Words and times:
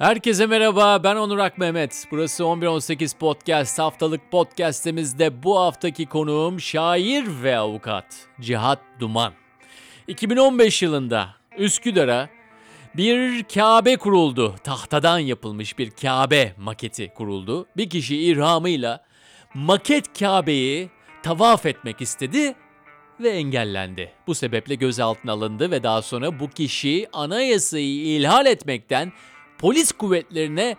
Herkese 0.00 0.46
merhaba, 0.46 1.04
ben 1.04 1.16
Onur 1.16 1.38
Ak 1.38 1.58
Mehmet. 1.58 2.04
Burası 2.10 2.44
1118 2.44 3.12
Podcast, 3.12 3.78
haftalık 3.78 4.30
podcastimizde 4.30 5.42
bu 5.42 5.60
haftaki 5.60 6.06
konuğum 6.06 6.60
şair 6.60 7.24
ve 7.42 7.58
avukat 7.58 8.28
Cihat 8.40 8.78
Duman. 9.00 9.32
2015 10.08 10.82
yılında 10.82 11.28
Üsküdar'a 11.58 12.28
bir 12.96 13.44
Kabe 13.44 13.96
kuruldu. 13.96 14.54
Tahtadan 14.64 15.18
yapılmış 15.18 15.78
bir 15.78 15.90
Kabe 15.90 16.52
maketi 16.58 17.12
kuruldu. 17.14 17.66
Bir 17.76 17.90
kişi 17.90 18.16
irhamıyla 18.16 19.04
maket 19.54 20.18
Kabe'yi 20.18 20.90
tavaf 21.22 21.66
etmek 21.66 22.00
istedi 22.00 22.54
ve 23.20 23.28
engellendi. 23.28 24.12
Bu 24.26 24.34
sebeple 24.34 24.74
gözaltına 24.74 25.32
alındı 25.32 25.70
ve 25.70 25.82
daha 25.82 26.02
sonra 26.02 26.40
bu 26.40 26.50
kişi 26.50 27.08
anayasayı 27.12 28.16
ihlal 28.16 28.46
etmekten 28.46 29.12
polis 29.60 29.92
kuvvetlerine 29.92 30.76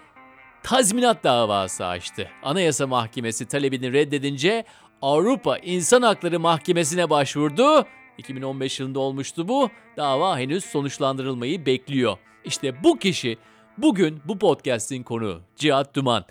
tazminat 0.64 1.24
davası 1.24 1.86
açtı. 1.86 2.30
Anayasa 2.44 2.88
Mahkemesi 2.88 3.46
talebini 3.46 3.94
reddedince 3.94 4.66
Avrupa 5.02 5.58
İnsan 5.58 6.02
Hakları 6.02 6.40
Mahkemesi'ne 6.40 7.10
başvurdu. 7.10 7.86
2015 8.18 8.80
yılında 8.80 9.00
olmuştu 9.00 9.48
bu. 9.48 9.70
Dava 9.98 10.40
henüz 10.40 10.66
sonuçlandırılmayı 10.66 11.66
bekliyor. 11.66 12.18
İşte 12.46 12.84
bu 12.84 13.00
kişi 13.00 13.38
bugün 13.78 14.22
bu 14.26 14.40
podcast'in 14.40 15.04
konuğu 15.04 15.42
Cihat 15.56 15.96
Duman. 15.96 16.26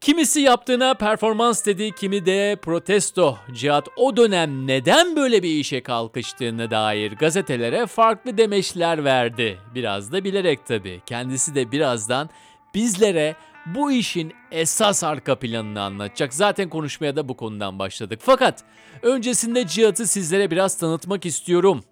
Kimisi 0.00 0.40
yaptığına 0.40 0.94
performans 0.94 1.66
dedi, 1.66 1.90
kimi 1.92 2.26
de 2.26 2.56
protesto. 2.62 3.38
Cihat 3.52 3.88
o 3.96 4.16
dönem 4.16 4.66
neden 4.66 5.16
böyle 5.16 5.42
bir 5.42 5.50
işe 5.50 5.82
kalkıştığına 5.82 6.70
dair 6.70 7.12
gazetelere 7.12 7.86
farklı 7.86 8.38
demeçler 8.38 9.04
verdi. 9.04 9.58
Biraz 9.74 10.12
da 10.12 10.24
bilerek 10.24 10.66
tabii. 10.66 11.02
Kendisi 11.06 11.54
de 11.54 11.72
birazdan 11.72 12.30
bizlere 12.74 13.36
bu 13.66 13.92
işin 13.92 14.32
esas 14.50 15.04
arka 15.04 15.38
planını 15.38 15.82
anlatacak. 15.82 16.34
Zaten 16.34 16.68
konuşmaya 16.68 17.16
da 17.16 17.28
bu 17.28 17.36
konudan 17.36 17.78
başladık. 17.78 18.20
Fakat 18.22 18.64
öncesinde 19.02 19.66
Cihat'ı 19.66 20.06
sizlere 20.06 20.50
biraz 20.50 20.78
tanıtmak 20.78 21.26
istiyorum. 21.26 21.84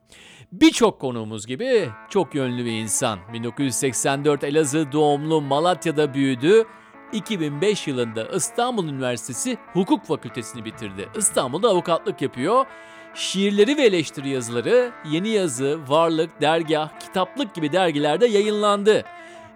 Birçok 0.53 1.01
konuğumuz 1.01 1.47
gibi 1.47 1.89
çok 2.11 2.35
yönlü 2.35 2.65
bir 2.65 2.73
insan. 2.73 3.19
1984 3.33 4.45
Elazığ 4.45 4.93
doğumlu 4.93 5.41
Malatya'da 5.41 6.15
büyüdü. 6.15 6.65
2005 7.13 7.87
yılında 7.87 8.29
İstanbul 8.29 8.89
Üniversitesi 8.89 9.59
Hukuk 9.73 10.07
Fakültesini 10.07 10.65
bitirdi. 10.65 11.09
İstanbul'da 11.17 11.69
avukatlık 11.69 12.23
yapıyor. 12.23 12.67
Şiirleri 13.15 13.77
ve 13.77 13.83
eleştiri 13.83 14.29
yazıları 14.29 14.93
Yeni 15.11 15.29
Yazı, 15.29 15.79
Varlık, 15.89 16.41
Dergah, 16.41 17.01
Kitaplık 17.01 17.55
gibi 17.55 17.73
dergilerde 17.73 18.27
yayınlandı. 18.27 19.05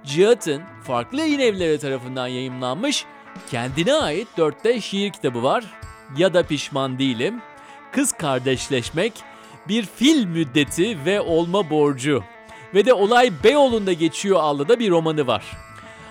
Cihat'ın 0.04 0.62
farklı 0.82 1.20
yayın 1.20 1.38
evleri 1.38 1.78
tarafından 1.78 2.26
yayımlanmış 2.26 3.04
kendine 3.50 3.94
ait 3.94 4.28
dörtte 4.36 4.80
şiir 4.80 5.10
kitabı 5.10 5.42
var. 5.42 5.64
Ya 6.16 6.34
da 6.34 6.42
Pişman 6.42 6.98
Değilim, 6.98 7.40
Kız 7.92 8.12
Kardeşleşmek, 8.12 9.12
Bir 9.68 9.86
Fil 9.86 10.26
Müddeti 10.26 11.04
ve 11.04 11.20
Olma 11.20 11.70
Borcu. 11.70 12.24
Ve 12.74 12.86
de 12.86 12.92
Olay 12.92 13.32
Beyoğlu'nda 13.44 13.92
geçiyor 13.92 14.38
adlı 14.42 14.68
da 14.68 14.78
bir 14.78 14.90
romanı 14.90 15.26
var. 15.26 15.44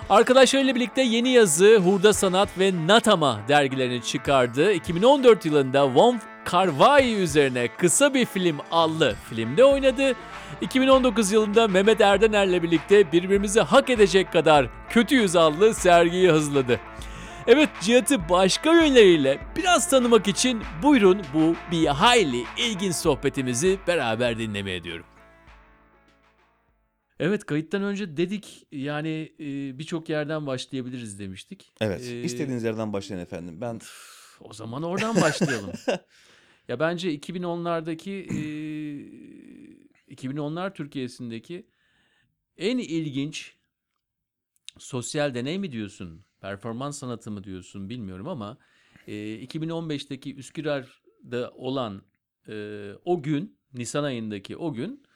Arkadaşlarıyla 0.09 0.75
birlikte 0.75 1.01
Yeni 1.01 1.29
Yazı, 1.29 1.77
Hurda 1.77 2.13
Sanat 2.13 2.49
ve 2.59 2.71
Natama 2.87 3.39
dergilerini 3.47 4.03
çıkardı. 4.03 4.71
2014 4.73 5.45
yılında 5.45 5.95
Von 5.95 6.19
Carvai 6.51 7.13
üzerine 7.13 7.67
kısa 7.77 8.13
bir 8.13 8.25
film 8.25 8.57
adlı 8.71 9.15
filmde 9.29 9.65
oynadı. 9.65 10.15
2019 10.61 11.31
yılında 11.31 11.67
Mehmet 11.67 12.01
Erdener'le 12.01 12.63
birlikte 12.63 13.11
birbirimizi 13.11 13.61
hak 13.61 13.89
edecek 13.89 14.33
kadar 14.33 14.67
kötüyüz 14.89 15.35
adlı 15.35 15.73
sergiyi 15.73 16.31
hazırladı. 16.31 16.79
Evet 17.47 17.69
Cihat'ı 17.81 18.29
başka 18.29 18.73
yönleriyle 18.73 19.39
biraz 19.55 19.89
tanımak 19.89 20.27
için 20.27 20.61
buyurun 20.83 21.21
bu 21.33 21.55
bir 21.71 21.87
hayli 21.87 22.43
ilginç 22.57 22.95
sohbetimizi 22.95 23.77
beraber 23.87 24.37
dinlemeye 24.37 24.83
diyorum. 24.83 25.05
Evet 27.19 27.45
kayıttan 27.45 27.83
önce 27.83 28.17
dedik 28.17 28.67
yani 28.71 29.33
e, 29.39 29.79
birçok 29.79 30.09
yerden 30.09 30.47
başlayabiliriz 30.47 31.19
demiştik. 31.19 31.73
Evet. 31.81 32.01
Ee, 32.01 32.21
istediğiniz 32.21 32.63
yerden 32.63 32.93
başlayın 32.93 33.21
efendim. 33.21 33.61
Ben 33.61 33.79
O 34.39 34.53
zaman 34.53 34.83
oradan 34.83 35.15
başlayalım. 35.15 35.71
ya 36.67 36.79
bence 36.79 37.15
2010'lardaki 37.15 38.11
e, 40.07 40.15
2010'lar 40.15 40.73
Türkiye'sindeki 40.73 41.67
en 42.57 42.77
ilginç 42.77 43.55
sosyal 44.77 45.33
deney 45.33 45.59
mi 45.59 45.71
diyorsun, 45.71 46.25
performans 46.41 46.99
sanatı 46.99 47.31
mı 47.31 47.43
diyorsun 47.43 47.89
bilmiyorum 47.89 48.27
ama 48.27 48.57
e, 49.07 49.13
2015'teki 49.45 50.35
Üsküdar'da 50.35 51.51
olan 51.51 52.01
e, 52.47 52.91
o 53.05 53.23
gün, 53.23 53.57
Nisan 53.73 54.03
ayındaki 54.03 54.57
o 54.57 54.73
gün 54.73 55.06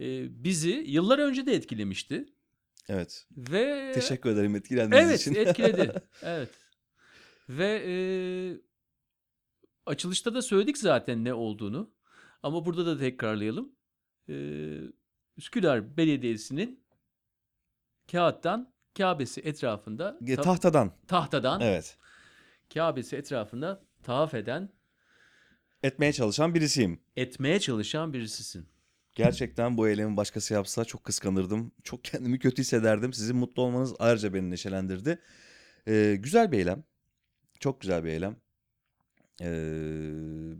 e, 0.00 0.04
bizi 0.44 0.70
yıllar 0.70 1.18
önce 1.18 1.46
de 1.46 1.52
etkilemişti 1.54 2.26
evet. 2.88 3.26
ve 3.36 3.92
Teşekkür 3.94 4.30
ederim 4.30 4.56
etkilendiğiniz 4.56 5.08
Evet 5.10 5.20
için. 5.20 5.34
etkiledi. 5.34 5.92
evet. 6.22 6.50
Ve 7.48 7.82
e, 7.86 7.94
açılışta 9.86 10.34
da 10.34 10.42
söyledik 10.42 10.78
zaten 10.78 11.24
ne 11.24 11.34
olduğunu. 11.34 11.90
Ama 12.42 12.64
burada 12.66 12.86
da 12.86 12.98
tekrarlayalım. 12.98 13.72
E, 14.28 14.34
Üsküdar 15.36 15.96
Belediyesi'nin 15.96 16.84
kağıttan 18.12 18.72
Kabe'si 18.98 19.40
etrafında 19.40 20.18
ta- 20.36 20.42
Tahtadan. 20.42 20.92
tahtadan 21.08 21.60
Evet. 21.60 21.98
Kabe'si 22.74 23.16
etrafında 23.16 23.84
tavaf 24.02 24.34
eden 24.34 24.68
Etmeye 25.82 26.12
çalışan 26.12 26.54
birisiyim. 26.54 27.00
etmeye 27.16 27.60
çalışan 27.60 28.12
birisisin. 28.12 28.68
Gerçekten 29.24 29.76
bu 29.76 29.88
eylemi 29.88 30.16
başkası 30.16 30.54
yapsa 30.54 30.84
çok 30.84 31.04
kıskanırdım. 31.04 31.72
Çok 31.84 32.04
kendimi 32.04 32.38
kötü 32.38 32.62
hissederdim. 32.62 33.12
Sizin 33.12 33.36
mutlu 33.36 33.62
olmanız 33.62 33.94
ayrıca 33.98 34.34
beni 34.34 34.50
neşelendirdi. 34.50 35.18
Ee, 35.88 36.16
güzel 36.20 36.52
bir 36.52 36.58
eylem. 36.58 36.84
Çok 37.60 37.80
güzel 37.80 38.04
bir 38.04 38.08
eylem. 38.08 38.36
Ee, 39.42 40.54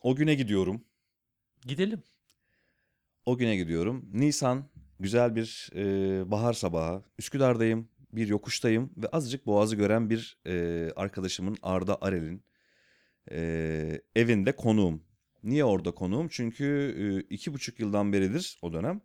o 0.00 0.16
güne 0.16 0.34
gidiyorum. 0.34 0.84
Gidelim. 1.66 2.02
O 3.26 3.38
güne 3.38 3.56
gidiyorum. 3.56 4.10
Nisan 4.12 4.68
güzel 5.00 5.36
bir 5.36 5.70
e, 5.74 6.30
bahar 6.30 6.52
sabahı. 6.52 7.02
Üsküdar'dayım. 7.18 7.88
Bir 8.12 8.28
yokuştayım 8.28 8.90
ve 8.96 9.08
azıcık 9.08 9.46
boğazı 9.46 9.76
gören 9.76 10.10
bir 10.10 10.38
e, 10.46 10.88
arkadaşımın 10.96 11.56
Arda 11.62 11.98
Arel'in 12.00 12.44
e, 13.30 14.00
evinde 14.16 14.56
konuğum. 14.56 15.05
Niye 15.46 15.64
orada 15.64 15.90
konuğum? 15.90 16.28
Çünkü 16.28 17.26
iki 17.30 17.52
buçuk 17.54 17.80
yıldan 17.80 18.12
beridir 18.12 18.58
o 18.62 18.72
dönem 18.72 19.00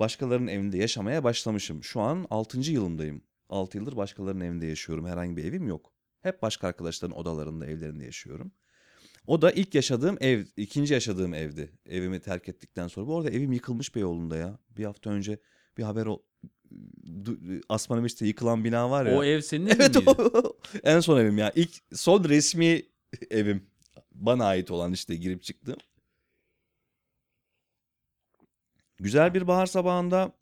başkalarının 0.00 0.46
evinde 0.46 0.78
yaşamaya 0.78 1.24
başlamışım. 1.24 1.84
Şu 1.84 2.00
an 2.00 2.26
altıncı 2.30 2.72
yılımdayım. 2.72 3.22
Altı 3.48 3.78
yıldır 3.78 3.96
başkalarının 3.96 4.44
evinde 4.44 4.66
yaşıyorum. 4.66 5.06
Herhangi 5.06 5.36
bir 5.36 5.44
evim 5.44 5.68
yok. 5.68 5.92
Hep 6.22 6.42
başka 6.42 6.68
arkadaşların 6.68 7.16
odalarında, 7.18 7.66
evlerinde 7.66 8.04
yaşıyorum. 8.04 8.52
O 9.26 9.42
da 9.42 9.50
ilk 9.52 9.74
yaşadığım 9.74 10.16
ev, 10.20 10.44
ikinci 10.56 10.94
yaşadığım 10.94 11.34
evdi. 11.34 11.70
Evimi 11.86 12.20
terk 12.20 12.48
ettikten 12.48 12.88
sonra. 12.88 13.06
Bu 13.06 13.16
arada 13.18 13.30
evim 13.30 13.52
yıkılmış 13.52 13.94
Beyoğlu'nda 13.94 14.36
ya. 14.36 14.58
Bir 14.76 14.84
hafta 14.84 15.10
önce 15.10 15.38
bir 15.78 15.82
haber 15.82 16.06
o 16.06 16.22
du- 17.06 17.62
Asmanomis'te 17.68 18.26
yıkılan 18.26 18.64
bina 18.64 18.90
var 18.90 19.06
ya. 19.06 19.18
O 19.18 19.24
ev 19.24 19.40
senin 19.40 19.66
evin 19.66 19.80
Evet 19.80 19.94
miydi? 19.96 20.10
o. 20.10 20.56
en 20.84 21.00
son 21.00 21.18
evim 21.20 21.38
ya. 21.38 21.52
İlk 21.54 21.70
son 21.94 22.24
resmi 22.24 22.82
evim. 23.30 23.62
Bana 24.20 24.44
ait 24.44 24.70
olan 24.70 24.92
işte 24.92 25.16
girip 25.16 25.42
çıktım. 25.42 25.76
Güzel 28.98 29.34
bir 29.34 29.46
bahar 29.46 29.66
sabahında 29.66 30.32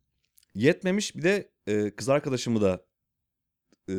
yetmemiş 0.55 1.17
bir 1.17 1.23
de 1.23 1.51
e, 1.67 1.91
kız 1.91 2.09
arkadaşımı 2.09 2.61
da 2.61 2.87
e, 3.89 3.97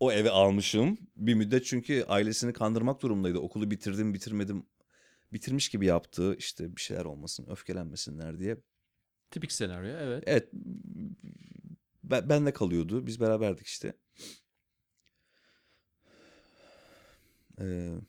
o 0.00 0.12
eve 0.12 0.30
almışım. 0.30 0.98
Bir 1.16 1.34
müddet 1.34 1.64
çünkü 1.64 2.04
ailesini 2.08 2.52
kandırmak 2.52 3.02
durumundaydı. 3.02 3.38
Okulu 3.38 3.70
bitirdim 3.70 4.14
bitirmedim 4.14 4.66
bitirmiş 5.32 5.68
gibi 5.68 5.86
yaptı. 5.86 6.34
İşte 6.38 6.76
bir 6.76 6.80
şeyler 6.80 7.04
olmasın 7.04 7.46
öfkelenmesinler 7.50 8.38
diye. 8.38 8.56
Tipik 9.30 9.52
senaryo 9.52 9.90
evet. 9.90 10.24
Evet. 10.26 10.48
Ben, 12.04 12.28
benle 12.28 12.52
kalıyordu. 12.52 13.06
Biz 13.06 13.20
beraberdik 13.20 13.66
işte. 13.66 13.92
Ee, 17.60 18.00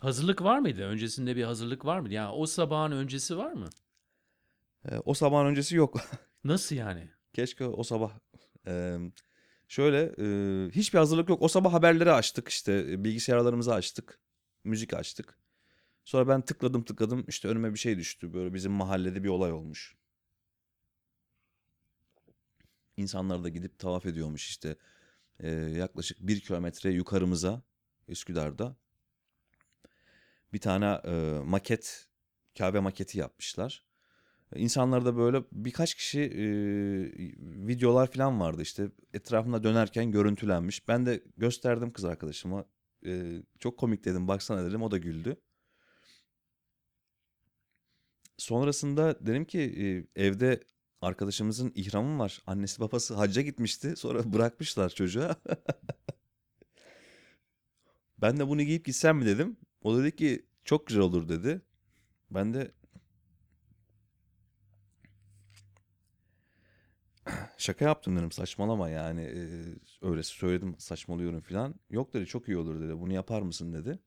Hazırlık 0.00 0.42
var 0.42 0.58
mıydı? 0.58 0.84
Öncesinde 0.84 1.36
bir 1.36 1.44
hazırlık 1.44 1.84
var 1.84 2.00
mıydı? 2.00 2.14
Yani 2.14 2.32
o 2.32 2.46
sabahın 2.46 2.92
öncesi 2.92 3.36
var 3.36 3.52
mı? 3.52 3.68
e, 4.90 4.98
o 5.04 5.14
sabahın 5.14 5.46
öncesi 5.46 5.76
yok. 5.76 6.00
Nasıl 6.44 6.76
yani? 6.76 7.08
Keşke 7.32 7.64
o 7.66 7.82
sabah. 7.82 8.12
Ee, 8.66 8.98
şöyle 9.68 10.14
e, 10.18 10.70
hiçbir 10.70 10.98
hazırlık 10.98 11.28
yok. 11.28 11.42
O 11.42 11.48
sabah 11.48 11.72
haberleri 11.72 12.12
açtık 12.12 12.48
işte 12.48 12.72
e, 12.90 13.04
bilgisayarlarımızı 13.04 13.74
açtık. 13.74 14.18
Müzik 14.64 14.94
açtık. 14.94 15.38
Sonra 16.04 16.28
ben 16.28 16.42
tıkladım 16.42 16.84
tıkladım 16.84 17.24
işte 17.28 17.48
önüme 17.48 17.74
bir 17.74 17.78
şey 17.78 17.98
düştü. 17.98 18.32
Böyle 18.34 18.54
bizim 18.54 18.72
mahallede 18.72 19.24
bir 19.24 19.28
olay 19.28 19.52
olmuş. 19.52 19.96
İnsanlar 22.96 23.44
da 23.44 23.48
gidip 23.48 23.78
tavaf 23.78 24.06
ediyormuş 24.06 24.48
işte. 24.48 24.76
Ee, 25.40 25.50
yaklaşık 25.50 26.18
bir 26.20 26.40
kilometre 26.40 26.90
yukarımıza 26.90 27.62
Üsküdar'da 28.08 28.76
bir 30.52 30.60
tane 30.60 31.00
e, 31.04 31.40
maket, 31.44 32.08
Kabe 32.58 32.80
maketi 32.80 33.18
yapmışlar. 33.18 33.84
İnsanlar 34.54 35.04
da 35.04 35.16
böyle 35.16 35.44
birkaç 35.52 35.94
kişi 35.94 36.20
e, 36.20 36.46
videolar 37.68 38.12
falan 38.12 38.40
vardı 38.40 38.62
işte 38.62 38.90
etrafında 39.14 39.62
dönerken 39.64 40.10
görüntülenmiş. 40.10 40.88
Ben 40.88 41.06
de 41.06 41.22
gösterdim 41.36 41.92
kız 41.92 42.04
arkadaşıma. 42.04 42.64
E, 43.06 43.42
çok 43.58 43.78
komik 43.78 44.04
dedim 44.04 44.28
baksana 44.28 44.64
dedim 44.64 44.82
o 44.82 44.90
da 44.90 44.98
güldü. 44.98 45.36
Sonrasında 48.38 49.26
dedim 49.26 49.44
ki 49.44 49.60
e, 50.16 50.22
evde 50.22 50.60
arkadaşımızın 51.02 51.72
ihramı 51.74 52.18
var. 52.18 52.42
Annesi 52.46 52.80
babası 52.80 53.14
hacca 53.14 53.42
gitmişti. 53.42 53.96
Sonra 53.96 54.22
bırakmışlar 54.32 54.88
çocuğa. 54.88 55.36
ben 58.22 58.38
de 58.38 58.48
bunu 58.48 58.62
giyip 58.62 58.84
gitsem 58.84 59.16
mi 59.18 59.26
dedim. 59.26 59.56
O 59.82 59.98
dedi 59.98 60.16
ki 60.16 60.46
çok 60.64 60.86
güzel 60.86 61.02
olur 61.02 61.28
dedi. 61.28 61.62
Ben 62.30 62.54
de 62.54 62.72
şaka 67.58 67.84
yaptım 67.84 68.16
dedim 68.16 68.32
saçmalama 68.32 68.88
yani 68.88 69.22
e, 69.22 69.40
öyle 70.02 70.22
söyledim 70.22 70.74
saçmalıyorum 70.78 71.40
falan. 71.40 71.74
Yok 71.90 72.14
dedi 72.14 72.26
çok 72.26 72.48
iyi 72.48 72.56
olur 72.58 72.80
dedi 72.80 73.00
bunu 73.00 73.12
yapar 73.12 73.42
mısın 73.42 73.72
dedi. 73.72 73.98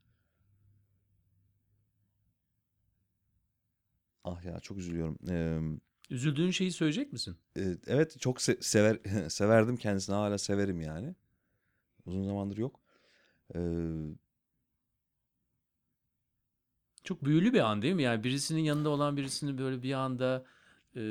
Ah 4.24 4.44
ya 4.46 4.60
çok 4.60 4.78
üzülüyorum. 4.78 5.18
Eee, 5.28 5.80
Üzüldüğün 6.10 6.52
şeyi 6.52 6.72
söyleyecek 6.72 7.14
misin? 7.14 7.38
e, 7.58 7.78
evet 7.88 8.20
çok 8.20 8.38
se- 8.38 8.62
sever 8.64 8.98
severdim 9.30 9.78
kendisini 9.78 10.16
hala 10.16 10.38
severim 10.38 10.82
yani. 10.82 11.16
Uzun 12.06 12.26
zamandır 12.26 12.58
yok. 12.58 12.82
Eee, 13.56 13.62
Çok 17.04 17.26
büyülü 17.26 17.54
bir 17.54 17.60
an 17.60 17.82
değil 17.82 17.94
mi? 17.96 18.04
Yani 18.04 18.24
birisinin 18.24 18.62
yanında 18.62 18.90
olan 18.90 19.18
birisini 19.18 19.58
böyle 19.58 19.84
bir 19.84 19.94
anda 19.94 20.46
e, 20.96 21.02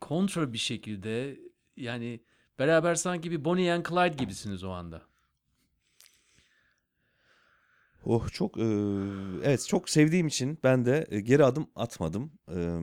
kontra 0.00 0.52
bir 0.52 0.58
şekilde 0.58 1.40
yani 1.76 2.20
beraber 2.58 2.94
sanki 2.94 3.30
bir 3.30 3.44
Bonnie 3.44 3.72
and 3.72 3.86
Clyde 3.86 4.14
gibisiniz 4.16 4.64
o 4.64 4.70
anda. 4.70 5.02
Oh 8.04 8.28
çok 8.32 8.56
eee, 8.56 8.64
evet 9.42 9.66
çok 9.68 9.90
sevdiğim 9.90 10.26
için 10.26 10.58
ben 10.64 10.84
de 10.84 11.06
e, 11.10 11.20
geri 11.20 11.44
adım 11.44 11.66
atmadım. 11.74 12.32
Eee, 12.50 12.80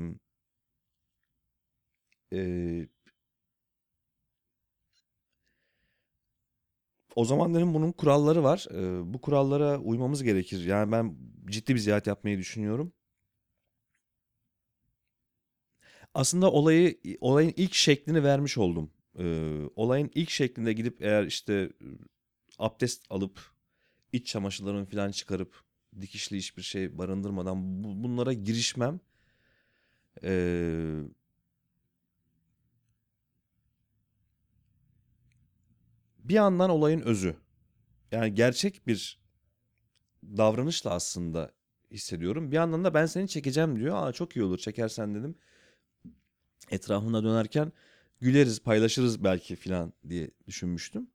o 7.16 7.26
zaman 7.26 7.54
dedim 7.54 7.74
bunun 7.74 7.92
kuralları 7.92 8.44
var. 8.44 8.66
Eee, 8.72 9.14
bu 9.14 9.22
kurallara 9.22 9.78
uymamız 9.80 10.24
gerekir. 10.24 10.66
Yani 10.66 10.92
ben 10.92 11.16
ciddi 11.46 11.74
bir 11.76 11.80
ziyaret 11.80 12.08
yapmayı 12.08 12.38
düşünüyorum. 12.38 12.94
Aslında 16.14 16.52
olayı 16.52 16.98
olayın 17.22 17.54
ilk 17.56 17.74
şeklini 17.74 18.24
vermiş 18.24 18.58
oldum. 18.58 18.92
Eee, 19.20 19.70
olayın 19.76 20.12
ilk 20.16 20.30
şeklinde 20.30 20.74
gidip 20.74 21.02
eğer 21.02 21.24
işte 21.26 21.70
abdest 22.60 23.04
alıp 23.12 23.42
iç 24.14 24.28
çamaşırlarımı 24.28 24.86
falan 24.86 25.12
çıkarıp 25.12 25.62
dikişli 26.02 26.38
hiçbir 26.38 26.64
şey 26.64 26.98
barındırmadan 26.98 27.84
bu- 27.86 28.04
bunlara 28.04 28.34
girişmem 28.34 29.00
eee, 30.24 31.04
bir 36.24 36.34
yandan 36.34 36.70
olayın 36.70 37.02
özü. 37.02 37.36
Yani 38.12 38.36
gerçek 38.36 38.88
bir 38.88 39.20
davranışla 40.24 40.92
aslında 40.92 41.52
hissediyorum. 41.92 42.52
Bir 42.52 42.56
yandan 42.56 42.84
da 42.84 42.94
ben 42.94 43.06
seni 43.06 43.28
çekeceğim 43.28 43.80
diyor. 43.80 43.96
Aa 43.96 44.14
çok 44.14 44.36
iyi 44.36 44.44
olur 44.44 44.58
çekersen 44.58 45.16
dedim. 45.16 45.36
Etrafında 46.72 47.24
dönerken 47.24 47.72
güleriz 48.22 48.64
paylaşırız 48.64 49.24
belki 49.24 49.56
filan 49.56 49.94
diye 50.10 50.32
düşünmüştüm. 50.48 51.10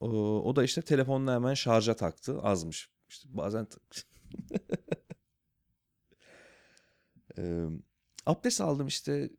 O, 0.00 0.08
o 0.44 0.56
da 0.56 0.64
işte 0.64 0.82
telefonunu 0.82 1.32
hemen 1.32 1.54
şarja 1.54 1.96
taktı. 1.96 2.40
Azmış. 2.40 2.90
İşte 3.08 3.28
bazen 3.32 3.66
Eee, 7.38 7.68
abdest 8.26 8.60
aldım 8.60 8.86
işte 8.86 9.30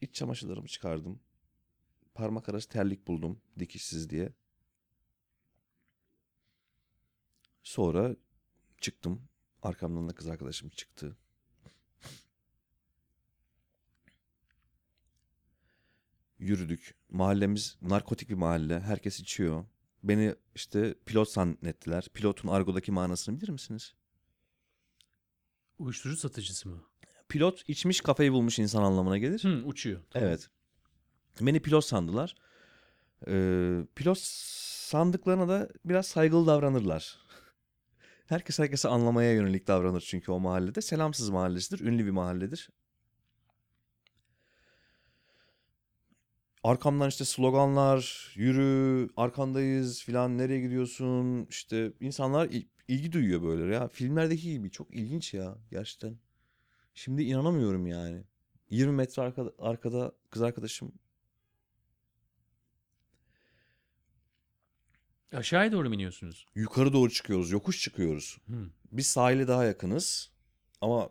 iç 0.00 0.14
çamaşırlarımı 0.14 0.66
çıkardım. 0.68 1.20
Parmak 2.14 2.48
arası 2.48 2.68
terlik 2.68 3.06
buldum 3.06 3.40
dikişsiz 3.58 4.10
diye. 4.10 4.32
Sonra 7.66 8.16
çıktım. 8.80 9.22
Arkamdan 9.62 10.08
da 10.08 10.14
kız 10.14 10.28
arkadaşım 10.28 10.68
çıktı. 10.68 11.16
Yürüdük. 16.38 16.94
Mahallemiz 17.10 17.76
narkotik 17.82 18.28
bir 18.28 18.34
mahalle. 18.34 18.80
Herkes 18.80 19.20
içiyor. 19.20 19.64
Beni 20.02 20.34
işte 20.54 20.94
pilot 21.06 21.30
zannettiler. 21.30 22.08
Pilotun 22.14 22.48
argodaki 22.48 22.92
manasını 22.92 23.40
bilir 23.40 23.48
misiniz? 23.48 23.94
Uyuşturucu 25.78 26.16
satıcısı 26.16 26.68
mı? 26.68 26.84
Pilot 27.28 27.68
içmiş 27.68 28.00
kafayı 28.00 28.32
bulmuş 28.32 28.58
insan 28.58 28.82
anlamına 28.82 29.18
gelir. 29.18 29.44
Hı, 29.44 29.62
uçuyor. 29.64 30.00
Tamam. 30.10 30.28
Evet. 30.28 30.50
Beni 31.40 31.62
pilot 31.62 31.84
sandılar. 31.84 32.34
Ee, 33.28 33.86
pilot 33.94 34.18
sandıklarına 34.18 35.48
da 35.48 35.68
biraz 35.84 36.06
saygılı 36.06 36.46
davranırlar. 36.46 37.25
Herkes 38.26 38.58
herkese 38.58 38.88
anlamaya 38.88 39.32
yönelik 39.32 39.66
davranır 39.66 40.00
çünkü 40.00 40.32
o 40.32 40.40
mahallede. 40.40 40.80
Selamsız 40.80 41.30
mahallesidir, 41.30 41.80
ünlü 41.86 42.06
bir 42.06 42.10
mahalledir. 42.10 42.70
Arkamdan 46.62 47.08
işte 47.08 47.24
sloganlar, 47.24 48.32
yürü, 48.36 49.08
arkandayız 49.16 50.02
filan, 50.02 50.38
nereye 50.38 50.60
gidiyorsun? 50.60 51.46
İşte 51.50 51.92
insanlar 52.00 52.46
il- 52.48 52.68
ilgi 52.88 53.12
duyuyor 53.12 53.42
böyle 53.42 53.74
ya. 53.74 53.88
Filmlerdeki 53.88 54.52
gibi 54.52 54.70
çok 54.70 54.94
ilginç 54.94 55.34
ya 55.34 55.58
gerçekten. 55.70 56.16
Şimdi 56.94 57.22
inanamıyorum 57.22 57.86
yani. 57.86 58.24
20 58.70 58.92
metre 58.92 59.22
arkada, 59.22 59.52
arkada 59.58 60.12
kız 60.30 60.42
arkadaşım 60.42 60.92
Aşağıya 65.32 65.72
doğru 65.72 65.88
mu 65.88 65.94
iniyorsunuz? 65.94 66.46
yukarı 66.54 66.92
doğru 66.92 67.10
çıkıyoruz, 67.10 67.50
yokuş 67.50 67.80
çıkıyoruz. 67.82 68.38
Hı. 68.50 68.70
Biz 68.92 69.06
sahile 69.06 69.48
daha 69.48 69.64
yakınız 69.64 70.30
ama 70.80 71.10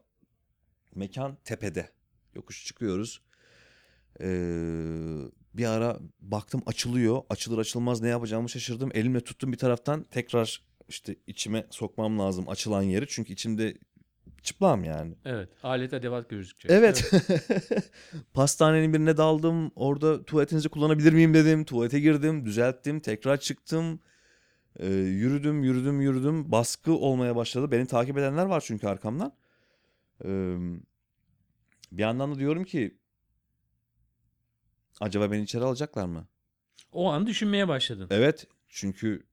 mekan 0.95 1.37
tepede. 1.43 1.91
Yokuş 2.35 2.65
çıkıyoruz. 2.65 3.21
Ee, 4.21 5.21
bir 5.53 5.65
ara 5.65 5.99
baktım 6.19 6.61
açılıyor. 6.65 7.21
Açılır 7.29 7.57
açılmaz 7.57 8.01
ne 8.01 8.09
yapacağımı 8.09 8.49
şaşırdım. 8.49 8.91
Elimle 8.93 9.21
tuttum 9.21 9.51
bir 9.51 9.57
taraftan 9.57 10.03
tekrar 10.03 10.61
işte 10.87 11.15
içime 11.27 11.65
sokmam 11.69 12.19
lazım 12.19 12.49
açılan 12.49 12.81
yeri. 12.83 13.05
Çünkü 13.07 13.33
içimde 13.33 13.77
çıplam 14.45 14.83
yani. 14.83 15.15
Evet. 15.25 15.49
Alet 15.63 15.93
edevat 15.93 16.29
gözükecek. 16.29 16.71
Evet. 16.71 17.11
Pastanenin 18.33 18.93
birine 18.93 19.17
daldım. 19.17 19.71
Orada 19.75 20.25
tuvaletinizi 20.25 20.69
kullanabilir 20.69 21.13
miyim 21.13 21.33
dedim. 21.33 21.65
Tuvalete 21.65 21.99
girdim, 21.99 22.45
düzelttim, 22.45 22.99
tekrar 22.99 23.37
çıktım. 23.39 23.99
Ee, 24.79 24.87
yürüdüm, 24.87 25.63
yürüdüm, 25.63 26.01
yürüdüm. 26.01 26.51
Baskı 26.51 26.93
olmaya 26.93 27.35
başladı. 27.35 27.71
Beni 27.71 27.87
takip 27.87 28.17
edenler 28.17 28.45
var 28.45 28.63
çünkü 28.67 28.87
arkamdan. 28.87 29.33
Ee, 30.25 30.57
bir 31.91 32.01
yandan 32.01 32.35
da 32.35 32.39
diyorum 32.39 32.63
ki 32.63 32.97
acaba 35.01 35.31
beni 35.31 35.43
içeri 35.43 35.63
alacaklar 35.63 36.05
mı? 36.05 36.27
O 36.91 37.11
an 37.11 37.27
düşünmeye 37.27 37.67
başladın. 37.67 38.07
Evet, 38.09 38.47
çünkü 38.69 39.27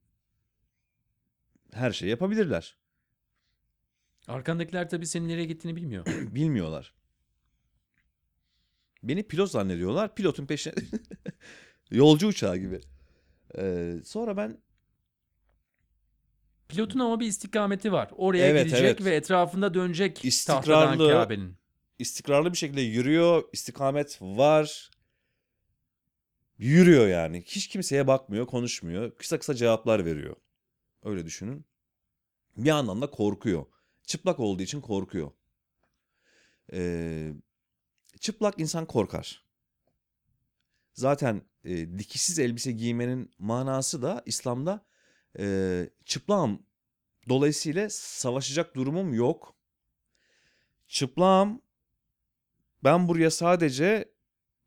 her 1.72 1.92
şeyi 1.92 2.10
yapabilirler. 2.10 2.76
Arkandakiler 4.28 4.88
tabii 4.90 5.06
senin 5.06 5.28
nereye 5.28 5.44
gittiğini 5.44 5.76
bilmiyor. 5.76 6.06
Bilmiyorlar. 6.34 6.94
Beni 9.02 9.22
pilot 9.28 9.50
zannediyorlar. 9.50 10.14
Pilotun 10.14 10.46
peşine 10.46 10.74
yolcu 11.90 12.26
uçağı 12.26 12.56
gibi. 12.56 12.80
Ee, 13.58 13.94
sonra 14.04 14.36
ben 14.36 14.58
Pilotun 16.68 16.98
ama 16.98 17.20
bir 17.20 17.26
istikameti 17.26 17.92
var. 17.92 18.10
Oraya 18.16 18.46
Evet, 18.46 18.64
gidecek 18.66 18.84
evet. 18.84 19.04
ve 19.04 19.14
etrafında 19.16 19.74
dönecek 19.74 20.16
tahtadan 20.16 20.28
İstikrarlı. 20.28 21.12
Kabe'nin. 21.12 21.56
istikrarlı 21.98 22.52
bir 22.52 22.58
şekilde 22.58 22.80
yürüyor. 22.80 23.44
istikamet 23.52 24.18
var. 24.22 24.90
Yürüyor 26.58 27.06
yani. 27.08 27.42
Hiç 27.46 27.68
kimseye 27.68 28.06
bakmıyor, 28.06 28.46
konuşmuyor. 28.46 29.16
Kısa 29.16 29.38
kısa 29.38 29.54
cevaplar 29.54 30.04
veriyor. 30.04 30.36
Öyle 31.04 31.26
düşünün. 31.26 31.64
Bir 32.56 32.68
yandan 32.68 33.02
da 33.02 33.10
korkuyor. 33.10 33.66
Çıplak 34.02 34.40
olduğu 34.40 34.62
için 34.62 34.80
korkuyor. 34.80 35.30
Ee, 36.72 37.32
çıplak 38.20 38.60
insan 38.60 38.86
korkar. 38.86 39.44
zaten 40.94 41.42
e, 41.64 41.98
dikişsiz 41.98 42.38
elbise 42.38 42.72
giymenin 42.72 43.30
manası 43.38 44.02
da 44.02 44.22
İslam'da 44.26 44.86
e, 45.38 45.90
çıplağım. 46.04 46.66
Dolayısıyla 47.28 47.90
savaşacak 47.90 48.76
durumum 48.76 49.14
yok. 49.14 49.56
Çıplağım. 50.88 51.62
Ben 52.84 53.08
buraya 53.08 53.30
sadece 53.30 54.12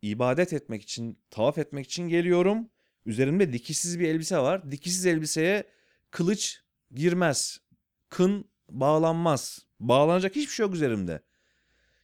ibadet 0.01 0.53
etmek 0.53 0.81
için, 0.81 1.19
tavaf 1.29 1.57
etmek 1.57 1.85
için 1.85 2.07
geliyorum. 2.09 2.69
Üzerimde 3.05 3.53
dikişsiz 3.53 3.99
bir 3.99 4.09
elbise 4.09 4.37
var. 4.37 4.71
Dikişsiz 4.71 5.05
elbiseye 5.05 5.63
kılıç 6.11 6.61
girmez. 6.91 7.61
Kın 8.09 8.49
bağlanmaz. 8.69 9.65
Bağlanacak 9.79 10.35
hiçbir 10.35 10.53
şey 10.53 10.65
yok 10.65 10.75
üzerimde. 10.75 11.23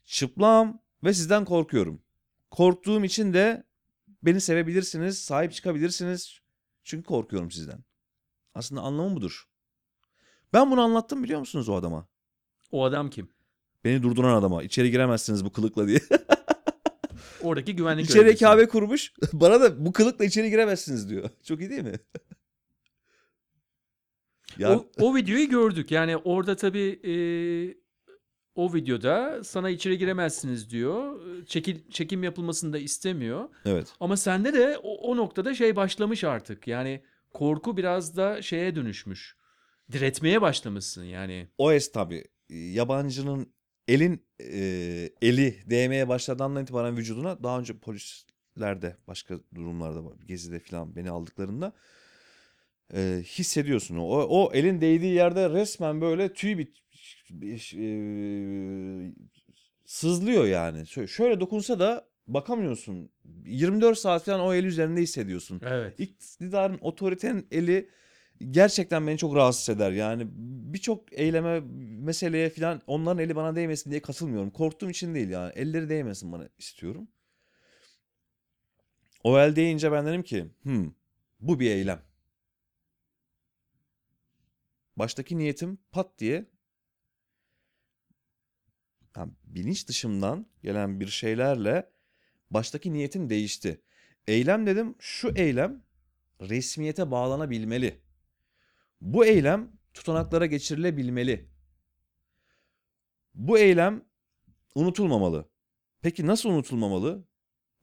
Çıplağım 0.06 0.80
ve 1.04 1.14
sizden 1.14 1.46
korkuyorum. 1.46 2.02
Korktuğum 2.52 3.04
için 3.06 3.34
de 3.34 3.64
beni 4.24 4.42
sevebilirsiniz, 4.42 5.20
sahip 5.20 5.54
çıkabilirsiniz. 5.54 6.40
Çünkü 6.84 7.04
korkuyorum 7.04 7.52
sizden. 7.52 7.84
Aslında 8.56 8.82
anlamı 8.82 9.16
budur. 9.16 9.44
Ben 10.54 10.72
bunu 10.72 10.82
anlattım 10.82 11.24
biliyor 11.24 11.40
musunuz 11.40 11.70
o 11.70 11.76
adama? 11.76 12.08
O 12.72 12.84
adam 12.86 13.10
kim? 13.10 13.30
Beni 13.84 14.04
durduran 14.04 14.36
adama. 14.36 14.64
İçeri 14.64 14.92
giremezsiniz 14.92 15.46
bu 15.46 15.52
kılıkla 15.52 15.88
diye. 15.88 16.00
Oradaki 17.42 17.76
güvenlik 17.76 18.06
İçeri 18.06 18.24
görevlisi. 18.24 18.44
Kabe 18.44 18.68
kurmuş. 18.68 19.14
Bana 19.34 19.62
da 19.62 19.86
bu 19.86 19.92
kılıkla 19.94 20.26
içeri 20.26 20.50
giremezsiniz 20.50 21.10
diyor. 21.10 21.30
Çok 21.44 21.60
iyi 21.60 21.70
değil 21.70 21.84
mi? 21.84 22.00
Ya 24.62 24.78
O, 24.78 24.88
o 25.00 25.16
videoyu 25.16 25.50
gördük. 25.50 25.92
Yani 25.92 26.18
orada 26.18 26.56
tabii 26.56 27.00
e, 27.04 27.14
o 28.56 28.74
videoda 28.74 29.44
sana 29.44 29.70
içeri 29.70 29.98
giremezsiniz 29.98 30.70
diyor. 30.70 31.22
Çekil, 31.46 31.90
çekim 31.90 32.24
yapılmasını 32.24 32.74
da 32.74 32.78
istemiyor. 32.78 33.50
evet. 33.66 33.94
Ama 34.00 34.18
sende 34.18 34.54
de 34.54 34.78
o, 34.78 35.12
o 35.12 35.18
noktada 35.18 35.54
şey 35.54 35.76
başlamış 35.76 36.24
artık. 36.24 36.68
Yani 36.68 37.04
korku 37.34 37.78
biraz 37.78 38.18
da 38.18 38.42
şeye 38.42 38.76
dönüşmüş. 38.76 39.36
Diretmeye 39.92 40.42
başlamışsın 40.42 41.04
yani. 41.04 41.48
O 41.58 41.72
es 41.72 41.92
tabii 41.92 42.24
yabancının 42.50 43.54
elin 43.88 44.26
e, 44.40 45.10
eli 45.22 45.64
değmeye 45.66 46.08
başladığından 46.08 46.64
itibaren 46.64 46.98
vücuduna 46.98 47.44
daha 47.44 47.60
önce 47.60 47.78
polislerde 47.80 48.98
başka 49.08 49.40
durumlarda 49.56 50.02
gezide 50.28 50.60
falan 50.60 50.96
beni 50.96 51.10
aldıklarında 51.10 51.74
e, 52.94 53.24
hissediyorsun 53.26 53.98
o. 53.98 54.06
o 54.08 54.52
elin 54.54 54.82
değdiği 54.82 55.14
yerde 55.14 55.50
resmen 55.50 56.02
böyle 56.02 56.34
tüy 56.34 56.58
bit 56.58 56.78
e, 57.78 57.88
sızlıyor 59.86 60.46
yani. 60.46 60.88
Şöyle, 60.88 61.08
şöyle 61.08 61.40
dokunsa 61.40 61.80
da 61.80 62.08
bakamıyorsun. 62.28 63.10
24 63.46 63.98
saat 63.98 64.24
falan 64.24 64.40
o 64.40 64.54
el 64.54 64.64
üzerinde 64.64 65.02
hissediyorsun. 65.02 65.62
Evet. 65.66 66.00
İktidarın, 66.00 66.78
otoritenin 66.82 67.48
eli 67.52 67.90
gerçekten 68.52 69.08
beni 69.08 69.18
çok 69.18 69.36
rahatsız 69.36 69.76
eder. 69.76 69.92
Yani 69.92 70.28
birçok 70.74 71.14
eyleme, 71.14 71.60
meseleye 72.00 72.50
falan 72.50 72.82
onların 72.88 73.24
eli 73.24 73.36
bana 73.36 73.56
değmesin 73.56 73.92
diye 73.92 74.02
katılmıyorum. 74.02 74.50
Korktuğum 74.50 74.90
için 74.90 75.16
değil 75.16 75.30
yani. 75.30 75.52
Elleri 75.56 75.90
değmesin 75.90 76.32
bana 76.32 76.50
istiyorum. 76.58 77.08
O 79.24 79.40
el 79.40 79.56
değince 79.56 79.92
ben 79.92 80.06
dedim 80.06 80.24
ki, 80.24 80.46
hmm, 80.64 80.92
bu 81.40 81.60
bir 81.60 81.72
eylem. 81.72 82.02
Baştaki 84.98 85.38
niyetim 85.38 85.78
pat 85.92 86.20
diye 86.20 86.46
yani 89.18 89.32
bilinç 89.44 89.88
dışımdan 89.88 90.46
gelen 90.64 91.00
bir 91.00 91.08
şeylerle 91.08 91.92
baştaki 92.50 92.94
niyetim 92.94 93.30
değişti. 93.30 93.82
Eylem 94.28 94.66
dedim, 94.68 94.96
şu 95.00 95.32
eylem 95.36 95.84
resmiyete 96.42 97.12
bağlanabilmeli. 97.12 98.02
Bu 99.02 99.26
eylem 99.26 99.72
tutanaklara 99.94 100.46
geçirilebilmeli. 100.46 101.50
Bu 103.34 103.60
eylem 103.60 104.06
unutulmamalı. 104.76 105.50
Peki 106.02 106.28
nasıl 106.28 106.50
unutulmamalı? 106.50 107.28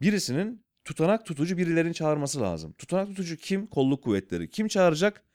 Birisinin 0.01 0.65
tutanak 0.85 1.25
tutucu 1.25 1.57
birilerini 1.57 1.93
çağırması 1.93 2.41
lazım. 2.41 2.73
Tutanak 2.73 3.07
tutucu 3.07 3.37
kim? 3.37 3.67
Kolluk 3.67 4.03
kuvvetleri. 4.03 4.49
Kim 4.49 4.67
çağıracak? 4.67 5.28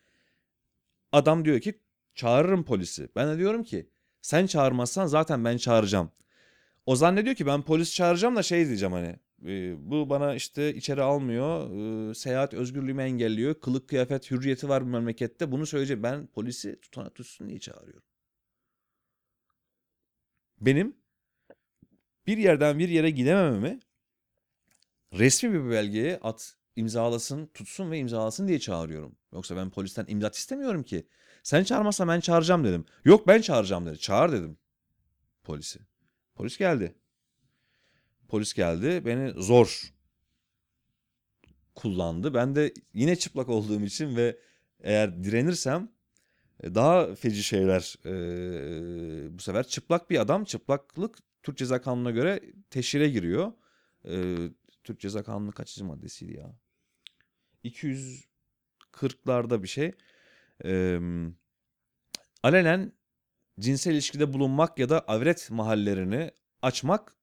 Adam 1.14 1.44
diyor 1.44 1.60
ki 1.60 1.80
çağırırım 2.14 2.64
polisi. 2.64 3.08
Ben 3.16 3.28
de 3.28 3.38
diyorum 3.38 3.64
ki 3.64 3.88
sen 4.22 4.46
çağırmazsan 4.46 5.06
zaten 5.06 5.44
ben 5.44 5.56
çağıracağım. 5.56 6.10
O 6.86 6.96
zannediyor 6.96 7.36
ki 7.36 7.46
ben 7.46 7.62
polis 7.62 7.94
çağıracağım 7.94 8.36
da 8.36 8.42
şey 8.42 8.66
diyeceğim 8.66 8.92
hani 8.92 9.16
bu 9.78 10.10
bana 10.10 10.34
işte 10.34 10.74
içeri 10.74 11.02
almıyor, 11.02 12.14
seyahat 12.14 12.54
özgürlüğümü 12.54 13.02
engelliyor, 13.02 13.60
kılık 13.60 13.88
kıyafet 13.88 14.30
hürriyeti 14.30 14.68
var 14.68 14.84
bu 14.84 14.88
memlekette. 14.88 15.52
Bunu 15.52 15.66
söyleyeceğim. 15.66 16.02
Ben 16.02 16.26
polisi 16.26 16.80
tutanak 16.80 17.14
tutsun 17.14 17.48
diye 17.48 17.58
çağırıyorum. 17.58 18.02
Benim 20.60 20.96
bir 22.26 22.38
yerden 22.38 22.78
bir 22.78 22.88
yere 22.88 23.10
gidemememi 23.10 23.80
resmi 25.12 25.52
bir 25.64 25.70
belgeye 25.70 26.18
at 26.22 26.56
imzalasın, 26.76 27.46
tutsun 27.46 27.90
ve 27.90 27.98
imzalasın 27.98 28.48
diye 28.48 28.58
çağırıyorum. 28.58 29.16
Yoksa 29.32 29.56
ben 29.56 29.70
polisten 29.70 30.04
imdat 30.08 30.36
istemiyorum 30.36 30.82
ki. 30.82 31.06
Sen 31.42 31.64
çağırmazsan 31.64 32.08
ben 32.08 32.20
çağıracağım 32.20 32.64
dedim. 32.64 32.84
Yok 33.04 33.26
ben 33.26 33.40
çağıracağım 33.40 33.86
dedi. 33.86 33.98
Çağır 33.98 34.32
dedim 34.32 34.58
polisi. 35.44 35.78
Polis 36.34 36.58
geldi. 36.58 36.94
Polis 38.28 38.54
geldi. 38.54 39.02
Beni 39.06 39.42
zor 39.42 39.94
kullandı. 41.74 42.34
Ben 42.34 42.54
de 42.54 42.74
yine 42.94 43.16
çıplak 43.16 43.48
olduğum 43.48 43.82
için 43.82 44.16
ve 44.16 44.38
eğer 44.80 45.24
direnirsem 45.24 45.92
e, 46.62 46.74
daha 46.74 47.14
feci 47.14 47.42
şeyler 47.42 47.96
e, 48.04 49.38
bu 49.38 49.42
sefer 49.42 49.66
çıplak 49.66 50.10
bir 50.10 50.20
adam 50.20 50.44
çıplaklık 50.44 51.18
Türk 51.42 51.58
Ceza 51.58 51.80
Kanunu'na 51.80 52.10
göre 52.10 52.40
teşhire 52.70 53.08
giriyor. 53.08 53.52
E, 54.08 54.36
Türk 54.84 55.00
Ceza 55.00 55.22
Kanunu 55.22 55.52
kaçıncı 55.52 55.84
maddesiydi 55.84 56.36
ya? 56.36 56.56
240'larda 57.64 59.62
bir 59.62 59.68
şey. 59.68 59.92
E, 60.64 60.98
alenen 62.42 62.92
cinsel 63.60 63.92
ilişkide 63.92 64.32
bulunmak 64.32 64.78
ya 64.78 64.88
da 64.88 65.00
avret 65.00 65.50
mahallerini 65.50 66.30
açmak 66.62 67.16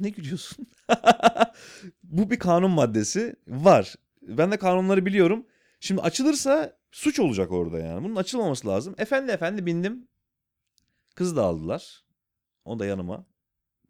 ne 0.00 0.08
gülüyorsun? 0.08 0.66
Bu 2.02 2.30
bir 2.30 2.38
kanun 2.38 2.70
maddesi 2.70 3.36
var. 3.48 3.94
Ben 4.22 4.50
de 4.52 4.56
kanunları 4.56 5.06
biliyorum. 5.06 5.46
Şimdi 5.80 6.00
açılırsa 6.00 6.78
suç 6.90 7.20
olacak 7.20 7.52
orada 7.52 7.78
yani. 7.78 8.04
Bunun 8.04 8.16
açılmaması 8.16 8.68
lazım. 8.68 8.94
Efendi 8.98 9.32
efendi 9.32 9.66
bindim. 9.66 10.08
Kız 11.14 11.36
da 11.36 11.42
aldılar. 11.42 12.04
O 12.64 12.78
da 12.78 12.86
yanıma. 12.86 13.26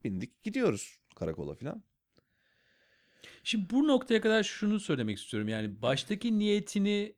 Bindik 0.05 0.43
gidiyoruz 0.43 0.99
karakola 1.17 1.55
falan. 1.55 1.83
Şimdi 3.47 3.71
bu 3.71 3.89
noktaya 3.89 4.21
kadar 4.21 4.43
şunu 4.43 4.81
söylemek 4.81 5.19
istiyorum. 5.19 5.49
Yani 5.49 5.83
baştaki 5.83 6.39
niyetini 6.39 7.15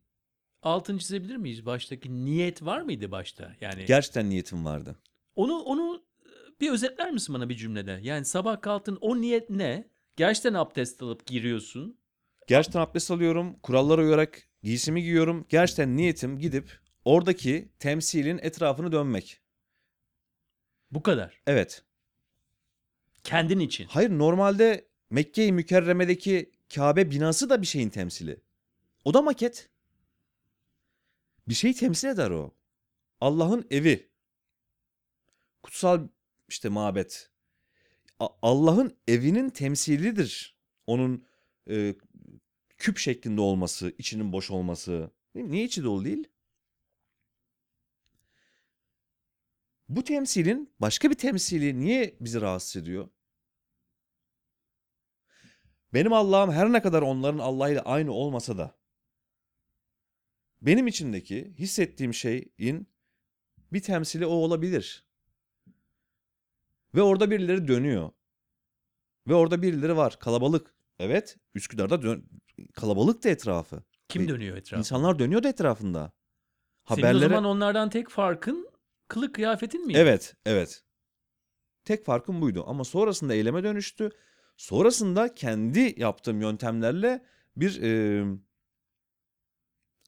altını 0.63 0.99
çizebilir 0.99 1.37
miyiz? 1.37 1.67
Baştaki 1.67 2.25
niyet 2.25 2.63
var 2.63 2.81
mıydı 2.81 3.11
başta? 3.11 3.57
Yani 3.61 3.85
Gerçekten 3.85 4.31
niyetim 4.31 4.65
vardı. 4.65 4.99
onu 5.37 5.59
onu 5.59 6.03
e, 6.25 6.61
bir 6.61 6.71
özetler 6.71 7.11
misin 7.11 7.35
bana 7.35 7.49
bir 7.49 7.57
cümlede? 7.57 8.01
Yani 8.03 8.25
sabah 8.25 8.61
kalktın 8.61 8.99
o 9.01 9.21
niyet 9.21 9.51
ne? 9.51 9.89
Gerçekten 10.17 10.55
abdest 10.55 11.03
alıp 11.03 11.27
giriyorsun. 11.27 11.99
Gerçekten 12.47 12.81
abdest 12.81 13.11
alıyorum. 13.11 13.59
Kurallara 13.63 14.03
uyarak 14.03 14.43
giysimi 14.63 15.03
giyiyorum. 15.03 15.47
Gerçekten 15.49 15.97
niyetim 15.97 16.39
gidip 16.39 16.79
oradaki 17.05 17.73
temsilin 17.79 18.39
etrafını 18.43 18.93
dönmek. 18.93 19.41
Bu 20.91 21.03
kadar. 21.03 21.43
Evet. 21.47 21.85
Kendin 23.25 23.59
için. 23.59 23.87
Hayır 23.87 24.11
normalde 24.11 24.88
Mekke-i 25.11 25.53
Mükerreme'deki 25.53 26.51
Kabe 26.75 27.11
binası 27.11 27.51
da 27.51 27.63
bir 27.63 27.67
şeyin 27.67 27.91
temsili. 27.91 28.41
O 29.05 29.15
da 29.15 29.23
maket. 29.23 29.69
Bir 31.49 31.55
şeyi 31.55 31.75
temsil 31.75 32.09
eder 32.09 32.31
o. 32.31 32.55
Allah'ın 33.21 33.67
evi. 33.71 34.09
Kutsal 35.63 36.09
işte 36.49 36.69
mabet. 36.69 37.31
Allah'ın 38.43 38.97
evinin 39.09 39.51
temsilidir. 39.51 40.57
Onun 40.87 41.25
e, 41.71 41.95
küp 42.79 42.99
şeklinde 42.99 43.41
olması, 43.41 43.93
içinin 43.99 44.33
boş 44.33 44.51
olması. 44.51 45.11
Niye 45.35 45.65
içi 45.65 45.85
dolu 45.85 46.05
değil? 46.05 46.29
Bu 49.89 50.05
temsilin 50.05 50.71
başka 50.81 51.11
bir 51.11 51.15
temsili 51.15 51.81
niye 51.81 52.17
bizi 52.21 52.41
rahatsız 52.41 52.83
ediyor? 52.83 53.09
Benim 55.95 56.13
Allah'ım 56.13 56.53
her 56.53 56.73
ne 56.73 56.83
kadar 56.83 57.03
onların 57.03 57.39
Allah'ıyla 57.39 57.83
aynı 57.83 58.13
olmasa 58.13 58.59
da 58.59 58.79
benim 60.63 60.87
içimdeki 60.87 61.55
hissettiğim 61.59 62.15
şeyin 62.15 62.89
bir 63.73 63.81
temsili 63.81 64.27
o 64.27 64.31
olabilir. 64.31 65.05
Ve 66.95 67.03
orada 67.03 67.31
birileri 67.31 67.69
dönüyor. 67.69 68.11
Ve 69.29 69.35
orada 69.35 69.63
birileri 69.63 69.97
var. 69.97 70.19
Kalabalık. 70.19 70.75
Evet. 70.99 71.37
Üsküdar'da 71.55 72.03
dön 72.03 72.29
kalabalıktı 72.75 73.29
etrafı. 73.29 73.83
Kim 74.09 74.23
Ve 74.23 74.29
dönüyor 74.29 74.57
etrafında? 74.57 74.79
İnsanlar 74.79 75.19
dönüyordu 75.19 75.49
etrafında. 75.49 76.13
Senin 76.89 77.03
Haberlere... 77.03 77.27
o 77.27 77.29
zaman 77.29 77.45
onlardan 77.45 77.91
tek 77.91 78.09
farkın 78.09 78.71
kılık 79.09 79.35
kıyafetin 79.35 79.87
miydi? 79.87 79.99
Evet, 79.99 80.35
evet. 80.47 80.85
Tek 81.85 82.05
farkım 82.05 82.41
buydu 82.41 82.65
ama 82.67 82.85
sonrasında 82.85 83.35
eyleme 83.35 83.65
dönüştü. 83.65 84.11
Sonrasında 84.59 85.35
kendi 85.35 85.95
yaptığım 85.97 86.41
yöntemlerle 86.41 87.25
bir 87.57 87.83
e, 87.83 88.25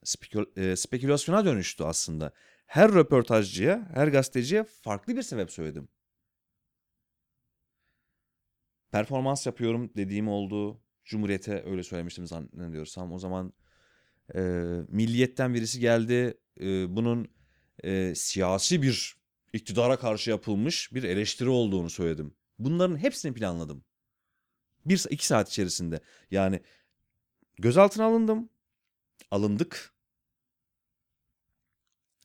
spekül- 0.05 0.61
e, 0.61 0.77
spekülasyona 0.77 1.45
dönüştü 1.45 1.85
aslında. 1.85 2.33
Her 2.67 2.93
röportajcıya, 2.93 3.89
her 3.95 4.09
gazeteciye 4.09 4.65
farklı 4.65 5.17
bir 5.17 5.23
sebep 5.23 5.51
söyledim. 5.51 5.89
Performans 8.91 9.47
yapıyorum 9.47 9.91
dediğim 9.97 10.29
oldu. 10.29 10.83
Cumhuriyete 11.05 11.65
öyle 11.67 11.83
söylemiştim 11.83 12.27
zannediyorsam. 12.27 13.13
O 13.13 13.19
zaman 13.19 13.53
e, 14.35 14.41
milliyetten 14.89 15.55
birisi 15.55 15.81
geldi. 15.81 16.41
E, 16.61 16.97
bunun 16.97 17.29
e, 17.85 18.15
siyasi 18.15 18.83
bir 18.83 19.17
iktidara 19.53 19.99
karşı 19.99 20.31
yapılmış 20.31 20.95
bir 20.95 21.03
eleştiri 21.03 21.49
olduğunu 21.49 21.91
söyledim. 21.91 22.35
Bunların 22.59 22.97
hepsini 22.97 23.35
planladım. 23.35 23.85
Bir, 24.87 25.07
iki 25.11 25.27
saat 25.27 25.49
içerisinde. 25.49 26.01
Yani 26.31 26.61
gözaltına 27.59 28.05
alındım. 28.05 28.49
Alındık. 29.31 29.95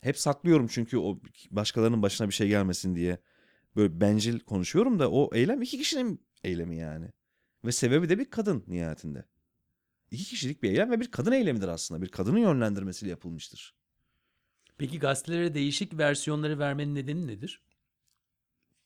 Hep 0.02 0.18
saklıyorum 0.18 0.68
çünkü 0.68 0.98
o 0.98 1.20
başkalarının 1.52 2.02
başına 2.02 2.28
bir 2.28 2.34
şey 2.34 2.48
gelmesin 2.48 2.96
diye. 2.96 3.18
Böyle 3.76 4.02
bencil 4.02 4.40
konuşuyorum 4.40 5.00
da 5.00 5.12
o 5.12 5.36
eylem 5.36 5.62
iki 5.62 5.78
kişinin 5.78 6.26
eylemi 6.44 6.78
yani. 6.78 7.10
Ve 7.66 7.72
sebebi 7.72 8.10
de 8.10 8.20
bir 8.20 8.30
kadın 8.30 8.64
nihayetinde. 8.68 9.26
İki 10.12 10.24
kişilik 10.24 10.64
bir 10.64 10.70
eylem 10.70 10.92
ve 10.92 11.00
bir 11.00 11.12
kadın 11.12 11.32
eylemidir 11.32 11.68
aslında. 11.68 12.02
Bir 12.02 12.10
kadının 12.10 12.40
yönlendirmesiyle 12.40 13.10
yapılmıştır. 13.10 13.76
Peki 14.78 15.00
gazetelere 15.00 15.54
değişik 15.54 15.98
versiyonları 15.98 16.60
vermenin 16.60 16.96
nedeni 16.96 17.28
nedir? 17.28 17.62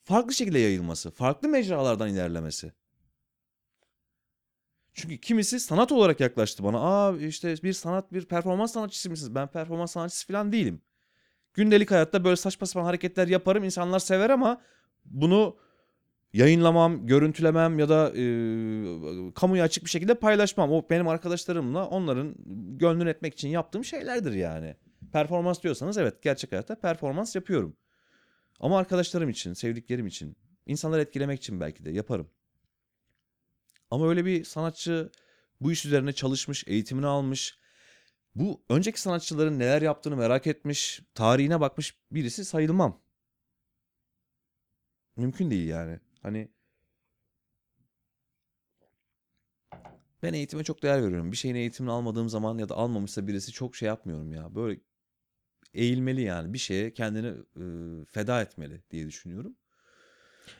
farklı 0.10 0.34
şekilde 0.34 0.60
yayılması, 0.60 1.12
farklı 1.12 1.50
mecralardan 1.50 2.10
ilerlemesi. 2.10 2.74
Çünkü 5.02 5.18
kimisi 5.18 5.60
sanat 5.60 5.92
olarak 5.92 6.20
yaklaştı 6.20 6.64
bana. 6.64 6.80
Aa 6.80 7.18
işte 7.18 7.56
bir 7.64 7.74
sanat, 7.74 8.14
bir 8.14 8.26
performans 8.26 8.74
sanatçısı 8.74 9.10
mısınız? 9.10 9.36
Ben 9.36 9.48
performans 9.48 9.92
sanatçısı 9.92 10.28
falan 10.28 10.52
değilim. 10.52 10.82
Gündelik 11.54 11.92
hayatta 11.92 12.24
böyle 12.24 12.36
saçma 12.36 12.68
sapan 12.68 12.86
hareketler 12.86 13.28
yaparım. 13.28 13.64
İnsanlar 13.64 14.00
sever 14.00 14.30
ama 14.30 14.62
bunu 15.06 15.58
yayınlamam, 16.34 17.08
görüntülemem 17.08 17.80
ya 17.80 17.90
da 17.90 18.12
e, 18.16 18.24
kamuya 19.34 19.64
açık 19.64 19.86
bir 19.86 19.90
şekilde 19.90 20.14
paylaşmam. 20.14 20.72
O 20.72 20.90
benim 20.90 21.08
arkadaşlarımla 21.08 21.88
onların 21.88 22.36
gönlünü 22.78 23.10
etmek 23.10 23.34
için 23.34 23.50
yaptığım 23.50 23.86
şeylerdir 23.86 24.34
yani. 24.34 24.76
Performans 25.14 25.64
diyorsanız 25.64 25.98
evet 25.98 26.22
gerçek 26.22 26.52
hayatta 26.52 26.76
performans 26.76 27.36
yapıyorum. 27.36 27.76
Ama 28.60 28.80
arkadaşlarım 28.80 29.30
için, 29.30 29.54
sevdiklerim 29.54 30.08
için, 30.08 30.38
insanları 30.66 31.02
etkilemek 31.02 31.40
için 31.40 31.60
belki 31.60 31.86
de 31.86 31.92
yaparım. 31.92 32.30
Ama 33.92 34.10
öyle 34.10 34.26
bir 34.26 34.44
sanatçı 34.44 35.12
bu 35.62 35.72
iş 35.72 35.86
üzerine 35.86 36.14
çalışmış, 36.14 36.64
eğitimini 36.68 37.08
almış. 37.08 37.58
Bu 38.36 38.62
önceki 38.70 39.02
sanatçıların 39.02 39.60
neler 39.60 39.82
yaptığını 39.82 40.16
merak 40.16 40.48
etmiş, 40.48 41.02
tarihine 41.16 41.62
bakmış 41.62 41.96
birisi 42.12 42.46
sayılmam. 42.46 43.02
Mümkün 45.16 45.52
değil 45.52 45.68
yani. 45.68 46.00
Hani 46.22 46.50
ben 50.24 50.34
eğitime 50.34 50.64
çok 50.64 50.84
değer 50.84 51.04
veriyorum. 51.04 51.32
Bir 51.32 51.38
şeyin 51.38 51.56
eğitimini 51.56 51.92
almadığım 51.92 52.30
zaman 52.30 52.58
ya 52.58 52.70
da 52.70 52.76
almamışsa 52.76 53.28
birisi 53.28 53.52
çok 53.52 53.76
şey 53.76 53.88
yapmıyorum 53.88 54.34
ya. 54.34 54.56
Böyle 54.56 54.80
eğilmeli 55.74 56.22
yani 56.22 56.54
bir 56.54 56.58
şeye 56.58 56.94
kendini 56.94 57.28
e, 57.28 58.06
feda 58.06 58.42
etmeli 58.42 58.84
diye 58.92 59.08
düşünüyorum. 59.08 59.56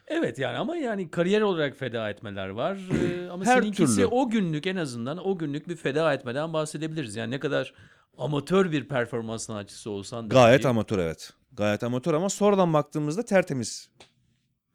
Evet 0.08 0.40
yani 0.40 0.58
ama 0.58 0.78
yani 0.78 1.12
kariyer 1.12 1.42
olarak 1.42 1.76
feda 1.78 2.10
etmeler 2.10 2.50
var. 2.50 2.78
Ee, 3.04 3.30
ama 3.30 3.46
Her 3.46 3.62
seninkisi 3.62 3.96
türlü. 3.96 4.06
o 4.06 4.30
günlük 4.30 4.68
en 4.68 4.76
azından 4.76 5.28
o 5.28 5.38
günlük 5.38 5.68
bir 5.68 5.76
feda 5.76 6.14
etmeden 6.14 6.54
bahsedebiliriz. 6.54 7.16
Yani 7.16 7.32
ne 7.32 7.40
kadar 7.40 7.74
amatör 8.18 8.72
bir 8.72 8.88
performans 8.88 9.46
sanatçısı 9.46 9.90
olsan 9.90 10.30
da. 10.30 10.34
Gayet 10.34 10.66
amatör 10.66 11.00
evet. 11.00 11.34
Gayet 11.52 11.84
amatör 11.84 12.14
ama 12.14 12.30
sonradan 12.30 12.74
baktığımızda 12.74 13.26
tertemiz 13.26 13.90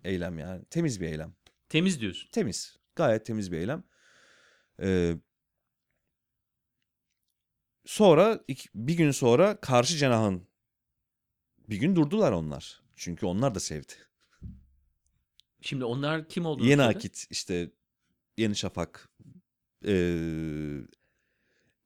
eylem 0.05 0.39
yani. 0.39 0.65
Temiz 0.65 1.01
bir 1.01 1.07
eylem. 1.07 1.35
Temiz 1.69 2.01
diyorsun. 2.01 2.29
Temiz. 2.33 2.77
Gayet 2.97 3.27
temiz 3.27 3.53
bir 3.53 3.59
eylem. 3.59 3.83
Ee, 4.83 5.15
sonra 7.87 8.41
iki- 8.49 8.69
bir 8.75 8.95
gün 8.97 9.11
sonra 9.11 9.61
karşı 9.61 9.97
cenahın 9.97 10.49
bir 11.69 11.77
gün 11.77 11.97
durdular 11.97 12.33
onlar. 12.33 12.83
Çünkü 12.97 13.27
onlar 13.27 13.55
da 13.55 13.61
sevdi. 13.61 13.93
Şimdi 15.65 15.85
onlar 15.85 16.29
kim 16.29 16.47
olduğunu 16.47 16.67
Yeni 16.67 16.83
söyle. 16.83 16.97
Akit 16.97 17.27
işte 17.31 17.71
Yeni 18.37 18.57
Şafak 18.57 19.09
ee, 19.87 20.81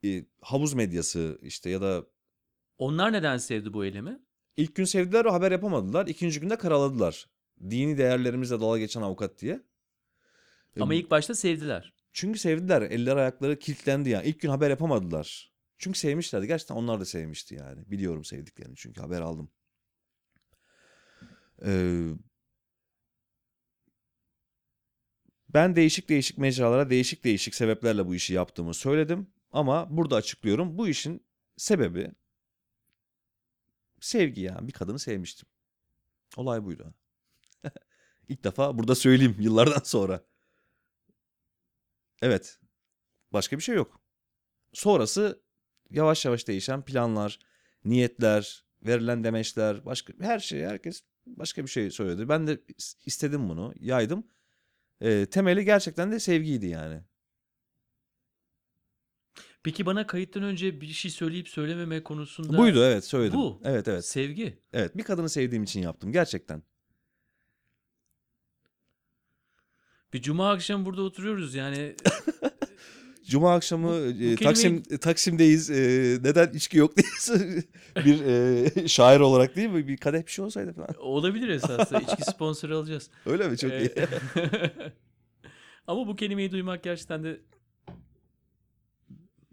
e, 0.05 0.25
havuz 0.41 0.75
medyası 0.75 1.39
işte 1.43 1.71
ya 1.71 1.81
da 1.81 2.07
Onlar 2.79 3.13
neden 3.13 3.37
sevdi 3.37 3.73
bu 3.73 3.85
eylemi? 3.85 4.19
ilk 4.57 4.75
gün 4.75 4.85
sevdiler 4.85 5.25
o 5.25 5.33
haber 5.33 5.53
yapamadılar. 5.53 6.07
İkinci 6.07 6.41
günde 6.41 6.59
karaladılar. 6.59 7.27
Dini 7.71 7.99
değerlerimizle 7.99 8.61
dalga 8.61 8.79
geçen 8.79 9.03
avukat 9.03 9.41
diye. 9.41 9.63
Ama 10.81 10.95
ilk 10.95 11.11
başta 11.11 11.35
sevdiler. 11.35 11.93
Çünkü 12.13 12.39
sevdiler. 12.39 12.83
Eller 12.83 13.17
ayakları 13.17 13.59
kilitlendi 13.59 14.11
yani. 14.11 14.27
İlk 14.27 14.41
gün 14.41 14.49
haber 14.49 14.71
yapamadılar. 14.71 15.53
Çünkü 15.79 15.99
sevmişlerdi. 15.99 16.47
Gerçekten 16.47 16.75
onlar 16.75 17.01
da 17.01 17.05
sevmişti 17.05 17.55
yani. 17.55 17.91
Biliyorum 17.91 18.25
sevdiklerini 18.25 18.77
çünkü 18.77 19.01
haber 19.01 19.21
aldım. 19.21 19.51
Ee, 21.65 22.09
ben 25.49 25.77
değişik 25.77 26.09
değişik 26.09 26.39
mecralara 26.39 26.91
değişik 26.91 27.25
değişik 27.25 27.55
sebeplerle 27.55 28.07
bu 28.07 28.15
işi 28.15 28.35
yaptığımı 28.35 28.75
söyledim. 28.75 29.27
Ama 29.53 29.97
burada 29.97 30.17
açıklıyorum. 30.17 30.79
Bu 30.79 30.89
işin 30.89 31.23
sebebi 31.57 32.13
sevgi 34.01 34.41
yani. 34.41 34.69
Bir 34.69 34.73
kadını 34.73 34.99
sevmiştim. 34.99 35.49
Olay 36.37 36.65
buydu. 36.65 36.95
İlk 38.29 38.45
defa 38.45 38.79
burada 38.79 38.95
söyleyeyim 38.95 39.37
yıllardan 39.41 39.83
sonra. 39.85 40.25
Evet. 42.23 42.59
Başka 43.33 43.57
bir 43.57 43.63
şey 43.63 43.75
yok. 43.75 44.01
Sonrası 44.73 45.43
yavaş 45.91 46.25
yavaş 46.25 46.49
değişen 46.49 46.85
planlar, 46.85 47.39
niyetler, 47.85 48.65
verilen 48.83 49.25
demeçler, 49.25 49.85
başka 49.85 50.13
her 50.21 50.39
şey 50.39 50.63
herkes 50.63 51.03
başka 51.27 51.65
bir 51.65 51.71
şey 51.71 51.91
söyledi. 51.91 52.29
Ben 52.29 52.47
de 52.47 52.61
istedim 53.07 53.49
bunu, 53.49 53.75
yaydım. 53.81 54.27
Ee, 55.01 55.27
temeli 55.27 55.65
gerçekten 55.65 56.13
de 56.13 56.21
sevgiydi 56.21 56.67
yani. 56.67 57.01
Peki 59.63 59.87
bana 59.87 60.07
kayıttan 60.07 60.43
önce 60.43 60.81
bir 60.81 60.87
şey 60.87 61.11
söyleyip 61.11 61.49
söylememe 61.49 62.03
konusunda 62.03 62.59
Buydu 62.59 62.85
evet 62.85 63.05
söyledim. 63.05 63.39
Bu. 63.39 63.61
Evet 63.65 63.89
evet. 63.89 64.05
sevgi. 64.05 64.59
Evet 64.73 64.97
bir 64.97 65.03
kadını 65.03 65.29
sevdiğim 65.29 65.63
için 65.63 65.81
yaptım 65.81 66.13
gerçekten. 66.13 66.63
Bir 70.13 70.23
cuma 70.23 70.51
akşamı 70.51 70.85
burada 70.85 71.03
oturuyoruz 71.03 71.55
yani 71.55 71.97
Cuma 73.31 73.55
akşamı 73.55 73.89
Bu- 73.89 73.93
bu 73.93 73.97
e, 73.97 74.35
kelimeyi- 74.35 74.37
Taksim 74.45 74.83
Taksim'deyiz. 74.83 75.71
E, 75.71 75.75
neden 76.23 76.53
içki 76.53 76.79
yok 76.79 76.93
diye 76.97 77.07
bir 78.05 78.25
e, 78.25 78.89
şair 78.89 79.21
olarak 79.21 79.57
değil 79.57 79.69
mi? 79.71 79.89
Bir 79.89 79.97
kadeh 79.97 80.27
bir 80.27 80.31
şey 80.31 80.45
olsaydı 80.45 80.73
falan. 80.73 80.89
olabilir 80.99 81.49
esasında. 81.49 82.01
İçki 82.09 82.23
sponsoru 82.23 82.77
alacağız. 82.77 83.11
Öyle 83.27 83.49
mi? 83.49 83.57
Çok 83.59 83.71
iyi. 83.71 83.91
Ee, 83.97 84.07
Ama 85.87 86.07
bu 86.07 86.17
kelimeyi 86.17 86.51
duymak 86.51 86.83
gerçekten 86.83 87.25
de 87.25 87.41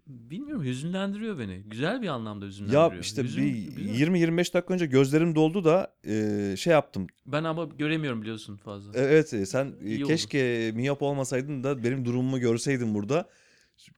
bilmiyorum 0.06 0.64
hüzünlendiriyor 0.64 1.38
beni. 1.38 1.62
Güzel 1.66 2.02
bir 2.02 2.08
anlamda 2.08 2.46
hüzünlendiriyor. 2.46 2.92
Ya 2.92 2.98
işte 2.98 3.22
Hüzün- 3.22 3.44
bir 3.44 3.76
güzel. 3.76 4.08
20-25 4.08 4.54
dakika 4.54 4.74
önce 4.74 4.86
gözlerim 4.86 5.34
doldu 5.34 5.64
da 5.64 5.94
e, 6.06 6.54
şey 6.58 6.72
yaptım. 6.72 7.06
Ben 7.26 7.44
ama 7.44 7.64
göremiyorum 7.64 8.22
biliyorsun 8.22 8.56
fazla. 8.56 8.92
Evet 8.94 9.34
e, 9.34 9.46
sen 9.46 9.72
e, 9.82 9.86
İyi 9.86 9.98
oldu. 10.04 10.08
keşke 10.12 10.72
miyop 10.74 11.02
olmasaydın 11.02 11.64
da 11.64 11.84
benim 11.84 12.04
durumumu 12.04 12.40
görseydin 12.40 12.94
burada. 12.94 13.28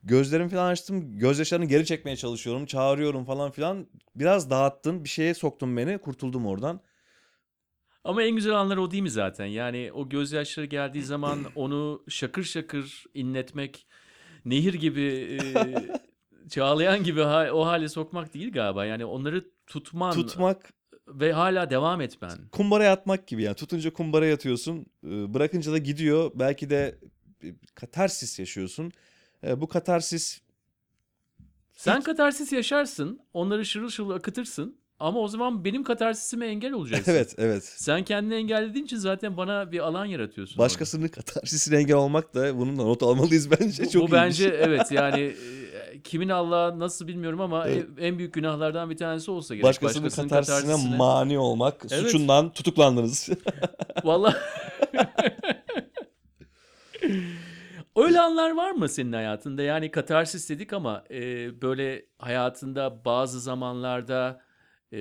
Gözlerimi 0.02 0.50
falan 0.50 0.70
açtım. 0.70 1.18
Gözyaşlarını 1.18 1.64
geri 1.64 1.86
çekmeye 1.86 2.16
çalışıyorum. 2.16 2.66
Çağırıyorum 2.66 3.24
falan 3.24 3.50
filan. 3.50 3.86
Biraz 4.14 4.50
dağıttın. 4.50 5.04
Bir 5.04 5.08
şeye 5.08 5.34
soktun 5.34 5.76
beni. 5.76 5.98
Kurtuldum 5.98 6.46
oradan. 6.46 6.80
Ama 8.04 8.22
en 8.22 8.36
güzel 8.36 8.54
anlar 8.54 8.76
o 8.76 8.90
değil 8.90 9.02
mi 9.02 9.10
zaten? 9.10 9.46
Yani 9.46 9.90
o 9.92 10.08
gözyaşları 10.08 10.66
geldiği 10.66 11.02
zaman 11.02 11.44
onu 11.54 12.04
şakır 12.08 12.44
şakır 12.44 13.04
inletmek, 13.14 13.86
nehir 14.44 14.74
gibi, 14.74 15.02
e, 15.02 15.38
çağlayan 16.48 17.04
gibi 17.04 17.20
ha- 17.22 17.50
o 17.52 17.66
hale 17.66 17.88
sokmak 17.88 18.34
değil 18.34 18.52
galiba. 18.52 18.84
Yani 18.86 19.04
onları 19.04 19.44
tutman 19.66 20.12
Tutmak, 20.12 20.72
ve 21.08 21.32
hala 21.32 21.70
devam 21.70 22.00
etmen. 22.00 22.48
kumbaraya 22.52 22.92
atmak 22.92 23.26
gibi 23.26 23.42
yani. 23.42 23.56
Tutunca 23.56 23.92
kumbaraya 23.92 24.34
atıyorsun. 24.34 24.86
e, 25.04 25.34
Bırakınca 25.34 25.72
da 25.72 25.78
gidiyor. 25.78 26.30
Belki 26.34 26.70
de 26.70 26.98
bir 27.42 27.54
katarsis 27.74 28.38
yaşıyorsun. 28.38 28.92
E, 29.46 29.60
bu 29.60 29.68
katarsis 29.68 30.40
Sen 31.74 32.02
katarsis 32.02 32.52
yaşarsın, 32.52 33.20
onları 33.32 33.64
şırıl 33.66 33.90
şırıl 33.90 34.10
akıtırsın 34.10 34.78
ama 34.98 35.20
o 35.20 35.28
zaman 35.28 35.64
benim 35.64 35.84
katarsisime 35.84 36.46
engel 36.46 36.72
olacaksın. 36.72 37.12
evet 37.12 37.34
evet. 37.38 37.64
Sen 37.64 38.04
kendini 38.04 38.34
engellediğin 38.34 38.84
için 38.84 38.96
zaten 38.96 39.36
bana 39.36 39.72
bir 39.72 39.78
alan 39.78 40.04
yaratıyorsun. 40.04 40.54
orada. 40.54 40.64
Başkasının 40.64 41.08
katarsisine 41.08 41.78
engel 41.78 41.96
olmak 41.96 42.34
da 42.34 42.58
bunun 42.58 42.78
da 42.78 42.82
not 42.82 43.02
almalıyız 43.02 43.50
bence. 43.60 43.84
Bu, 43.84 43.90
Çok 43.90 44.08
bu 44.08 44.12
bence 44.12 44.48
evet 44.58 44.92
yani 44.92 45.20
e, 45.20 46.00
kimin 46.04 46.28
Allah'a 46.28 46.78
nasıl 46.78 47.06
bilmiyorum 47.06 47.40
ama 47.40 47.68
Evet. 47.68 47.86
en- 47.98 48.04
en 48.04 48.18
büyük 48.18 48.34
günahlardan 48.34 48.90
bir 48.90 48.96
tanesi 48.96 49.30
olsa 49.30 49.54
gerek. 49.54 49.64
Başkasının, 49.64 50.08
katarsisine, 50.08 50.72
katarsisine- 50.72 50.96
mani 50.96 51.38
olmak 51.38 51.86
Evet. 51.90 52.02
suçundan 52.02 52.52
tutuklandınız. 52.52 53.28
Vallahi 54.04 54.36
Öyle 57.98 58.20
anlar 58.20 58.50
var 58.50 58.70
mı 58.70 58.88
senin 58.88 59.12
hayatında? 59.12 59.62
Yani 59.62 59.90
katarsis 59.90 60.50
dedik 60.50 60.72
ama 60.72 61.04
e, 61.10 61.20
böyle 61.62 62.06
hayatında 62.18 63.04
bazı 63.04 63.40
zamanlarda 63.40 64.40
e, 64.92 65.00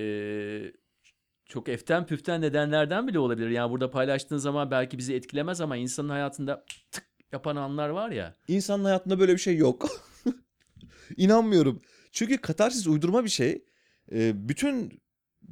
çok 1.46 1.70
eften 1.70 2.06
püften 2.06 2.42
nedenlerden 2.42 3.08
bile 3.08 3.20
olabilir. 3.20 3.50
Yani 3.50 3.72
burada 3.72 3.92
paylaştığın 3.92 4.38
zaman 4.38 4.72
belki 4.72 4.98
bizi 4.98 5.14
etkilemez 5.14 5.62
ama 5.62 5.78
insanın 5.78 6.10
hayatında 6.10 6.66
tık 6.92 7.08
yapan 7.32 7.56
anlar 7.56 7.90
var 7.90 8.10
ya. 8.10 8.36
İnsanın 8.48 8.84
hayatında 8.84 9.20
böyle 9.20 9.34
bir 9.34 9.38
şey 9.40 9.58
yok. 9.58 9.88
İnanmıyorum. 11.18 11.82
Çünkü 12.12 12.38
katarsis 12.38 12.88
uydurma 12.88 13.24
bir 13.24 13.30
şey. 13.30 13.66
Ee, 14.12 14.50
bütün 14.50 15.02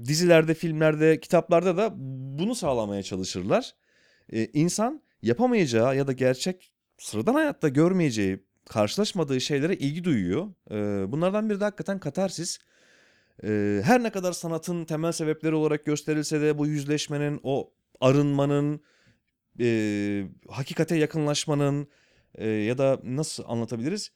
dizilerde, 0.03 0.53
filmlerde, 0.53 1.19
kitaplarda 1.19 1.77
da 1.77 1.93
bunu 2.39 2.55
sağlamaya 2.55 3.03
çalışırlar. 3.03 3.75
Ee, 4.33 4.45
insan 4.45 5.01
yapamayacağı 5.21 5.97
ya 5.97 6.07
da 6.07 6.11
gerçek 6.11 6.74
sıradan 6.97 7.33
hayatta 7.33 7.69
görmeyeceği, 7.69 8.43
karşılaşmadığı 8.65 9.41
şeylere 9.41 9.75
ilgi 9.75 10.03
duyuyor. 10.03 10.47
Bunlardan 11.11 11.49
biri 11.49 11.59
de 11.59 11.63
hakikaten 11.63 11.99
katarsis. 11.99 12.59
Her 13.83 14.03
ne 14.03 14.11
kadar 14.11 14.31
sanatın 14.31 14.85
temel 14.85 15.11
sebepleri 15.11 15.55
olarak 15.55 15.85
gösterilse 15.85 16.41
de 16.41 16.57
bu 16.57 16.67
yüzleşmenin, 16.67 17.39
o 17.43 17.73
arınmanın, 18.01 18.81
hakikate 20.49 20.95
yakınlaşmanın 20.95 21.87
ya 22.41 22.77
da 22.77 22.99
nasıl 23.03 23.43
anlatabiliriz? 23.47 24.11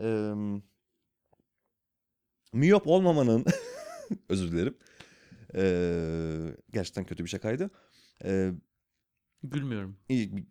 E, 0.00 0.32
miyop 2.52 2.86
olmamanın, 2.86 3.44
özür 4.28 4.52
dilerim. 4.52 4.76
Gerçekten 6.72 7.04
kötü 7.04 7.24
bir 7.24 7.28
şakaydı. 7.28 7.70
E, 8.24 8.52
Gülmüyorum. 9.42 9.96
iyi- 10.08 10.46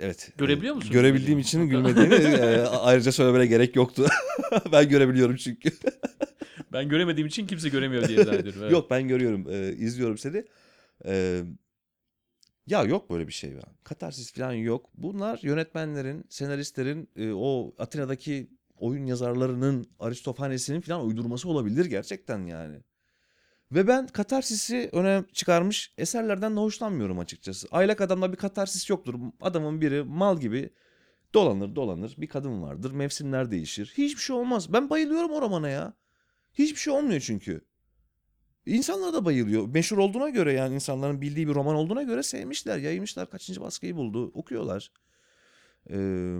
evet. 0.00 0.32
Görebiliyor 0.38 0.74
e, 0.74 0.76
musun? 0.76 0.92
Görebildiğim 0.92 1.38
için 1.38 1.66
gülmediğini 1.66 2.14
e, 2.14 2.60
ayrıca 2.60 3.12
söylemene 3.12 3.46
gerek 3.46 3.76
yoktu. 3.76 4.06
ben 4.72 4.88
görebiliyorum 4.88 5.36
çünkü. 5.36 5.70
Ben 6.72 6.88
göremediğim 6.88 7.26
için 7.26 7.46
kimse 7.46 7.68
göremiyor 7.68 8.08
diye 8.08 8.24
zannediyorum. 8.24 8.62
evet. 8.62 8.72
Yok 8.72 8.90
ben 8.90 9.08
görüyorum, 9.08 9.46
e, 9.50 9.72
izliyorum 9.72 10.18
seni. 10.18 10.44
E, 11.06 11.42
ya 12.66 12.82
yok 12.82 13.10
böyle 13.10 13.26
bir 13.28 13.32
şey 13.32 13.50
ya. 13.50 13.62
Katarsis 13.84 14.32
falan 14.32 14.52
yok. 14.52 14.90
Bunlar 14.94 15.38
yönetmenlerin, 15.42 16.24
senaristlerin, 16.28 17.08
e, 17.16 17.32
o 17.32 17.74
Atina'daki 17.78 18.50
oyun 18.76 19.06
yazarlarının, 19.06 19.86
Aristofanes'in 19.98 20.80
falan 20.80 21.06
uydurması 21.06 21.48
olabilir 21.48 21.84
gerçekten 21.84 22.46
yani. 22.46 22.80
Ve 23.72 23.88
ben 23.88 24.06
katarsisi 24.06 24.88
öne 24.92 25.24
çıkarmış 25.32 25.94
eserlerden 25.98 26.56
de 26.56 26.60
hoşlanmıyorum 26.60 27.18
açıkçası. 27.18 27.68
Aylak 27.70 28.00
adamda 28.00 28.32
bir 28.32 28.36
katarsis 28.36 28.90
yoktur. 28.90 29.14
Adamın 29.40 29.80
biri 29.80 30.02
mal 30.02 30.40
gibi 30.40 30.70
dolanır 31.34 31.74
dolanır. 31.76 32.14
Bir 32.18 32.26
kadın 32.26 32.62
vardır. 32.62 32.90
Mevsimler 32.90 33.50
değişir. 33.50 33.92
Hiçbir 33.98 34.20
şey 34.20 34.36
olmaz. 34.36 34.72
Ben 34.72 34.90
bayılıyorum 34.90 35.30
o 35.30 35.42
romana 35.42 35.68
ya. 35.68 35.94
Hiçbir 36.54 36.80
şey 36.80 36.92
olmuyor 36.92 37.20
çünkü. 37.20 37.60
İnsanlar 38.66 39.12
da 39.12 39.24
bayılıyor. 39.24 39.68
Meşhur 39.68 39.98
olduğuna 39.98 40.28
göre 40.28 40.52
yani 40.52 40.74
insanların 40.74 41.20
bildiği 41.20 41.48
bir 41.48 41.54
roman 41.54 41.76
olduğuna 41.76 42.02
göre 42.02 42.22
sevmişler, 42.22 42.78
yaymışlar. 42.78 43.30
Kaçıncı 43.30 43.60
baskıyı 43.60 43.96
buldu, 43.96 44.30
okuyorlar. 44.34 44.92
Ee, 45.90 46.36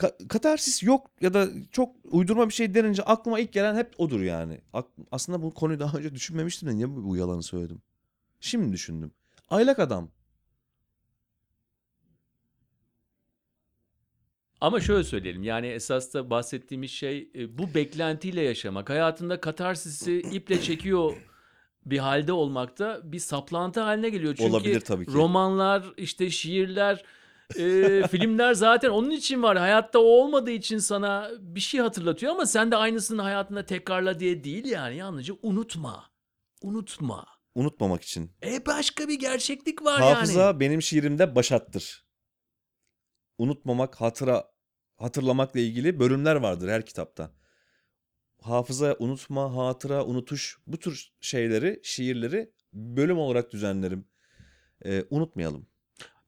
ka- 0.00 0.28
katarsis 0.28 0.82
yok 0.82 1.10
ya 1.20 1.34
da 1.34 1.48
çok 1.72 1.96
uydurma 2.04 2.48
bir 2.48 2.54
şey 2.54 2.74
denince 2.74 3.02
aklıma 3.02 3.40
ilk 3.40 3.52
gelen 3.52 3.74
hep 3.76 3.94
odur 4.00 4.20
yani. 4.20 4.60
Ak- 4.72 4.88
Aslında 5.10 5.42
bu 5.42 5.54
konuyu 5.54 5.80
daha 5.80 5.98
önce 5.98 6.14
düşünmemiştim 6.14 6.68
de 6.68 6.74
niye 6.76 6.90
bu, 6.90 7.04
bu 7.04 7.16
yalanı 7.16 7.42
söyledim? 7.42 7.82
Şimdi 8.40 8.72
düşündüm. 8.72 9.12
Aylak 9.50 9.78
adam. 9.78 10.10
Ama 14.60 14.80
şöyle 14.80 15.04
söyleyelim 15.04 15.42
yani 15.42 15.66
esas 15.66 16.14
da 16.14 16.30
bahsettiğimiz 16.30 16.90
şey 16.90 17.30
e, 17.34 17.58
bu 17.58 17.74
beklentiyle 17.74 18.40
yaşamak. 18.42 18.90
Hayatında 18.90 19.40
katarsisi 19.40 20.12
iple 20.32 20.60
çekiyor 20.60 21.12
bir 21.86 21.98
halde 21.98 22.32
olmakta 22.32 23.00
bir 23.04 23.18
saplantı 23.18 23.80
haline 23.80 24.10
geliyor. 24.10 24.34
Çünkü 24.36 24.50
Olabilir 24.50 24.80
tabii 24.80 25.06
ki. 25.06 25.12
romanlar, 25.12 25.92
işte 25.96 26.30
şiirler, 26.30 27.04
e, 27.56 28.08
filmler 28.08 28.54
zaten 28.54 28.90
onun 28.90 29.10
için 29.10 29.42
var. 29.42 29.58
Hayatta 29.58 29.98
o 29.98 30.02
olmadığı 30.02 30.50
için 30.50 30.78
sana 30.78 31.30
bir 31.40 31.60
şey 31.60 31.80
hatırlatıyor 31.80 32.32
ama 32.32 32.46
sen 32.46 32.70
de 32.70 32.76
aynısını 32.76 33.22
hayatında 33.22 33.66
tekrarla 33.66 34.20
diye 34.20 34.44
değil 34.44 34.64
yani. 34.64 34.96
Yalnızca 34.96 35.34
unutma. 35.42 36.10
Unutma. 36.62 37.26
Unutmamak 37.54 38.02
için. 38.02 38.32
E 38.44 38.66
başka 38.66 39.08
bir 39.08 39.18
gerçeklik 39.18 39.84
var 39.84 40.00
yani. 40.00 40.14
Hafıza 40.14 40.60
benim 40.60 40.82
şiirimde 40.82 41.34
başattır. 41.34 42.06
Unutmamak, 43.38 44.00
hatıra, 44.00 44.50
hatırlamakla 44.96 45.60
ilgili 45.60 46.00
bölümler 46.00 46.36
vardır 46.36 46.68
her 46.68 46.86
kitapta. 46.86 47.30
Hafıza, 48.42 48.96
unutma, 48.98 49.56
hatıra, 49.56 50.04
unutuş 50.04 50.58
bu 50.66 50.78
tür 50.78 51.12
şeyleri, 51.20 51.80
şiirleri 51.82 52.52
bölüm 52.72 53.18
olarak 53.18 53.52
düzenlerim. 53.52 54.08
Ee, 54.84 55.04
unutmayalım. 55.10 55.66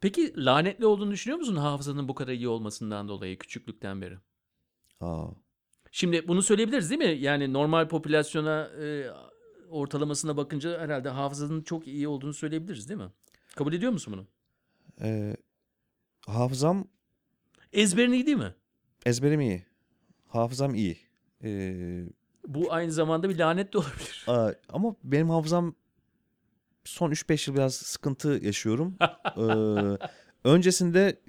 Peki 0.03 0.45
lanetli 0.45 0.87
olduğunu 0.87 1.11
düşünüyor 1.11 1.39
musun 1.39 1.57
hafızanın 1.57 2.09
bu 2.09 2.15
kadar 2.15 2.33
iyi 2.33 2.49
olmasından 2.49 3.09
dolayı 3.09 3.39
küçüklükten 3.39 4.01
beri? 4.01 4.19
Aa, 5.01 5.27
Şimdi 5.91 6.29
bunu 6.29 6.43
söyleyebiliriz 6.43 6.91
değil 6.91 6.99
mi? 6.99 7.19
Yani 7.21 7.53
normal 7.53 7.89
popülasyona 7.89 8.65
e, 8.83 9.07
ortalamasına 9.71 10.37
bakınca 10.37 10.81
herhalde 10.81 11.09
hafızanın 11.09 11.63
çok 11.63 11.87
iyi 11.87 12.09
olduğunu 12.09 12.33
söyleyebiliriz 12.35 12.89
değil 12.89 13.01
mi? 13.01 13.11
Kabul 13.57 13.73
ediyor 13.73 13.93
musun 13.93 14.15
bunu? 14.17 14.27
ee, 15.01 15.37
hafızam, 16.27 16.89
Ezberin 17.73 18.13
iyi 18.13 18.27
değil 18.27 18.37
mi? 18.37 18.55
ezberim 19.07 19.41
iyi. 19.41 19.67
Hafızam 20.29 20.75
iyi. 20.75 20.97
Ee, 21.45 22.05
Bu 22.47 22.73
aynı 22.73 22.93
zamanda 22.93 23.29
bir 23.29 23.39
lanet 23.39 23.73
de 23.73 23.79
olabilir. 23.79 24.25
aa, 24.27 24.53
ama 24.69 24.97
benim 25.05 25.31
hafızam 25.31 25.75
son 26.85 27.11
3-5 27.11 27.51
yıl 27.51 27.57
biraz 27.57 27.75
sıkıntı 27.75 28.41
yaşıyorum. 28.43 28.95
Ee, 29.37 30.09
öncesinde 30.45 31.21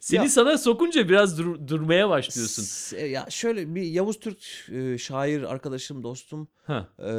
Seni 0.00 0.22
Ya- 0.22 0.28
sana 0.28 0.58
sokunca 0.58 1.08
biraz 1.08 1.38
dur- 1.38 1.68
durmaya 1.68 2.08
başlıyorsun. 2.08 2.62
S- 2.62 3.06
Ya 3.06 3.26
şöyle 3.30 3.74
bir 3.74 3.82
Yavuz 3.82 4.20
Türk 4.20 4.68
e, 4.72 4.98
şair 4.98 5.42
arkadaşım, 5.42 6.02
dostum 6.02 6.48
Ha. 6.64 6.88
e, 6.98 7.10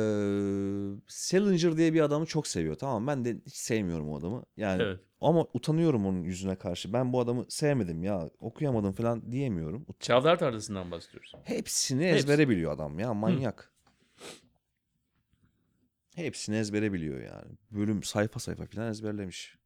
Salinger 1.08 1.78
diye 1.78 1.94
bir 1.94 2.02
adamı 2.02 2.26
çok 2.26 2.48
seviyor. 2.48 2.76
Tamam 2.76 3.08
ben 3.08 3.26
de 3.26 3.38
hiç 3.46 3.56
sevmiyorum 3.56 4.10
o 4.10 4.20
adamı. 4.20 4.44
Yani 4.58 4.82
Evet. 4.84 5.00
ama 5.22 5.46
utanıyorum 5.54 6.06
onun 6.06 6.24
yüzüne 6.24 6.56
karşı. 6.56 6.94
Ben 6.94 7.14
bu 7.14 7.20
adamı 7.20 7.46
sevmedim 7.50 8.04
ya 8.04 8.30
okuyamadım 8.40 8.94
falan 8.94 9.32
diyemiyorum. 9.32 9.86
Çavdar 10.00 10.40
Tarlası'ndan 10.40 10.92
bahsediyoruz. 10.92 11.32
Hepsini 11.44 12.04
Hepsi. 12.06 12.18
ezbere 12.18 12.50
biliyor 12.50 12.72
adam 12.72 13.00
ya 13.00 13.14
manyak. 13.14 13.72
Hepsini 16.16 16.58
ezbere 16.58 16.94
biliyor 16.94 17.20
yani. 17.20 17.58
Bölüm 17.72 18.04
sayfa 18.04 18.40
sayfa 18.40 18.66
falan 18.66 18.90
ezberlemiş. 18.90 19.58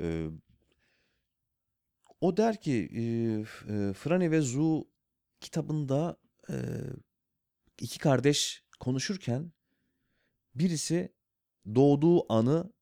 Ee, 0.00 0.26
o 2.20 2.36
der 2.36 2.60
ki 2.60 2.88
e, 2.92 3.02
e, 3.02 3.92
Franny 3.92 4.30
ve 4.30 4.40
Zu 4.40 4.88
kitabında 5.40 6.16
e, 6.50 6.56
iki 7.80 7.98
kardeş 7.98 8.64
konuşurken 8.80 9.52
birisi 10.54 11.14
doğduğu 11.74 12.32
anı 12.32 12.72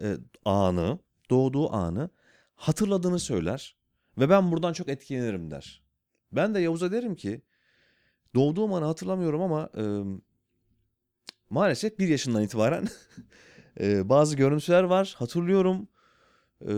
e, 0.00 0.16
anı 0.44 0.98
doğduğu 1.30 1.72
anı 1.72 2.10
hatırladığını 2.54 3.18
söyler 3.18 3.76
ve 4.18 4.28
ben 4.28 4.52
buradan 4.52 4.72
çok 4.72 4.88
etkilenirim 4.88 5.50
der. 5.50 5.82
Ben 6.32 6.54
de 6.54 6.60
Yavuz'a 6.60 6.92
derim 6.92 7.14
ki 7.14 7.42
doğduğum 8.34 8.72
anı 8.72 8.84
hatırlamıyorum 8.84 9.42
ama 9.42 9.70
e, 9.76 9.84
maalesef 11.50 11.98
bir 11.98 12.08
yaşından 12.08 12.42
itibaren 12.42 12.88
e, 13.80 14.08
bazı 14.08 14.36
görüntüler 14.36 14.82
var 14.82 15.14
hatırlıyorum. 15.18 15.88
E, 16.62 16.72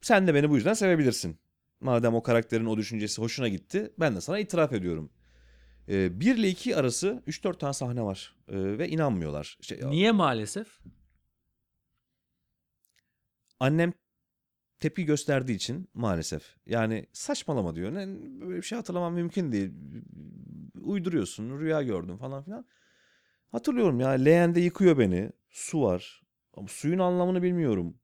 sen 0.00 0.26
de 0.26 0.34
beni 0.34 0.50
bu 0.50 0.56
yüzden 0.56 0.74
sevebilirsin. 0.74 1.38
Madem 1.80 2.14
o 2.14 2.22
karakterin 2.22 2.66
o 2.66 2.76
düşüncesi 2.76 3.22
hoşuna 3.22 3.48
gitti 3.48 3.92
ben 4.00 4.16
de 4.16 4.20
sana 4.20 4.38
itiraf 4.38 4.72
ediyorum. 4.72 5.12
E, 5.88 6.20
1 6.20 6.36
ile 6.36 6.48
2 6.48 6.76
arası 6.76 7.22
3-4 7.26 7.58
tane 7.58 7.72
sahne 7.72 8.02
var 8.02 8.36
E, 8.48 8.78
ve 8.78 8.88
inanmıyorlar. 8.88 9.56
İşte, 9.60 9.90
Niye 9.90 10.12
maalesef? 10.12 10.80
Annem 13.60 13.92
tepki 14.82 15.04
gösterdiği 15.04 15.54
için 15.54 15.88
maalesef. 15.94 16.56
Yani 16.66 17.06
saçmalama 17.12 17.76
diyor. 17.76 17.94
Ne, 17.94 18.06
böyle 18.40 18.56
bir 18.56 18.62
şey 18.62 18.76
hatırlamam 18.76 19.14
mümkün 19.14 19.52
değil. 19.52 19.72
Uyduruyorsun, 20.82 21.60
rüya 21.60 21.82
gördüm 21.82 22.16
falan 22.16 22.42
filan. 22.42 22.66
Hatırlıyorum 23.52 24.00
ya 24.00 24.08
leğende 24.08 24.60
yıkıyor 24.60 24.98
beni. 24.98 25.32
Su 25.50 25.82
var. 25.82 26.22
Ama 26.54 26.68
suyun 26.68 26.98
anlamını 26.98 27.42
bilmiyorum. 27.42 27.96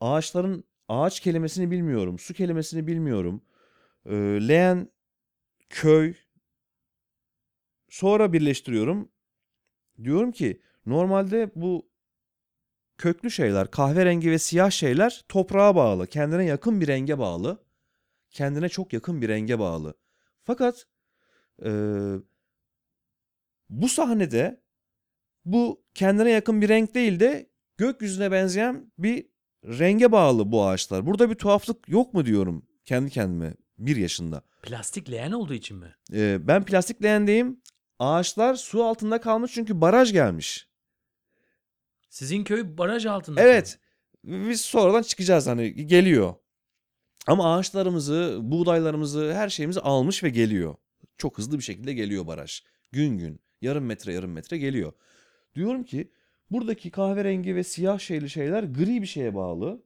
Ağaçların 0.00 0.64
ağaç 0.88 1.20
kelimesini 1.20 1.70
bilmiyorum. 1.70 2.18
Su 2.18 2.34
kelimesini 2.34 2.86
bilmiyorum. 2.86 3.44
Ee, 4.06 4.12
leğen 4.48 4.88
köy 5.68 6.14
sonra 7.88 8.32
birleştiriyorum. 8.32 9.08
Diyorum 10.04 10.32
ki 10.32 10.62
normalde 10.86 11.50
bu 11.54 11.91
köklü 12.98 13.30
şeyler, 13.30 13.70
kahverengi 13.70 14.30
ve 14.30 14.38
siyah 14.38 14.70
şeyler 14.70 15.24
toprağa 15.28 15.76
bağlı, 15.76 16.06
kendine 16.06 16.44
yakın 16.44 16.80
bir 16.80 16.88
renge 16.88 17.18
bağlı. 17.18 17.64
Kendine 18.30 18.68
çok 18.68 18.92
yakın 18.92 19.22
bir 19.22 19.28
renge 19.28 19.58
bağlı. 19.58 19.94
Fakat 20.44 20.86
eee, 21.64 21.72
bu 23.70 23.88
sahnede 23.88 24.62
bu 25.44 25.82
kendine 25.94 26.30
yakın 26.30 26.62
bir 26.62 26.68
renk 26.68 26.94
değil 26.94 27.20
de 27.20 27.50
gökyüzüne 27.76 28.32
benzeyen 28.32 28.92
bir 28.98 29.26
renge 29.64 30.12
bağlı 30.12 30.52
bu 30.52 30.66
ağaçlar. 30.66 31.06
Burada 31.06 31.30
bir 31.30 31.34
tuhaflık 31.34 31.88
yok 31.88 32.14
mu 32.14 32.26
diyorum 32.26 32.66
kendi 32.84 33.10
kendime 33.10 33.54
bir 33.78 33.96
yaşında. 33.96 34.42
Plastik 34.62 35.10
leğen 35.10 35.32
olduğu 35.32 35.54
için 35.54 35.76
mi? 35.76 35.94
Ee, 36.12 36.38
ben 36.48 36.64
plastik 36.64 37.02
leğendeyim. 37.02 37.60
Ağaçlar 37.98 38.54
su 38.54 38.84
altında 38.84 39.20
kalmış 39.20 39.52
çünkü 39.54 39.80
baraj 39.80 40.12
gelmiş. 40.12 40.68
Sizin 42.12 42.44
köy 42.44 42.78
baraj 42.78 43.06
altında. 43.06 43.40
Evet. 43.40 43.78
Biz 44.24 44.60
sonradan 44.60 45.02
çıkacağız 45.02 45.46
hani 45.46 45.86
geliyor. 45.86 46.34
Ama 47.26 47.54
ağaçlarımızı, 47.54 48.38
buğdaylarımızı, 48.42 49.34
her 49.34 49.48
şeyimizi 49.48 49.80
almış 49.80 50.24
ve 50.24 50.30
geliyor. 50.30 50.74
Çok 51.18 51.38
hızlı 51.38 51.58
bir 51.58 51.62
şekilde 51.62 51.92
geliyor 51.92 52.26
baraj. 52.26 52.62
Gün 52.92 53.18
gün, 53.18 53.40
yarım 53.60 53.84
metre 53.84 54.12
yarım 54.14 54.32
metre 54.32 54.58
geliyor. 54.58 54.92
Diyorum 55.54 55.84
ki 55.84 56.12
buradaki 56.50 56.90
kahverengi 56.90 57.56
ve 57.56 57.64
siyah 57.64 57.98
şeyli 57.98 58.30
şeyler 58.30 58.62
gri 58.62 59.02
bir 59.02 59.06
şeye 59.06 59.34
bağlı. 59.34 59.82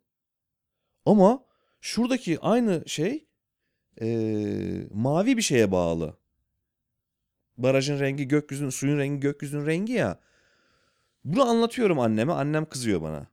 Ama 1.04 1.44
şuradaki 1.80 2.40
aynı 2.40 2.82
şey 2.86 3.26
eee, 4.00 4.88
mavi 4.90 5.36
bir 5.36 5.42
şeye 5.42 5.72
bağlı. 5.72 6.16
Barajın 7.56 8.00
rengi 8.00 8.28
gökyüzünün, 8.28 8.70
suyun 8.70 8.98
rengi 8.98 9.20
gökyüzünün 9.20 9.66
rengi 9.66 9.92
ya. 9.92 10.20
Bunu 11.26 11.48
anlatıyorum 11.48 11.98
anneme. 11.98 12.32
Annem 12.32 12.66
kızıyor 12.66 13.02
bana. 13.02 13.26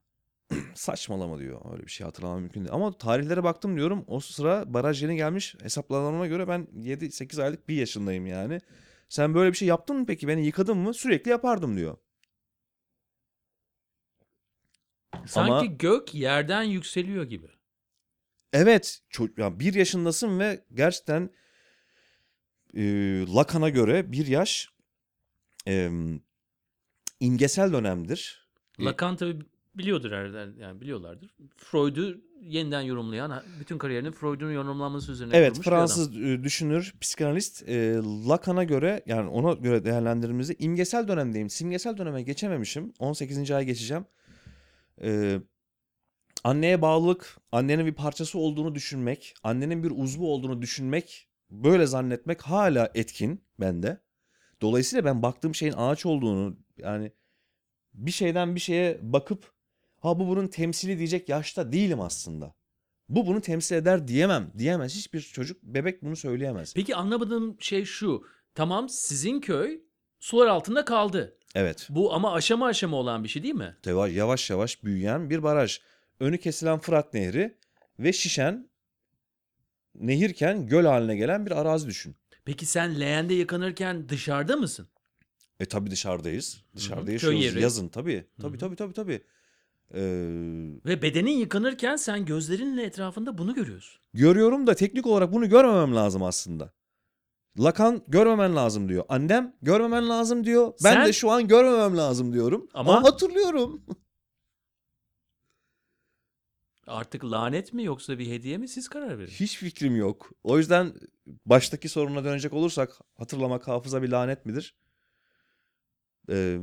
Saçmalama 0.75 1.39
diyor. 1.39 1.62
Öyle 1.73 1.84
bir 1.84 1.91
şey 1.91 2.06
hatırlamam 2.06 2.39
mümkün 2.39 2.62
değil. 2.62 2.73
Ama 2.73 2.97
tarihlere 2.97 3.43
baktım 3.43 3.75
diyorum. 3.75 4.06
O 4.08 4.19
sıra 4.19 4.73
baraj 4.73 5.03
yeni 5.03 5.15
gelmiş. 5.15 5.56
Hesaplamama 5.62 6.27
göre 6.27 6.47
ben 6.47 6.67
7-8 6.75 7.43
aylık 7.43 7.69
bir 7.69 7.75
yaşındayım 7.75 8.25
yani. 8.25 8.62
Sen 9.10 9.34
böyle 9.34 9.51
bir 9.51 9.58
şey 9.58 9.67
yaptın 9.67 9.95
mı 9.95 10.06
peki? 10.06 10.27
Beni 10.27 10.45
yıkadın 10.45 10.77
mı? 10.77 10.93
Sürekli 10.93 11.32
yapardım 11.32 11.77
diyor. 11.77 11.97
Sanki 15.25 15.51
Ama- 15.51 15.65
gök 15.65 16.13
yerden 16.13 16.63
yükseliyor 16.63 17.23
gibi. 17.23 17.47
Evet. 18.53 19.01
Çok, 19.10 19.38
yani 19.38 19.60
bir 19.60 19.73
yaşındasın 19.73 20.39
ve 20.39 20.65
gerçekten 20.73 21.29
e, 22.73 22.84
Lacan'a 23.36 23.69
göre 23.69 24.12
bir 24.12 24.27
yaş 24.27 24.69
e, 25.67 25.89
imgesel 27.24 27.74
dönemdir. 27.74 28.48
E, 28.80 28.84
Lacan 28.84 29.16
tabii 29.16 29.40
biliyordur 29.76 30.12
herhalde 30.12 30.62
yani 30.62 30.82
biliyorlardır. 30.82 31.30
Freud'u 31.58 32.22
yeniden 32.42 32.82
yorumlayan, 32.82 33.44
bütün 33.60 33.78
kariyerini 33.78 34.12
Freud'un 34.12 34.52
yorumlanması 34.52 35.12
üzerine 35.12 35.38
Evet. 35.38 35.62
Fransız 35.62 36.18
e, 36.18 36.44
düşünür, 36.44 36.94
psikanalist 37.02 37.70
e, 37.70 37.96
Lacan'a 38.28 38.64
göre 38.64 39.04
yani 39.06 39.30
ona 39.30 39.54
göre 39.54 39.86
değerlendirdiğimizde 39.86 40.56
imgesel 40.60 41.08
dönemdeyim. 41.08 41.50
Simgesel 41.50 41.98
döneme 41.98 42.22
geçememişim. 42.22 42.94
18. 43.00 43.52
ay 43.52 43.66
geçeceğim. 43.66 44.06
E, 45.02 45.40
anneye 46.44 46.82
bağlılık, 46.82 47.38
annenin 47.52 47.86
bir 47.86 47.94
parçası 47.94 48.40
olduğunu 48.40 48.76
düşünmek, 48.76 49.34
annenin 49.44 49.84
bir 49.84 49.92
uzvu 49.96 50.28
olduğunu 50.28 50.62
düşünmek, 50.62 51.30
böyle 51.52 51.86
zannetmek 51.86 52.42
hala 52.42 52.92
etkin 52.96 53.44
bende. 53.60 53.98
Dolayısıyla 54.62 55.06
ben 55.06 55.22
baktığım 55.22 55.56
şeyin 55.56 55.74
ağaç 55.78 56.06
olduğunu 56.06 56.58
yani 56.78 57.12
bir 57.94 58.12
şeyden 58.12 58.56
bir 58.56 58.60
şeye 58.60 59.00
bakıp 59.02 59.52
ha 60.00 60.20
bu 60.20 60.28
bunun 60.28 60.48
temsili 60.48 60.98
diyecek 60.98 61.30
yaşta 61.30 61.72
değilim 61.72 62.02
aslında. 62.02 62.56
Bu 63.10 63.28
bunu 63.28 63.42
temsil 63.42 63.76
eder 63.76 64.08
diyemem. 64.08 64.52
Diyemez. 64.58 64.96
Hiçbir 64.96 65.22
çocuk, 65.22 65.64
bebek 65.64 66.04
bunu 66.04 66.16
söyleyemez. 66.16 66.74
Peki 66.74 66.96
anlamadığım 66.96 67.58
şey 67.60 67.86
şu. 67.86 68.24
Tamam 68.56 68.90
sizin 68.90 69.40
köy 69.40 69.82
sular 70.20 70.48
altında 70.48 70.86
kaldı. 70.86 71.38
Evet. 71.56 71.88
Bu 71.90 72.14
ama 72.14 72.34
aşama 72.34 72.68
aşama 72.68 72.98
olan 72.98 73.24
bir 73.24 73.30
şey 73.30 73.44
değil 73.44 73.54
mi? 73.54 73.78
Yavaş 73.86 74.12
yavaş, 74.12 74.50
yavaş 74.50 74.84
büyüyen 74.84 75.30
bir 75.30 75.44
baraj. 75.44 75.80
Önü 76.20 76.38
kesilen 76.38 76.80
Fırat 76.80 77.14
Nehri 77.14 77.58
ve 78.00 78.14
şişen 78.14 78.70
nehirken 79.96 80.68
göl 80.68 80.86
haline 80.86 81.16
gelen 81.16 81.46
bir 81.46 81.52
arazi 81.52 81.88
düşün. 81.88 82.16
Peki 82.46 82.66
sen 82.66 83.00
leğende 83.00 83.34
yıkanırken 83.34 84.10
dışarıda 84.10 84.56
mısın? 84.56 84.88
E 85.63 85.65
tabii 85.65 85.91
dışarıdayız. 85.91 86.62
Dışarıda 86.76 87.06
Köy 87.06 87.13
yaşıyoruz. 87.13 87.43
yeri. 87.43 87.62
Yazın 87.62 87.88
tabii. 87.88 88.28
Tabii 88.41 88.56
hı. 88.56 88.60
tabii 88.60 88.76
tabii 88.76 88.93
tabii. 88.93 89.23
Ee, 89.93 90.02
Ve 90.86 91.02
bedenin 91.02 91.32
yıkanırken 91.32 91.95
sen 91.95 92.26
gözlerinle 92.26 92.84
etrafında 92.84 93.38
bunu 93.38 93.54
görüyorsun. 93.56 94.02
görüyorum 94.13 94.67
da 94.67 94.76
teknik 94.76 95.06
olarak 95.08 95.34
bunu 95.34 95.49
görmemem 95.49 95.95
lazım 95.95 96.23
aslında. 96.23 96.73
Lakan 97.60 98.04
görmemen 98.08 98.56
lazım 98.56 98.89
diyor. 98.89 99.06
Annem 99.10 99.56
görmemen 99.62 100.10
lazım 100.10 100.43
diyor. 100.45 100.73
Ben 100.84 100.93
Sen- 100.93 101.08
de 101.08 101.13
şu 101.13 101.32
an 101.32 101.47
görmemem 101.47 101.97
lazım 101.97 102.34
diyorum. 102.34 102.67
Ama- 102.73 102.97
Ama 102.97 103.08
hatırlıyorum. 103.08 103.86
Artık 106.88 107.26
lanet 107.26 107.73
mi 107.73 107.84
yoksa 107.84 108.19
bir 108.19 108.28
hediye 108.32 108.58
mi 108.58 108.67
siz 108.67 108.88
karar 108.89 109.19
verin. 109.19 109.32
Hiç 109.32 109.58
fikrim 109.58 109.95
yok. 109.95 110.32
O 110.43 110.58
yüzden 110.58 110.93
baştaki 111.45 111.89
soruna 111.89 112.23
dönecek 112.23 112.54
olursak 112.54 112.99
hatırlamak 113.17 113.67
hafıza 113.67 114.02
bir 114.04 114.10
lanet 114.10 114.45
midir? 114.45 114.76
Ee, 116.30 116.60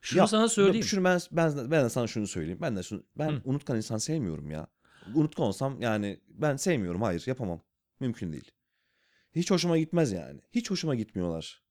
Şunu 0.00 0.18
ya, 0.18 0.26
sana 0.26 0.48
söyleyeyim. 0.48 0.84
Şunu 0.84 1.04
ben, 1.04 1.20
ben, 1.32 1.70
ben 1.70 1.84
de 1.84 1.90
sana 1.90 2.06
şunu 2.06 2.26
söyleyeyim. 2.26 2.58
Ben 2.62 2.76
de 2.76 2.82
şunu, 2.82 3.04
ben 3.18 3.30
Hı. 3.30 3.40
unutkan 3.44 3.76
insan 3.76 3.98
sevmiyorum 3.98 4.50
ya. 4.50 4.66
Unutkan 5.14 5.46
olsam 5.46 5.80
yani 5.80 6.20
ben 6.28 6.56
sevmiyorum. 6.56 7.02
Hayır 7.02 7.22
yapamam. 7.26 7.60
Mümkün 8.00 8.32
değil. 8.32 8.50
Hiç 9.34 9.50
hoşuma 9.50 9.78
gitmez 9.78 10.12
yani. 10.12 10.40
Hiç 10.52 10.70
hoşuma 10.70 10.94
gitmiyorlar. 10.94 11.62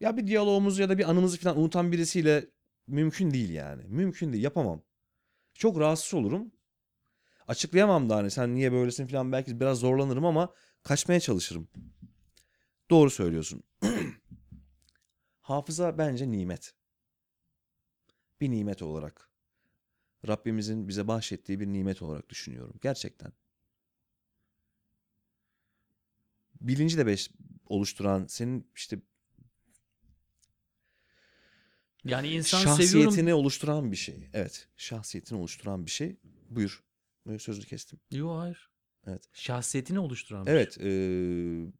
Ya 0.00 0.16
bir 0.16 0.26
diyalogumuzu 0.26 0.82
ya 0.82 0.88
da 0.88 0.98
bir 0.98 1.10
anımızı 1.10 1.38
falan 1.38 1.58
unutan 1.58 1.92
birisiyle 1.92 2.50
mümkün 2.86 3.30
değil 3.30 3.50
yani. 3.50 3.82
Mümkün 3.88 4.32
değil. 4.32 4.44
Yapamam. 4.44 4.82
Çok 5.54 5.80
rahatsız 5.80 6.14
olurum. 6.14 6.52
Açıklayamam 7.48 8.10
da 8.10 8.16
hani 8.16 8.30
sen 8.30 8.54
niye 8.54 8.72
böylesin 8.72 9.06
falan 9.06 9.32
belki 9.32 9.60
biraz 9.60 9.78
zorlanırım 9.78 10.24
ama 10.24 10.54
kaçmaya 10.82 11.20
çalışırım. 11.20 11.68
Doğru 12.90 13.10
söylüyorsun. 13.10 13.62
Hafıza 15.40 15.98
bence 15.98 16.30
nimet. 16.30 16.74
Bir 18.40 18.50
nimet 18.50 18.82
olarak. 18.82 19.30
Rabbimizin 20.28 20.88
bize 20.88 21.08
bahşettiği 21.08 21.60
bir 21.60 21.66
nimet 21.66 22.02
olarak 22.02 22.28
düşünüyorum. 22.28 22.74
Gerçekten. 22.82 23.32
Bilinci 26.60 26.98
de 26.98 27.06
beş, 27.06 27.30
oluşturan, 27.66 28.26
senin 28.26 28.70
işte 28.76 28.98
Yani 32.04 32.28
insan 32.28 32.58
şahsiyetini 32.58 33.12
seviyorum. 33.12 33.40
oluşturan 33.40 33.92
bir 33.92 33.96
şey. 33.96 34.28
Evet, 34.32 34.68
şahsiyetini 34.76 35.38
oluşturan 35.38 35.86
bir 35.86 35.90
şey. 35.90 36.16
Buyur. 36.50 36.84
Sözünü 37.38 37.64
kestim. 37.66 38.00
Yok 38.10 38.38
hayır. 38.40 38.70
Evet. 39.06 39.22
Şahsiyetini 39.32 39.98
oluşturan 39.98 40.46
bir 40.46 40.50
Evet, 40.50 40.74
şey. 40.74 41.62
eee, 41.64 41.72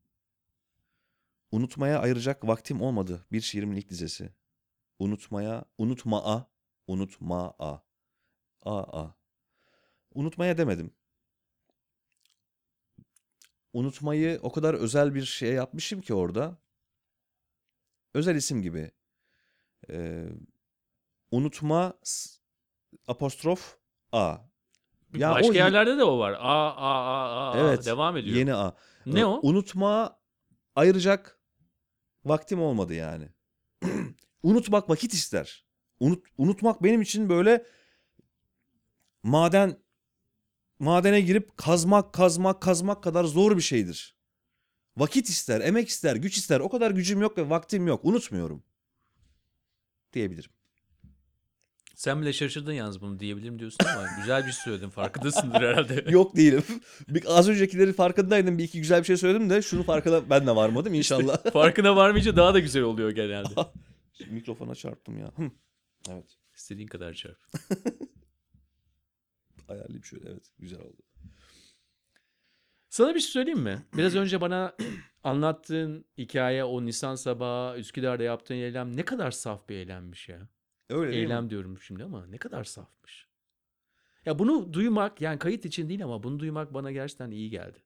unutmaya 1.52 2.00
ayıracak 2.00 2.46
vaktim 2.46 2.82
olmadı. 2.82 3.26
Bir 3.32 3.40
şiirimin 3.40 3.76
ilk 3.76 3.88
dizesi. 3.90 4.30
Unutmaya, 4.98 5.64
unutmaa, 5.78 6.50
unutmaa. 6.87 7.54
A 8.62 9.00
a. 9.02 9.14
Unutmaya 10.14 10.58
demedim. 10.58 10.94
Unutmayı 13.72 14.38
o 14.42 14.52
kadar 14.52 14.74
özel 14.74 15.14
bir 15.14 15.24
şey 15.24 15.52
yapmışım 15.52 16.00
ki 16.00 16.14
orada. 16.14 16.58
Özel 18.14 18.37
isim 18.37 18.62
gibi. 18.62 18.90
Eee, 19.88 20.28
unutma 21.30 21.94
apostrof 23.06 23.76
a. 24.12 24.37
Ya 25.16 25.30
Başka 25.30 25.48
o 25.48 25.52
ye- 25.52 25.58
yerlerde 25.58 25.98
de 25.98 26.04
o 26.04 26.18
var. 26.18 26.32
A 26.32 26.37
a 26.38 26.72
a 26.76 27.28
a. 27.28 27.52
a. 27.52 27.58
Evet. 27.58 27.87
Devam 27.87 28.16
ediyor. 28.16 28.37
Yeni 28.37 28.54
a. 28.54 28.76
Ne 29.06 29.20
Ee, 29.20 29.24
o? 29.24 29.40
Unutma 29.42 30.18
ayıracak 30.76 31.38
vaktim 32.28 32.60
olmadı 32.60 32.94
yani. 32.94 33.28
Unutmak 34.42 34.90
vakit 34.90 35.14
ister. 35.14 35.64
unut, 36.00 36.26
unutmak 36.38 36.82
benim 36.82 37.02
için 37.02 37.28
böyle 37.28 37.66
maden 39.22 39.76
madene 40.78 41.20
girip 41.20 41.56
kazmak 41.56 42.12
kazmak 42.12 42.62
kazmak 42.62 43.02
kadar 43.02 43.24
zor 43.24 43.56
bir 43.56 43.62
şeydir. 43.62 44.16
Vakit 44.96 45.28
ister, 45.28 45.60
emek 45.60 45.88
ister, 45.88 46.16
güç 46.16 46.36
ister. 46.38 46.60
O 46.60 46.68
kadar 46.68 46.90
gücüm 46.90 47.20
yok 47.20 47.38
ve 47.38 47.50
vaktim 47.50 47.86
yok. 47.86 48.04
Unutmuyorum. 48.04 48.62
Diyebilirim. 50.12 50.50
Sen 51.98 52.22
bile 52.22 52.32
şaşırdın 52.32 52.72
yalnız 52.72 53.00
bunu 53.00 53.20
diyebilirim 53.20 53.58
diyorsun 53.58 53.78
ama 53.94 54.06
güzel 54.20 54.46
bir 54.46 54.52
şey 54.52 54.62
söyledin 54.64 54.88
farkındasındır 54.90 55.61
herhalde. 55.61 56.04
Yok 56.11 56.37
değilim. 56.37 56.62
Bir- 57.08 57.38
Az 57.38 57.48
öncekileri 57.48 57.92
farkındaydım. 57.92 58.58
Bir 58.58 58.64
iki 58.64 58.78
güzel 58.80 59.00
bir 59.00 59.04
şey 59.06 59.16
söyledim 59.16 59.50
de 59.50 59.62
şunu 59.62 59.82
farkına 59.82 60.30
ben 60.30 60.46
de 60.46 60.56
varmadım 60.56 60.94
inşallah. 60.94 61.44
Farkına 61.52 61.96
varmayınca 61.96 62.37
daha 62.37 62.54
da 62.54 62.58
güzel 62.58 62.82
oluyor 62.82 63.11
genelde. 63.11 63.54
Mikrofona 64.30 64.74
çarptım 64.74 65.18
ya. 65.18 65.32
Evet. 66.11 66.24
İstediğin 66.54 66.88
kadar 66.88 67.14
çarp. 67.14 67.38
Ayarlayayım 69.68 70.04
şöyle. 70.04 70.30
Evet. 70.30 70.46
Güzel 70.58 70.80
oldu. 70.80 71.02
Sana 72.88 73.14
bir 73.14 73.20
şey 73.20 73.30
söyleyeyim 73.30 73.61
mi? 73.61 73.87
Biraz 73.96 74.14
önce 74.14 74.40
bana 74.40 74.76
anlattığın 75.24 76.04
hikaye 76.18 76.64
o 76.64 76.84
Nisan 76.84 77.14
sabahı 77.14 77.78
Üsküdar'da 77.78 78.22
yaptığın 78.22 78.54
eylem 78.54 78.96
ne 78.96 79.04
kadar 79.04 79.30
saf 79.30 79.68
bir 79.68 79.74
eylemmiş 79.74 80.28
ya. 80.28 80.48
Öyle 80.88 81.12
değil 81.12 81.22
Eylem 81.22 81.44
mi? 81.44 81.51
diyorum 81.51 81.79
şimdi 81.81 82.05
ama 82.05 82.27
ne 82.27 82.38
kadar 82.38 82.64
safmış. 82.64 83.29
Ya 84.27 84.38
bunu 84.38 84.72
duymak 84.72 85.20
yani 85.20 85.38
kayıt 85.38 85.64
için 85.64 85.88
değil 85.88 86.05
ama 86.05 86.22
bunu 86.22 86.38
duymak 86.38 86.74
bana 86.74 86.92
gerçekten 86.92 87.31
iyi 87.31 87.51
geldi. 87.51 87.83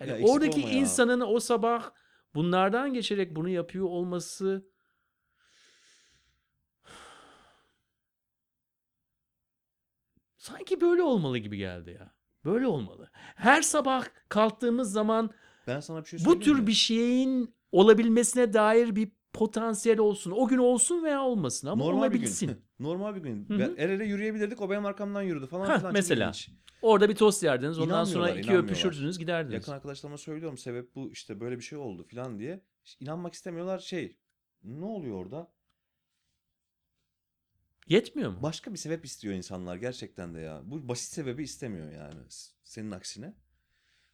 Yani 0.00 0.10
Ya 0.10 0.16
eksik 0.16 0.30
oradaki 0.30 0.60
olma 0.60 0.70
ya. 0.72 0.76
insanın 0.80 1.20
o 1.20 1.40
sabah 1.40 1.90
bunlardan 2.34 2.94
geçerek 2.94 3.36
bunu 3.36 3.48
yapıyor 3.48 3.84
olması 3.86 4.66
sanki 10.36 10.80
böyle 10.80 11.02
olmalı 11.02 11.38
gibi 11.38 11.56
geldi 11.56 11.90
ya. 12.00 12.14
Böyle 12.44 12.66
olmalı. 12.66 13.10
Her 13.14 13.62
sabah 13.62 14.04
kalktığımız 14.28 14.92
zaman 14.92 15.30
Ben 15.66 15.80
sana 15.80 16.00
bir 16.04 16.08
şey 16.08 16.18
bu 16.18 16.22
söyleyeyim 16.22 16.40
tür 16.40 16.58
mi? 16.60 16.66
bir 16.66 16.72
şeyin 16.72 17.54
olabilmesine 17.72 18.52
dair 18.52 18.96
bir 18.96 19.12
potansiyel 19.38 19.98
olsun. 19.98 20.30
O 20.30 20.48
gün 20.48 20.58
olsun 20.58 21.04
veya 21.04 21.22
olmasın 21.22 21.68
ama 21.68 21.84
Normal 21.84 22.02
bir 22.02 22.16
olabilsin. 22.16 22.46
gün. 22.46 22.64
Normal 22.86 23.14
bir 23.14 23.20
gün. 23.20 23.48
Hı 23.48 23.54
hı. 23.54 23.58
Ben 23.58 23.74
el 23.76 23.90
ele 23.90 24.04
yürüyebilirdik. 24.04 24.60
O 24.60 24.70
benim 24.70 24.86
arkamdan 24.86 25.22
yürüdü 25.22 25.46
falan 25.46 25.70
Heh, 25.70 25.78
filan. 25.78 25.92
Mesela. 25.92 26.32
Orada 26.82 27.08
bir 27.08 27.14
tost 27.14 27.42
yerdiniz. 27.42 27.78
Ondan 27.78 28.04
sonra 28.04 28.30
iki 28.30 28.56
öpüşürdünüz 28.56 29.18
giderdiniz. 29.18 29.54
Yakın 29.54 29.72
arkadaşlarıma 29.72 30.18
söylüyorum 30.18 30.58
sebep 30.58 30.94
bu 30.94 31.12
işte 31.12 31.40
böyle 31.40 31.56
bir 31.56 31.62
şey 31.62 31.78
oldu 31.78 32.04
filan 32.04 32.38
diye. 32.38 32.64
İşte 32.84 33.04
inanmak 33.04 33.34
istemiyorlar 33.34 33.78
şey. 33.78 34.16
Ne 34.64 34.84
oluyor 34.84 35.16
orada? 35.16 35.52
Yetmiyor 37.88 38.30
mu? 38.30 38.38
Başka 38.42 38.72
bir 38.72 38.78
sebep 38.78 39.04
istiyor 39.04 39.34
insanlar 39.34 39.76
gerçekten 39.76 40.34
de 40.34 40.40
ya. 40.40 40.62
Bu 40.64 40.88
basit 40.88 41.12
sebebi 41.12 41.42
istemiyor 41.42 41.92
yani 41.92 42.20
senin 42.64 42.90
aksine. 42.90 43.34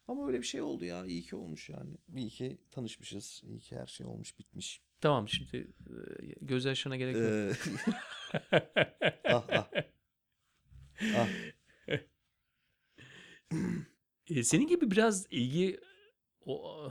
Ama 0.07 0.27
öyle 0.27 0.37
bir 0.37 0.45
şey 0.47 0.61
oldu 0.61 0.85
ya. 0.85 1.05
İyi 1.05 1.21
ki 1.21 1.35
olmuş 1.35 1.69
yani. 1.69 1.97
İyi 2.15 2.29
ki 2.29 2.57
tanışmışız. 2.71 3.41
İyi 3.45 3.59
ki 3.59 3.75
her 3.75 3.87
şey 3.87 4.05
olmuş 4.05 4.39
bitmiş. 4.39 4.81
Tamam 5.03 5.29
şimdi 5.29 5.57
e, 5.57 5.93
gözyaşına 6.41 6.95
gerek 6.95 7.15
yok. 7.15 7.25
Ee, 7.25 7.53
ah 9.33 9.43
ah. 9.51 9.67
Ah. 11.15 11.27
E, 14.29 14.43
senin 14.43 14.67
gibi 14.67 14.91
biraz 14.91 15.27
ilgi 15.29 15.79
o 16.45 16.89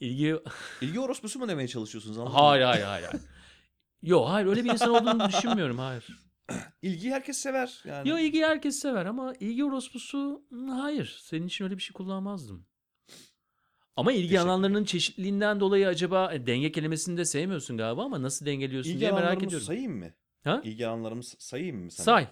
ilgi 0.00 0.36
İlgi 0.80 1.00
orospusu 1.00 1.38
mu 1.38 1.48
demeye 1.48 1.68
çalışıyorsunuz? 1.68 2.34
hayır 2.34 2.64
hayır 2.64 2.84
hayır. 2.84 3.06
hayır. 3.06 3.24
Yok 4.02 4.28
hayır 4.28 4.46
öyle 4.46 4.64
bir 4.64 4.70
insan 4.70 4.90
olduğunu 4.90 5.28
düşünmüyorum 5.28 5.78
hayır. 5.78 6.06
İlgiyi 6.82 7.12
herkes 7.12 7.38
sever 7.38 7.82
yani. 7.84 8.08
Yo 8.08 8.18
ilgi 8.18 8.42
herkes 8.42 8.78
sever 8.78 9.06
ama 9.06 9.34
ilgi 9.40 9.64
orospusu 9.64 10.44
hmm, 10.48 10.68
hayır. 10.68 11.18
Senin 11.22 11.46
için 11.46 11.64
öyle 11.64 11.76
bir 11.76 11.82
şey 11.82 11.92
kullanmazdım. 11.92 12.66
Ama 13.96 14.12
ilgi 14.12 14.28
Teşekkür 14.28 14.40
alanlarının 14.48 14.84
çeşitliliğinden 14.84 15.60
dolayı 15.60 15.88
acaba 15.88 16.32
e, 16.34 16.46
denge 16.46 16.72
kelimesini 16.72 17.16
de 17.18 17.24
sevmiyorsun 17.24 17.76
galiba 17.76 18.04
ama 18.04 18.22
nasıl 18.22 18.46
dengeliyorsun 18.46 18.90
İlgi 18.90 19.00
diye 19.00 19.10
merak 19.10 19.22
alanlarımı 19.24 19.46
ediyorum. 19.46 19.66
sayayım 19.66 19.98
mı? 19.98 20.10
Ha? 20.44 20.60
İlgi 20.64 20.86
alanlarımı 20.86 21.24
s- 21.24 21.36
sayayım 21.38 21.84
mı 21.84 21.90
sana? 21.90 22.04
Say. 22.04 22.26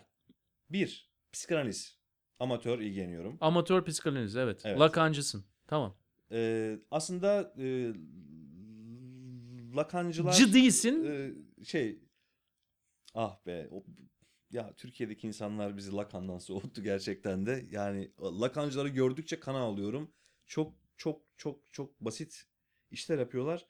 Bir, 0.70 1.11
psikanaliz. 1.33 1.99
Amatör 2.38 2.79
ilgileniyorum. 2.79 3.38
Amatör 3.40 3.85
psikanaliz 3.85 4.37
evet. 4.37 4.62
Evet. 4.64 4.81
Lakancısın. 4.81 5.44
Tamam. 5.66 5.96
Ee, 6.33 6.79
aslında 6.90 7.55
e, 7.59 7.92
Lakancılar 9.77 10.33
Cı 10.33 10.53
değilsin. 10.53 11.05
e, 11.05 11.35
şey 11.64 11.99
ah 13.14 13.46
be 13.46 13.68
o, 13.70 13.85
ya 14.51 14.73
Türkiye'deki 14.77 15.27
insanlar 15.27 15.77
bizi 15.77 15.92
Lakan'dan 15.92 16.38
soğuttu 16.38 16.83
gerçekten 16.83 17.46
de. 17.46 17.66
Yani 17.70 18.11
Lakancıları 18.20 18.88
gördükçe 18.88 19.40
kana 19.40 19.59
alıyorum. 19.59 20.11
Çok 20.46 20.75
çok 21.01 21.23
çok 21.37 21.73
çok 21.73 22.01
basit 22.01 22.45
işler 22.91 23.19
yapıyorlar. 23.19 23.67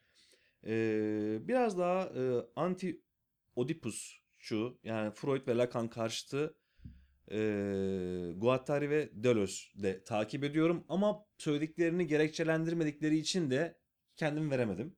Ee, 0.67 1.39
biraz 1.49 1.79
daha 1.79 2.03
e, 2.03 2.21
anti 2.57 3.03
Oedipusçu 3.57 4.79
yani 4.85 5.11
Freud 5.15 5.47
ve 5.49 5.57
Lacan 5.57 5.89
karşıtı 5.91 6.57
e, 7.31 7.39
Guattari 8.37 8.91
ve 8.91 9.11
Deleuze 9.13 9.83
de 9.83 10.05
takip 10.05 10.45
ediyorum 10.45 10.85
ama 10.89 11.25
söylediklerini 11.39 12.07
gerekçelendirmedikleri 12.07 13.17
için 13.19 13.51
de 13.51 13.79
kendimi 14.17 14.51
veremedim. 14.51 14.97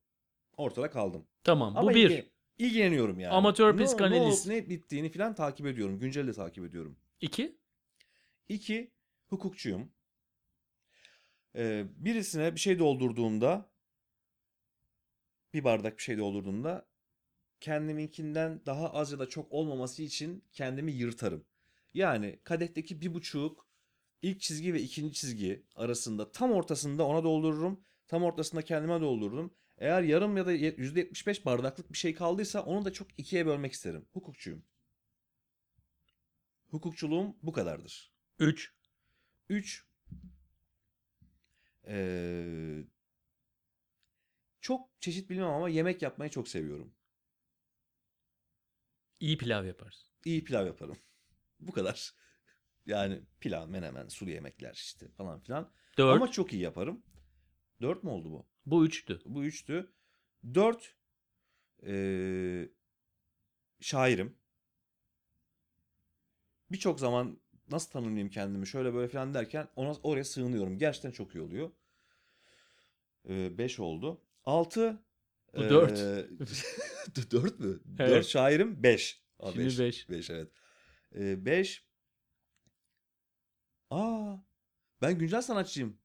Ortada 0.56 0.90
kaldım. 0.90 1.26
Tamam. 1.44 1.76
Ama 1.76 1.90
bu 1.90 1.94
bir. 1.94 2.10
ilgi- 2.10 2.30
ilgileniyorum 2.58 3.20
yani. 3.20 3.32
Amatör 3.34 3.72
Ne- 3.76 3.80
Ne, 3.80 3.84
psikanaliz. 3.84 4.46
ne 4.46 4.68
bittiğini 4.68 5.12
falan 5.12 5.34
takip 5.34 5.66
ediyorum. 5.66 5.98
Güncel 5.98 6.26
de 6.26 6.32
takip 6.32 6.64
ediyorum. 6.64 6.96
İki. 7.20 7.58
İki, 8.48 8.90
hukukçuyum. 9.28 9.92
Ee, 11.56 11.84
birisine 11.96 12.54
bir 12.54 12.60
şey 12.60 12.78
doldurduğumda 12.78 13.70
bir 15.54 15.64
bardak 15.64 15.98
bir 15.98 16.02
şey 16.02 16.18
doldurduğumda 16.18 16.86
kendiminkinden 17.60 18.62
daha 18.66 18.92
az 18.94 19.12
ya 19.12 19.18
da 19.18 19.28
çok 19.28 19.52
olmaması 19.52 20.02
için 20.02 20.44
kendimi 20.52 20.92
yırtarım. 20.92 21.44
Yani 21.94 22.40
kadehteki 22.44 23.00
bir 23.00 23.14
buçuk 23.14 23.68
ilk 24.22 24.40
çizgi 24.40 24.74
ve 24.74 24.80
ikinci 24.82 25.14
çizgi 25.14 25.66
arasında 25.76 26.32
tam 26.32 26.52
ortasında 26.52 27.06
ona 27.06 27.24
doldururum. 27.24 27.84
Tam 28.08 28.24
ortasında 28.24 28.62
kendime 28.62 29.00
doldururum. 29.00 29.54
Eğer 29.78 30.02
yarım 30.02 30.36
ya 30.36 30.46
da 30.46 30.52
ye- 30.52 30.74
%75 30.78 31.44
bardaklık 31.46 31.92
bir 31.92 31.98
şey 31.98 32.14
kaldıysa 32.14 32.62
onu 32.62 32.84
da 32.84 32.92
çok 32.92 33.08
ikiye 33.18 33.46
bölmek 33.46 33.72
isterim. 33.72 34.06
Hukukçuyum. 34.12 34.64
Hukukçuluğum 36.70 37.36
bu 37.42 37.52
kadardır. 37.52 38.12
Üç. 38.38 38.72
3 39.48 39.86
Ee, 41.86 42.84
çok 44.60 44.90
çeşit 45.00 45.30
bilmem 45.30 45.48
ama 45.48 45.68
yemek 45.68 46.02
yapmayı 46.02 46.30
çok 46.30 46.48
seviyorum. 46.48 46.94
İyi 49.20 49.38
pilav 49.38 49.64
yaparsın. 49.64 50.10
İyi 50.24 50.44
pilav 50.44 50.66
yaparım. 50.66 50.98
Bu 51.60 51.72
kadar. 51.72 52.14
Yani 52.86 53.22
pilav, 53.40 53.68
menemen, 53.68 54.08
sulu 54.08 54.30
yemekler 54.30 54.74
işte 54.74 55.08
falan 55.08 55.40
filan. 55.40 55.72
Dört. 55.98 56.16
Ama 56.16 56.30
çok 56.30 56.52
iyi 56.52 56.62
yaparım. 56.62 57.02
4 57.80 58.04
mü 58.04 58.10
oldu 58.10 58.30
bu? 58.32 58.48
Bu 58.66 58.86
üçtü. 58.86 59.20
Bu 59.24 59.44
3'tü. 59.44 59.92
4 60.54 60.96
ee, 61.86 62.68
şairim. 63.80 64.38
Birçok 66.70 67.00
zaman 67.00 67.40
nasıl 67.70 67.90
tanımlayayım 67.90 68.30
kendimi 68.30 68.66
şöyle 68.66 68.94
böyle 68.94 69.08
falan 69.08 69.34
derken 69.34 69.68
ona 69.76 69.92
oraya 70.02 70.24
sığınıyorum. 70.24 70.78
Gerçekten 70.78 71.10
çok 71.10 71.34
iyi 71.34 71.40
oluyor. 71.40 71.70
5 73.24 73.80
oldu. 73.80 74.20
6 74.44 75.02
Bu 75.56 75.60
dört. 75.60 75.98
4 77.30 77.60
mü? 77.60 77.80
Evet. 77.98 78.10
4 78.10 78.26
şairim 78.26 78.82
5. 78.82 79.22
Şimdi 79.52 79.78
beş. 79.78 80.08
5 80.10 80.30
evet. 80.30 80.52
5 81.14 81.84
Aa 83.90 84.36
ben 85.02 85.18
güncel 85.18 85.42
sanatçıyım. 85.42 85.98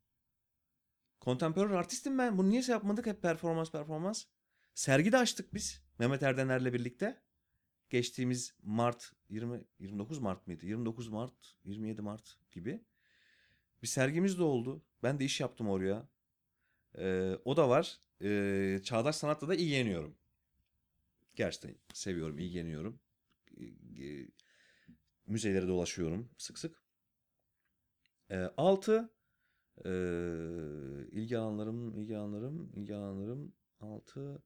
Kontemporary 1.20 1.78
artistim 1.78 2.18
ben. 2.18 2.38
Bunu 2.38 2.50
niye 2.50 2.62
şey 2.62 2.74
yapmadık 2.74 3.06
hep 3.06 3.22
performans 3.22 3.72
performans? 3.72 4.26
Sergi 4.74 5.12
de 5.12 5.18
açtık 5.18 5.54
biz 5.54 5.82
Mehmet 6.00 6.24
Erdener'le 6.24 6.74
birlikte. 6.74 7.22
Geçtiğimiz 7.90 8.54
Mart 8.64 9.12
20 9.30 9.64
29 9.80 10.20
Mart 10.20 10.48
mıydı? 10.48 10.66
29 10.66 11.08
Mart, 11.08 11.58
27 11.64 12.02
Mart 12.02 12.38
gibi. 12.52 12.86
Bir 13.82 13.88
sergimiz 13.88 14.40
de 14.40 14.44
oldu. 14.44 14.86
Ben 15.04 15.20
de 15.20 15.26
iş 15.26 15.40
yaptım 15.40 15.70
oraya. 15.70 16.10
Ee, 16.98 17.38
o 17.46 17.58
da 17.58 17.70
var. 17.70 18.00
Ee, 18.22 18.80
çağdaş 18.84 19.16
sanatla 19.16 19.48
da 19.48 19.56
ilgileniyorum. 19.56 20.18
Gerçekten 21.36 21.76
seviyorum, 21.94 22.40
ilgileniyorum. 22.40 23.00
Ee, 23.62 24.28
müzelere 25.28 25.68
dolaşıyorum 25.68 26.30
sık 26.38 26.58
sık. 26.60 26.84
Ee, 28.32 28.52
altı 28.58 29.14
ee, 29.86 29.90
ilgi 31.12 31.38
alanlarım, 31.38 31.98
ilgi 32.00 32.18
alanlarım, 32.18 32.72
ilgi 32.76 32.96
alanlarım 32.96 33.54
altı 33.80 34.44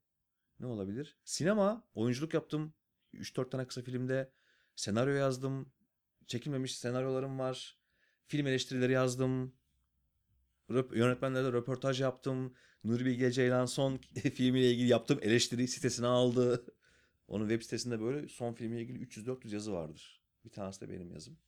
ne 0.60 0.66
olabilir? 0.66 1.18
Sinema, 1.24 1.88
oyunculuk 1.94 2.34
yaptım. 2.34 2.74
3-4 3.14 3.50
tane 3.50 3.68
kısa 3.68 3.82
filmde 3.82 4.32
senaryo 4.76 5.14
yazdım. 5.14 5.74
Çekilmemiş 6.28 6.78
senaryolarım 6.78 7.40
var. 7.40 7.80
Film 8.28 8.48
eleştirileri 8.48 8.92
yazdım. 8.92 9.56
Röp- 10.70 10.98
yönetmenlerle 10.98 11.54
röportaj 11.54 12.02
yaptım. 12.02 12.54
Nuri 12.84 13.06
Bilge 13.06 13.32
Ceylan 13.32 13.66
son 13.66 13.98
filmiyle 14.34 14.72
ilgili 14.72 14.88
yaptığım 14.88 15.20
eleştiri 15.22 15.68
sitesine 15.68 16.08
aldı. 16.08 16.66
Onun 17.28 17.50
web 17.50 17.62
sitesinde 17.62 18.02
böyle 18.02 18.28
son 18.28 18.54
filmiyle 18.54 18.82
ilgili 18.82 19.04
300-400 19.04 19.54
yazı 19.54 19.74
vardır. 19.74 20.22
Bir 20.46 20.50
tanesi 20.50 20.82
de 20.82 20.90
benim 20.90 21.12
yazım. 21.12 21.40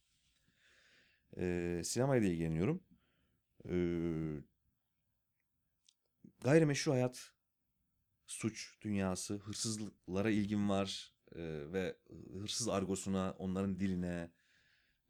Ee, 1.37 1.81
sinemayla 1.83 2.27
ilgileniyorum. 2.27 2.83
Ee, 3.69 4.43
gayrimeşru 6.41 6.91
hayat, 6.91 7.31
suç 8.25 8.77
dünyası, 8.81 9.33
hırsızlıklara 9.35 10.29
ilgim 10.29 10.69
var 10.69 11.12
ee, 11.35 11.73
ve 11.73 11.97
hırsız 12.33 12.67
argosuna, 12.67 13.35
onların 13.37 13.79
diline 13.79 14.31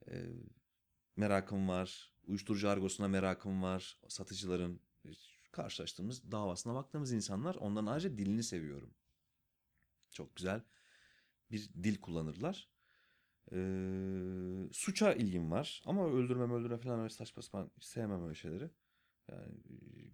e, 0.08 0.14
merakım 1.16 1.68
var. 1.68 2.14
Uyuşturucu 2.28 2.70
argosuna 2.70 3.08
merakım 3.08 3.64
var. 3.64 4.00
Satıcıların 4.08 4.80
e, 5.06 5.10
karşılaştığımız 5.52 6.32
davasına 6.32 6.74
baktığımız 6.74 7.14
insanlar 7.14 7.56
onların 7.56 7.88
ayrıca 7.88 8.18
dilini 8.18 8.44
seviyorum. 8.44 8.94
Çok 10.12 10.36
güzel 10.36 10.62
bir 11.52 11.70
dil 11.84 12.02
kullanırlar. 12.02 12.70
Ee, 13.52 14.70
suça 14.72 15.14
ilgim 15.14 15.52
var 15.52 15.82
ama 15.86 16.08
öldürmem 16.08 16.52
öldürme 16.52 16.78
falan 16.78 17.00
öyle 17.00 17.10
saçma 17.10 17.42
sapan 17.42 17.72
sevmem 17.80 18.24
öyle 18.24 18.36
şeyleri. 18.36 18.70
Yani 19.32 19.54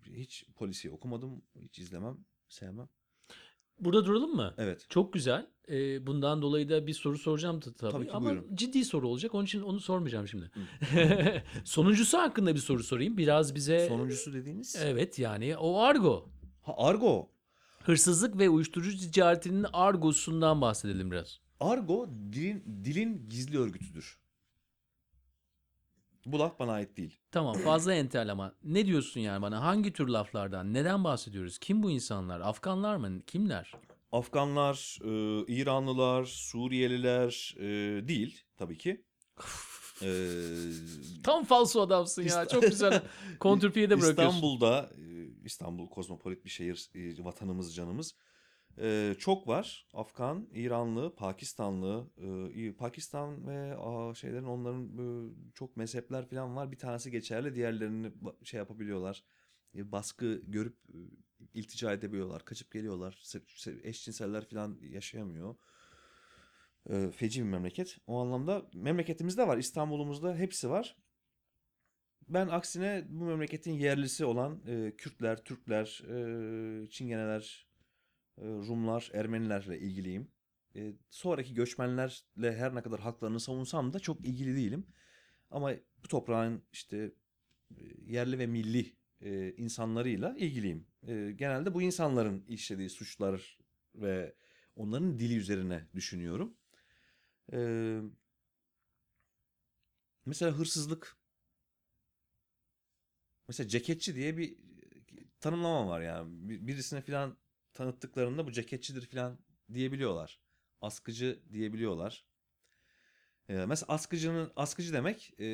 e, 0.08 0.14
hiç 0.14 0.46
polisi 0.56 0.92
okumadım, 0.92 1.42
hiç 1.56 1.80
izlemem, 1.80 2.26
sevmem. 2.50 2.90
Burada 3.80 4.06
duralım 4.06 4.36
mı? 4.36 4.54
Evet. 4.58 4.86
Çok 4.90 5.14
güzel. 5.14 5.48
Ee, 5.70 6.08
bundan 6.08 6.42
dolayı 6.42 6.70
da 6.70 6.88
bir 6.88 6.94
soru 6.94 7.18
soracağım 7.18 7.60
tabii. 7.60 7.92
Tabii 7.92 8.06
ki, 8.06 8.12
Ama 8.12 8.30
buyurun. 8.30 8.56
ciddi 8.56 8.86
soru 8.86 9.08
olacak. 9.08 9.36
Onun 9.36 9.46
için 9.46 9.62
onu 9.62 9.80
sormayacağım 9.80 10.28
şimdi. 10.28 10.52
Sonuncusu 11.64 12.18
hakkında 12.18 12.56
bir 12.56 12.60
soru 12.60 12.84
sorayım. 12.84 13.18
Biraz 13.18 13.56
bize... 13.56 13.88
Sonuncusu 13.88 14.34
dediğiniz? 14.34 14.76
Evet 14.84 15.20
yani 15.20 15.58
o 15.58 15.80
argo. 15.82 16.30
Ha 16.62 16.74
argo. 16.78 17.30
Hırsızlık 17.84 18.38
ve 18.38 18.50
uyuşturucu 18.50 19.12
ticaretinin 19.12 19.66
argosundan 19.74 20.62
bahsedelim 20.62 21.12
biraz. 21.12 21.40
Argo 21.60 22.10
dilin, 22.34 22.64
dilin 22.84 23.30
gizli 23.30 23.60
örgütüdür. 23.60 24.20
Bu 26.32 26.40
laf 26.40 26.60
bana 26.60 26.72
ait 26.72 26.98
değil. 26.98 27.20
Tamam 27.32 27.56
fazla 27.56 27.94
entel 27.94 28.32
ama 28.32 28.54
ne 28.64 28.86
diyorsun 28.86 29.20
yani 29.22 29.42
bana? 29.42 29.62
Hangi 29.64 29.94
tür 29.94 30.08
laflardan? 30.08 30.74
Neden 30.74 31.04
bahsediyoruz? 31.04 31.58
Kim 31.60 31.84
bu 31.84 31.92
insanlar? 31.92 32.40
Afganlar 32.42 32.96
mı? 32.96 33.22
Kimler? 33.28 33.74
Afganlar, 34.12 34.98
e, 35.04 35.46
İranlılar, 35.54 36.26
Suriyeliler 36.26 37.56
e, 37.58 37.68
değil 38.08 38.44
tabii 38.58 38.78
ki. 38.78 39.06
E, 40.04 40.10
Tam 41.24 41.44
falso 41.44 41.82
adamsın 41.82 42.24
ya. 42.24 42.48
Çok 42.48 42.62
güzel. 42.62 43.04
Kontrpiye 43.40 43.90
de 43.90 44.02
bırakıyorsun. 44.02 44.36
İstanbul'da, 44.36 44.90
e, 44.98 45.28
İstanbul 45.46 45.90
kozmopolit 45.90 46.46
bir 46.46 46.50
şehir, 46.50 46.90
e, 46.96 47.24
vatanımız, 47.24 47.76
canımız. 47.76 48.16
E, 48.82 49.16
çok 49.20 49.48
var. 49.48 49.88
Afgan, 49.94 50.48
İranlı, 50.54 51.16
Pakistanlı, 51.16 52.10
e, 52.56 52.74
Pakistan 52.74 53.48
ve 53.48 53.76
aa, 53.78 54.14
şeylerin 54.14 54.44
onların 54.44 54.98
e, 54.98 55.34
çok 55.56 55.78
mezhepler 55.78 56.30
falan 56.30 56.56
var. 56.56 56.72
Bir 56.72 56.78
tanesi 56.78 57.12
geçerli, 57.12 57.56
diğerlerini 57.56 58.12
şey 58.44 58.58
yapabiliyorlar. 58.58 59.24
E, 59.76 59.92
baskı 59.92 60.42
görüp 60.48 60.78
e, 60.90 60.98
iltica 61.54 61.94
edebiliyorlar, 61.94 62.46
kaçıp 62.46 62.72
geliyorlar. 62.72 63.20
Se- 63.24 63.46
se- 63.46 63.88
Eşcinseller 63.88 64.46
falan 64.50 64.80
yaşayamıyor. 64.82 65.56
E, 66.90 67.12
feci 67.12 67.40
bir 67.44 67.50
memleket. 67.50 67.98
O 68.08 68.20
anlamda 68.20 68.70
memleketimizde 68.74 69.48
var, 69.48 69.58
İstanbul'umuzda 69.58 70.36
hepsi 70.36 70.70
var. 70.70 70.96
Ben 72.30 72.48
aksine 72.48 73.06
bu 73.10 73.24
memleketin 73.26 73.74
yerlisi 73.74 74.26
olan 74.26 74.62
e, 74.68 74.96
Kürtler, 74.98 75.44
Türkler, 75.44 76.02
e, 76.86 76.90
Çingeneler, 76.90 77.69
Rumlar, 78.46 79.10
Ermenilerle 79.14 79.80
ilgiliyim. 79.80 80.32
E, 80.76 80.94
sonraki 81.10 81.54
göçmenlerle 81.54 82.58
her 82.58 82.76
ne 82.76 82.82
kadar 82.82 83.00
haklarını 83.00 83.40
savunsam 83.40 83.94
da 83.94 84.00
çok 84.00 84.26
ilgili 84.26 84.56
değilim. 84.56 84.88
Ama 85.52 85.74
bu 86.04 86.08
toprağın 86.08 86.64
işte 86.72 87.12
e, 87.78 87.82
yerli 88.06 88.40
ve 88.40 88.48
milli 88.48 88.96
e, 89.22 89.54
insanlarıyla 89.54 90.36
ilgiliyim. 90.38 90.88
E, 91.08 91.32
genelde 91.36 91.74
bu 91.74 91.82
insanların 91.82 92.46
işlediği 92.48 92.90
suçlar 92.90 93.58
ve 93.96 94.36
onların 94.76 95.20
dili 95.20 95.36
üzerine 95.38 95.88
düşünüyorum. 95.96 96.58
Mesela 100.26 100.52
hırsızlık 100.52 101.18
Mesela 103.48 103.68
ceketçi 103.68 104.16
diye 104.16 104.38
bir 104.38 104.58
tanımlama 105.42 105.88
var 105.88 106.02
yani. 106.02 106.50
Bir- 106.50 106.68
Birisine 106.68 107.02
filan 107.02 107.38
tanıttıklarında 107.80 108.48
bu 108.48 108.52
ceketçidir 108.52 109.06
filan 109.06 109.40
diyebiliyorlar. 109.74 110.42
Askıcı 110.82 111.44
diyebiliyorlar. 111.52 112.26
Ee, 113.50 113.54
mesela 113.54 113.94
askıcının 113.94 114.52
askıcı 114.56 114.94
demek 114.94 115.34
e, 115.40 115.46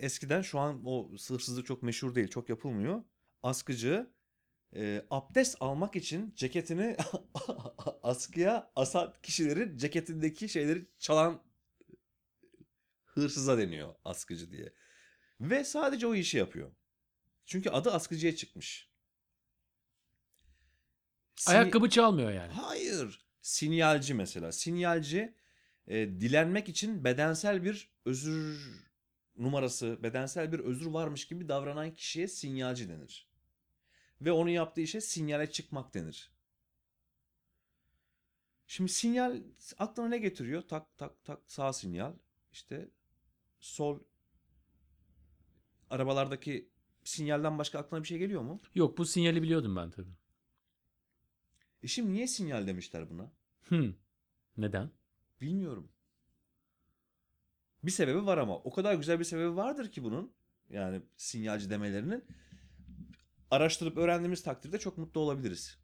eskiden 0.00 0.42
şu 0.42 0.58
an 0.58 0.82
o 0.84 1.10
hırsızlık 1.28 1.66
çok 1.66 1.82
meşhur 1.82 2.14
değil, 2.14 2.28
çok 2.28 2.48
yapılmıyor. 2.48 3.02
Askıcı 3.42 4.10
e, 4.76 5.06
abdest 5.10 5.56
almak 5.60 5.96
için 5.96 6.32
ceketini 6.36 6.96
askıya 8.02 8.72
asan 8.76 9.14
kişilerin 9.22 9.76
ceketindeki 9.76 10.48
şeyleri 10.48 10.88
çalan 10.98 11.42
hırsıza 13.04 13.58
deniyor 13.58 13.94
askıcı 14.04 14.50
diye. 14.50 14.72
Ve 15.40 15.64
sadece 15.64 16.06
o 16.06 16.14
işi 16.14 16.38
yapıyor. 16.38 16.72
Çünkü 17.46 17.70
adı 17.70 17.92
askıcıya 17.92 18.36
çıkmış. 18.36 18.88
Ayakkabı 21.46 21.90
çalmıyor 21.90 22.30
yani. 22.30 22.52
Hayır. 22.52 23.20
Sinyalci 23.40 24.14
mesela. 24.14 24.52
Sinyalci 24.52 25.34
e, 25.86 25.96
dilenmek 25.96 26.68
için 26.68 27.04
bedensel 27.04 27.64
bir 27.64 27.90
özür 28.04 28.58
numarası, 29.36 30.02
bedensel 30.02 30.52
bir 30.52 30.58
özür 30.58 30.86
varmış 30.86 31.28
gibi 31.28 31.48
davranan 31.48 31.94
kişiye 31.94 32.28
sinyalci 32.28 32.88
denir. 32.88 33.28
Ve 34.20 34.32
onun 34.32 34.50
yaptığı 34.50 34.80
işe 34.80 35.00
sinyale 35.00 35.50
çıkmak 35.50 35.94
denir. 35.94 36.30
Şimdi 38.66 38.92
sinyal 38.92 39.42
aklına 39.78 40.08
ne 40.08 40.18
getiriyor? 40.18 40.62
Tak 40.62 40.98
tak 40.98 41.24
tak 41.24 41.38
sağ 41.46 41.72
sinyal. 41.72 42.12
İşte 42.52 42.88
sol 43.60 44.00
arabalardaki 45.90 46.70
sinyalden 47.04 47.58
başka 47.58 47.78
aklına 47.78 48.02
bir 48.02 48.08
şey 48.08 48.18
geliyor 48.18 48.42
mu? 48.42 48.60
Yok 48.74 48.98
bu 48.98 49.06
sinyali 49.06 49.42
biliyordum 49.42 49.76
ben 49.76 49.90
tabii. 49.90 50.12
E 51.82 51.86
şimdi 51.86 52.12
niye 52.12 52.26
sinyal 52.26 52.66
demişler 52.66 53.10
buna? 53.10 53.32
Hmm. 53.68 53.94
Neden? 54.56 54.90
Bilmiyorum. 55.40 55.88
Bir 57.82 57.90
sebebi 57.90 58.26
var 58.26 58.38
ama 58.38 58.56
o 58.56 58.72
kadar 58.72 58.94
güzel 58.94 59.18
bir 59.18 59.24
sebebi 59.24 59.56
vardır 59.56 59.90
ki 59.90 60.04
bunun. 60.04 60.32
Yani 60.70 61.02
sinyalci 61.16 61.70
demelerinin. 61.70 62.24
Araştırıp 63.50 63.96
öğrendiğimiz 63.96 64.42
takdirde 64.42 64.78
çok 64.78 64.98
mutlu 64.98 65.20
olabiliriz. 65.20 65.78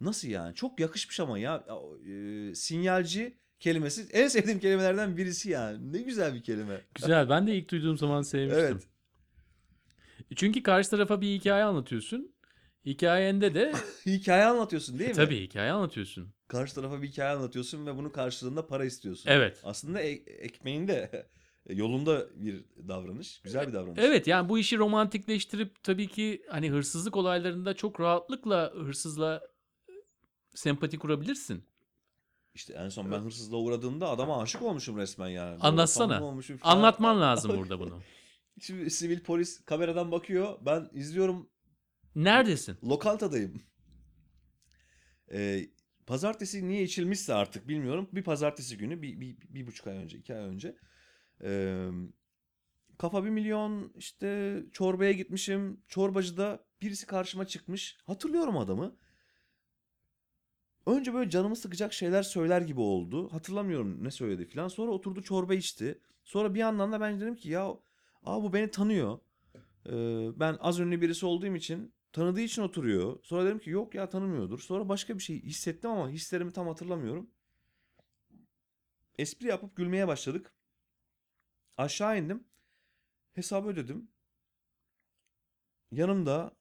Nasıl 0.00 0.28
yani? 0.28 0.54
Çok 0.54 0.80
yakışmış 0.80 1.20
ama 1.20 1.38
ya. 1.38 1.66
E, 2.06 2.54
sinyalci 2.54 3.38
kelimesi 3.60 4.08
en 4.12 4.28
sevdiğim 4.28 4.60
kelimelerden 4.60 5.16
birisi 5.16 5.50
yani. 5.50 5.92
Ne 5.92 5.98
güzel 5.98 6.34
bir 6.34 6.42
kelime. 6.42 6.80
Güzel. 6.94 7.28
Ben 7.28 7.46
de 7.46 7.56
ilk 7.56 7.70
duyduğum 7.70 7.98
zaman 7.98 8.22
sevmiştim. 8.22 8.64
Evet. 8.64 8.88
Çünkü 10.36 10.62
karşı 10.62 10.90
tarafa 10.90 11.20
bir 11.20 11.34
hikaye 11.34 11.64
anlatıyorsun. 11.64 12.32
Hikayende 12.88 13.54
de 13.54 13.72
Hikaye 14.06 14.44
anlatıyorsun 14.44 14.98
değil 14.98 15.10
mi? 15.10 15.16
tabii 15.16 15.40
hikaye 15.40 15.72
anlatıyorsun. 15.72 16.32
Karşı 16.48 16.74
tarafa 16.74 17.02
bir 17.02 17.08
hikaye 17.08 17.36
anlatıyorsun 17.36 17.86
ve 17.86 17.96
bunun 17.96 18.10
karşılığında 18.10 18.66
para 18.66 18.84
istiyorsun. 18.84 19.30
Evet. 19.30 19.60
Aslında 19.64 20.00
e- 20.00 20.10
ekmeğinde 20.26 21.26
yolunda 21.68 22.26
bir 22.34 22.64
davranış. 22.88 23.40
Güzel 23.40 23.68
bir 23.68 23.72
davranış. 23.72 23.98
Evet 24.02 24.26
yani 24.26 24.48
bu 24.48 24.58
işi 24.58 24.78
romantikleştirip 24.78 25.82
tabii 25.82 26.08
ki 26.08 26.42
hani 26.50 26.70
hırsızlık 26.70 27.16
olaylarında 27.16 27.74
çok 27.74 28.00
rahatlıkla 28.00 28.72
hırsızla 28.74 29.42
sempati 30.54 30.98
kurabilirsin. 30.98 31.64
İşte 32.54 32.72
en 32.74 32.88
son 32.88 33.10
ben 33.12 33.18
hırsızlığa 33.18 33.60
uğradığımda 33.60 34.08
adama 34.08 34.42
aşık 34.42 34.62
olmuşum 34.62 34.98
resmen 34.98 35.28
yani. 35.28 35.52
Böyle 35.52 35.62
Anlatsana. 35.62 36.08
samimi 36.08 36.24
olmuşum 36.24 36.56
falan. 36.56 36.76
Anlatman 36.76 37.20
lazım 37.20 37.50
burada 37.58 37.80
bunu. 37.80 38.00
Şimdi 38.60 38.90
sivil 38.90 39.20
polis 39.20 39.64
kameradan 39.64 40.12
bakıyor. 40.12 40.58
Ben 40.66 40.88
izliyorum. 40.92 41.50
Neredesin? 42.14 42.76
Lokantadayım. 42.84 43.62
Ee, 45.32 45.66
pazartesi 46.06 46.68
niye 46.68 46.82
içilmişse 46.82 47.34
artık 47.34 47.68
bilmiyorum. 47.68 48.08
Bir 48.12 48.22
pazartesi 48.22 48.76
günü 48.78 49.02
bir, 49.02 49.20
bir, 49.20 49.36
bir 49.48 49.66
buçuk 49.66 49.86
ay 49.86 49.96
önce, 49.96 50.18
iki 50.18 50.34
ay 50.34 50.40
önce. 50.40 50.76
Ee, 51.42 51.88
kafa 52.98 53.24
bir 53.24 53.30
milyon 53.30 53.92
işte 53.96 54.58
çorbaya 54.72 55.12
gitmişim. 55.12 55.80
Çorbacıda 55.88 56.64
birisi 56.82 57.06
karşıma 57.06 57.46
çıkmış. 57.46 57.98
Hatırlıyorum 58.04 58.58
adamı. 58.58 58.96
Önce 60.86 61.14
böyle 61.14 61.30
canımı 61.30 61.56
sıkacak 61.56 61.92
şeyler 61.92 62.22
söyler 62.22 62.60
gibi 62.60 62.80
oldu. 62.80 63.32
Hatırlamıyorum 63.32 64.04
ne 64.04 64.10
söyledi 64.10 64.48
falan. 64.48 64.68
Sonra 64.68 64.90
oturdu 64.90 65.22
çorba 65.22 65.54
içti. 65.54 66.00
Sonra 66.24 66.54
bir 66.54 66.60
yandan 66.60 66.92
da 66.92 67.00
ben 67.00 67.20
dedim 67.20 67.36
ki 67.36 67.48
ya 67.50 67.66
aa 68.22 68.42
bu 68.42 68.52
beni 68.52 68.70
tanıyor. 68.70 69.18
Ee, 69.86 69.92
ben 70.40 70.56
az 70.60 70.78
ünlü 70.78 71.00
birisi 71.00 71.26
olduğum 71.26 71.56
için 71.56 71.94
tanıdığı 72.18 72.40
için 72.40 72.62
oturuyor. 72.62 73.18
Sonra 73.22 73.44
dedim 73.44 73.58
ki 73.58 73.70
yok 73.70 73.94
ya 73.94 74.08
tanımıyordur. 74.08 74.58
Sonra 74.58 74.88
başka 74.88 75.18
bir 75.18 75.22
şey 75.22 75.42
hissettim 75.42 75.90
ama 75.90 76.10
hislerimi 76.10 76.52
tam 76.52 76.68
hatırlamıyorum. 76.68 77.30
Espri 79.18 79.46
yapıp 79.46 79.76
gülmeye 79.76 80.08
başladık. 80.08 80.54
Aşağı 81.76 82.18
indim. 82.18 82.44
Hesabı 83.32 83.68
ödedim. 83.68 84.10
Yanımda 85.90 86.56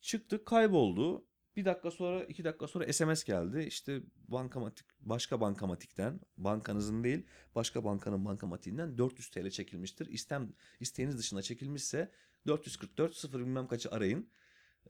çıktık 0.00 0.46
kayboldu. 0.46 1.26
Bir 1.56 1.64
dakika 1.64 1.90
sonra 1.90 2.24
iki 2.24 2.44
dakika 2.44 2.68
sonra 2.68 2.92
SMS 2.92 3.24
geldi. 3.24 3.64
İşte 3.68 4.02
bankamatik 4.28 4.86
başka 5.00 5.40
bankamatikten 5.40 6.20
bankanızın 6.36 7.04
değil 7.04 7.26
başka 7.54 7.84
bankanın 7.84 8.24
bankamatiğinden 8.24 8.98
400 8.98 9.30
TL 9.30 9.50
çekilmiştir. 9.50 10.06
İstem 10.06 10.52
isteğiniz 10.80 11.18
dışında 11.18 11.42
çekilmişse 11.42 12.12
444 12.46 13.14
0 13.16 13.40
bilmem 13.40 13.68
kaçı 13.68 13.90
arayın. 13.90 14.30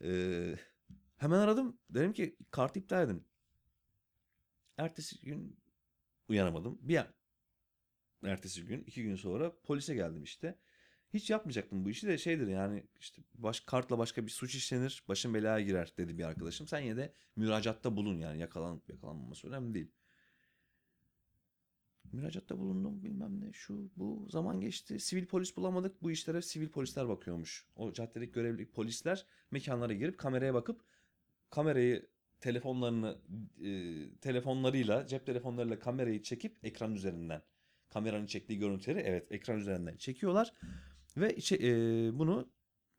Ee, 0.02 0.56
hemen 1.16 1.38
aradım. 1.38 1.78
Dedim 1.90 2.12
ki 2.12 2.36
kart 2.50 2.76
iptal 2.76 3.04
edin. 3.04 3.26
Ertesi 4.78 5.20
gün 5.20 5.56
uyanamadım. 6.28 6.78
Bir 6.82 6.96
an- 6.96 7.14
ertesi 8.24 8.64
gün 8.66 8.82
iki 8.86 9.02
gün 9.02 9.16
sonra 9.16 9.52
polise 9.64 9.94
geldim 9.94 10.22
işte. 10.22 10.58
Hiç 11.14 11.30
yapmayacaktım 11.30 11.84
bu 11.84 11.90
işi 11.90 12.06
de 12.06 12.18
şeydir 12.18 12.46
yani 12.48 12.86
işte 13.00 13.22
baş, 13.34 13.60
kartla 13.60 13.98
başka 13.98 14.26
bir 14.26 14.30
suç 14.30 14.54
işlenir 14.54 15.04
başın 15.08 15.34
belaya 15.34 15.60
girer 15.60 15.92
dedi 15.98 16.18
bir 16.18 16.24
arkadaşım. 16.24 16.68
Sen 16.68 16.80
yine 16.80 16.96
de 16.96 17.12
müracaatta 17.36 17.96
bulun 17.96 18.18
yani 18.18 18.38
yakalanıp 18.40 18.90
yakalanmaması 18.90 19.48
önemli 19.48 19.74
değil. 19.74 19.90
Müracaatta 22.12 22.58
bulundum 22.58 23.02
bilmem 23.04 23.40
ne 23.40 23.52
şu 23.52 23.90
bu 23.96 24.26
zaman 24.30 24.60
geçti. 24.60 25.00
Sivil 25.00 25.26
polis 25.26 25.56
bulamadık 25.56 26.02
bu 26.02 26.10
işlere 26.10 26.42
sivil 26.42 26.68
polisler 26.68 27.08
bakıyormuş. 27.08 27.66
O 27.76 27.92
caddedeki 27.92 28.32
görevli 28.32 28.70
polisler 28.70 29.26
mekanlara 29.50 29.92
girip 29.92 30.18
kameraya 30.18 30.54
bakıp 30.54 30.84
kamerayı 31.50 32.08
telefonlarını 32.40 33.18
e, 33.64 33.70
telefonlarıyla 34.20 35.06
cep 35.06 35.26
telefonlarıyla 35.26 35.78
kamerayı 35.78 36.22
çekip 36.22 36.58
ekran 36.62 36.94
üzerinden 36.94 37.42
kameranın 37.88 38.26
çektiği 38.26 38.58
görüntüleri 38.58 38.98
evet 38.98 39.32
ekran 39.32 39.58
üzerinden 39.58 39.96
çekiyorlar 39.96 40.52
ve 41.16 41.36
içe, 41.36 41.56
e, 41.56 41.70
bunu 42.18 42.48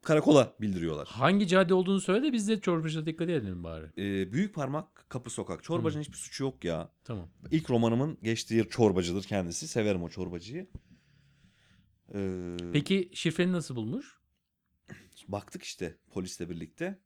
karakola 0.03 0.55
bildiriyorlar. 0.61 1.07
Hangi 1.07 1.47
cadde 1.47 1.73
olduğunu 1.73 2.01
söyle 2.01 2.23
de 2.27 2.33
biz 2.33 2.47
de 2.47 2.61
çorbacıda 2.61 3.05
dikkat 3.05 3.29
edelim 3.29 3.63
bari. 3.63 3.85
E, 3.97 4.31
Büyük 4.33 4.55
Parmak 4.55 5.05
Kapı 5.09 5.29
Sokak. 5.29 5.63
Çorbacının 5.63 6.01
hiçbir 6.03 6.17
suçu 6.17 6.43
yok 6.43 6.63
ya. 6.63 6.91
Tamam. 7.03 7.29
İlk 7.51 7.69
romanımın 7.69 8.17
geçtiği 8.23 8.55
yer 8.55 8.69
çorbacıdır 8.69 9.23
kendisi. 9.23 9.67
Severim 9.67 10.03
o 10.03 10.09
çorbacıyı. 10.09 10.67
E, 12.13 12.57
Peki 12.73 13.09
şifreni 13.13 13.51
nasıl 13.51 13.75
bulmuş? 13.75 14.17
Baktık 15.27 15.63
işte 15.63 15.97
polisle 16.11 16.49
birlikte. 16.49 16.99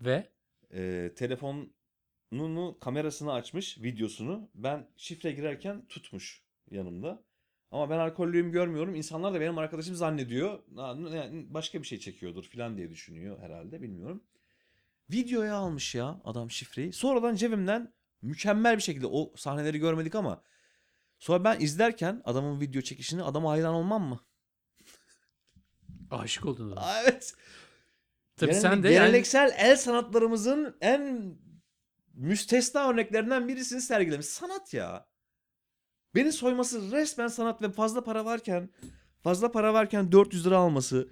Ve 0.00 0.30
E, 0.74 1.12
telefonunu 1.16 2.78
kamerasını 2.80 3.32
açmış 3.32 3.78
videosunu. 3.78 4.50
Ben 4.54 4.88
şifre 4.96 5.32
girerken 5.32 5.86
tutmuş 5.88 6.42
yanımda. 6.70 7.24
Ama 7.70 7.90
ben 7.90 7.98
alkollüyüm 7.98 8.52
görmüyorum. 8.52 8.94
İnsanlar 8.94 9.34
da 9.34 9.40
benim 9.40 9.58
arkadaşım 9.58 9.94
zannediyor. 9.94 10.58
Yani 10.76 11.54
Başka 11.54 11.82
bir 11.82 11.86
şey 11.86 11.98
çekiyordur 11.98 12.44
falan 12.44 12.76
diye 12.76 12.90
düşünüyor 12.90 13.40
herhalde 13.40 13.82
bilmiyorum. 13.82 14.24
Videoya 15.10 15.54
almış 15.54 15.94
ya 15.94 16.20
adam 16.24 16.50
şifreyi. 16.50 16.92
Sonradan 16.92 17.34
cebimden 17.34 17.94
mükemmel 18.22 18.76
bir 18.76 18.82
şekilde 18.82 19.06
o 19.06 19.32
sahneleri 19.36 19.78
görmedik 19.78 20.14
ama 20.14 20.42
sonra 21.18 21.44
ben 21.44 21.60
izlerken 21.60 22.22
adamın 22.24 22.60
video 22.60 22.82
çekişini 22.82 23.22
adama 23.22 23.50
hayran 23.50 23.74
olmam 23.74 24.02
mı? 24.02 24.20
aşık 26.10 26.46
oldun. 26.46 26.78
evet. 27.02 27.34
Tabii 28.36 28.50
Yani 28.50 28.60
sen 28.60 28.82
de 28.82 28.88
yani 28.88 29.06
geleneksel 29.06 29.52
el 29.58 29.76
sanatlarımızın 29.76 30.76
en 30.80 31.34
müstesna 32.14 32.90
örneklerinden 32.90 33.48
birisini 33.48 33.80
sergilemiş. 33.80 34.26
Sanat 34.26 34.74
ya. 34.74 35.09
Beni 36.14 36.32
soyması 36.32 36.92
resmen 36.92 37.28
sanat 37.28 37.62
ve 37.62 37.70
fazla 37.70 38.04
para 38.04 38.24
varken 38.24 38.70
fazla 39.22 39.52
para 39.52 39.74
varken 39.74 40.12
400 40.12 40.46
lira 40.46 40.56
alması. 40.58 41.08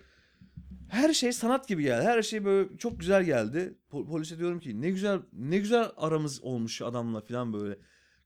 Her 0.88 1.12
şey 1.14 1.32
sanat 1.32 1.68
gibi 1.68 1.82
geldi. 1.82 2.04
Her 2.04 2.22
şey 2.22 2.44
böyle 2.44 2.78
çok 2.78 3.00
güzel 3.00 3.24
geldi. 3.24 3.78
Po- 3.90 4.06
polise 4.06 4.38
diyorum 4.38 4.60
ki 4.60 4.80
ne 4.80 4.90
güzel 4.90 5.20
ne 5.32 5.58
güzel 5.58 5.90
aramız 5.96 6.42
olmuş 6.42 6.82
adamla 6.82 7.20
falan 7.20 7.52
böyle. 7.52 7.78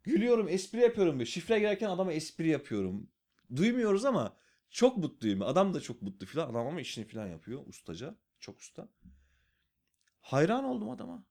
Gülüyorum, 0.03 0.49
espri 0.49 0.81
yapıyorum 0.81 1.15
böyle. 1.15 1.27
Şifre 1.27 1.59
girerken 1.59 1.89
adama 1.91 2.13
espri 2.13 2.49
yapıyorum. 2.49 3.11
Duymuyoruz 3.57 4.05
ama 4.05 4.37
çok 4.71 4.97
mutluyum. 4.97 5.43
Adam 5.43 5.75
da 5.75 5.81
çok 5.81 6.03
mutlu 6.03 6.27
falan. 6.27 6.49
Adam 6.51 6.67
ama 6.67 6.81
işini 6.81 7.05
falan 7.09 7.27
yapıyor 7.27 7.67
ustaca. 7.67 8.15
Çok 8.41 8.59
usta. 8.59 8.89
Hayran 10.21 10.65
oldum 10.65 10.91
adama. 10.91 11.25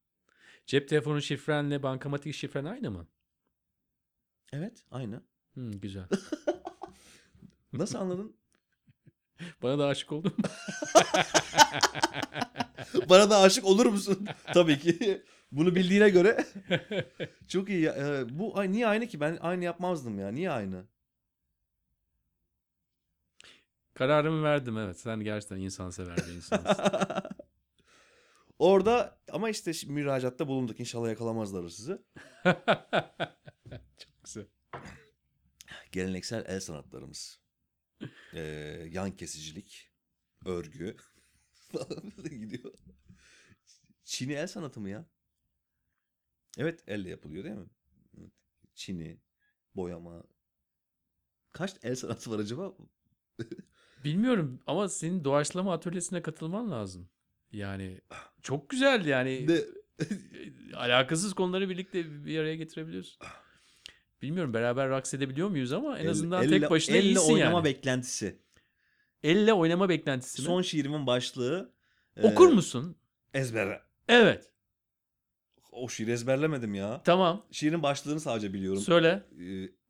cep 0.66 0.90
telefonu 0.90 1.22
şifrenle 1.22 1.84
bankamatik 1.84 2.34
şifren 2.36 2.66
aynı 2.66 2.92
mı? 2.92 3.08
Evet, 4.54 4.86
aynı. 4.92 5.24
Hı, 5.56 5.72
güzel. 5.72 6.04
Nasıl 7.74 8.00
anladın? 8.00 8.36
Bana 9.64 9.80
da 9.80 9.88
aşık 9.88 10.12
oldun. 10.12 10.34
Bana 13.10 13.30
da 13.30 13.38
aşık 13.40 13.66
olur 13.66 13.86
musun? 13.86 14.28
Tabii 14.54 14.80
ki. 14.80 15.24
Bunu 15.52 15.76
bildiğine 15.76 16.10
göre. 16.10 16.46
Çok 17.48 17.70
iyi. 17.70 17.82
ya. 17.82 17.94
Ee, 17.94 18.40
bu 18.40 18.60
ay 18.60 18.72
niye 18.72 18.88
aynı 18.88 19.08
ki? 19.08 19.20
Ben 19.20 19.38
aynı 19.42 19.64
yapmazdım 19.64 20.20
ya. 20.20 20.32
Niye 20.32 20.52
aynı? 20.52 20.86
Kararımı 23.94 24.44
verdim 24.44 24.78
evet. 24.78 25.00
Sen 25.00 25.20
gerçekten 25.20 25.58
insansever 25.58 26.18
bir 26.18 26.34
insansın. 26.34 26.84
Orada 28.60 29.20
ama 29.32 29.50
işte 29.50 29.74
şimdi 29.74 29.94
müracaatta 29.94 30.48
bulunduk. 30.48 30.80
İnşallah 30.80 31.10
yakalamazlar 31.10 31.70
sizi. 31.70 31.98
Çok 33.98 34.24
güzel. 34.24 34.46
Geleneksel 35.92 36.46
el 36.48 36.60
sanatlarımız. 36.60 37.42
Ee, 38.34 38.40
yan 38.92 39.12
kesicilik, 39.12 39.92
örgü 40.46 40.96
falan 41.72 42.12
gidiyor. 42.24 42.74
Çini 44.04 44.34
el 44.34 44.48
sanatı 44.48 44.80
mı 44.80 44.90
ya? 44.90 45.06
Evet 46.58 46.84
elle 46.88 47.10
yapılıyor 47.10 47.44
değil 47.44 47.56
mi? 47.56 47.70
Evet. 48.18 48.32
Çini, 48.76 49.22
boyama. 49.76 50.24
Kaç 51.52 51.76
el 51.84 51.96
sanatı 51.96 52.32
var 52.32 52.40
acaba? 52.40 52.74
Bilmiyorum 54.04 54.64
ama 54.68 54.90
senin 54.90 55.24
doğaçlama 55.24 55.74
atölyesine 55.74 56.22
katılman 56.22 56.72
lazım. 56.72 57.10
Yani 57.52 58.02
çok 58.42 58.70
güzel 58.70 59.06
yani. 59.06 59.48
De, 59.48 59.66
Alakasız 60.76 61.34
konuları 61.34 61.70
birlikte 61.70 62.26
bir 62.26 62.40
araya 62.40 62.56
getirebiliyorsun. 62.56 63.28
Bilmiyorum 64.22 64.54
beraber 64.54 64.90
raks 64.90 65.14
edebiliyor 65.14 65.50
muyuz 65.50 65.74
ama 65.74 66.00
en 66.00 66.04
El- 66.06 66.10
azından 66.12 66.44
elle- 66.44 66.60
tek 66.60 66.70
başına 66.70 66.96
elle 66.98 67.06
iyisin 67.06 67.34
oynama 67.34 67.58
yani. 67.58 67.66
beklentisi. 67.66 68.40
Elle 69.24 69.54
oynama 69.54 69.90
beklentisi 69.90 70.42
mi? 70.42 70.46
Son 70.46 70.62
şiirimin 70.62 71.08
başlığı. 71.08 71.74
e, 72.18 72.28
Okur 72.28 72.48
musun? 72.48 72.96
Ezbere. 73.34 73.82
Evet. 74.08 74.52
O 75.72 75.90
şiiri 75.90 76.12
ezberlemedim 76.12 76.74
ya. 76.76 77.02
Tamam. 77.04 77.46
Şiirin 77.52 77.84
başlığını 77.84 78.20
sadece 78.20 78.54
biliyorum. 78.54 78.82
Söyle. 78.82 79.24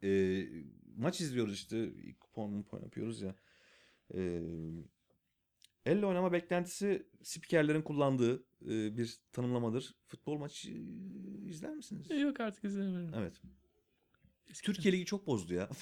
Ee, 0.03 0.07
e, 0.09 0.43
maç 0.97 1.21
izliyoruz 1.21 1.53
işte. 1.53 1.89
Kupon 2.19 2.61
kupon 2.61 2.81
yapıyoruz 2.83 3.21
ya. 3.21 3.35
Ee, 4.15 4.41
elle 5.85 6.05
oynama 6.05 6.31
beklentisi 6.31 7.07
spikerlerin 7.23 7.81
kullandığı 7.81 8.35
e, 8.65 8.97
bir 8.97 9.17
tanımlamadır. 9.31 9.95
Futbol 10.07 10.37
maçı 10.37 10.71
izler 11.45 11.75
misiniz? 11.75 12.07
Yok 12.21 12.39
artık 12.39 12.63
izlemiyorum. 12.63 13.13
Evet. 13.17 13.41
Türkiye 14.63 14.91
Ligi 14.91 15.05
çok 15.05 15.27
bozdu 15.27 15.53
ya. 15.53 15.69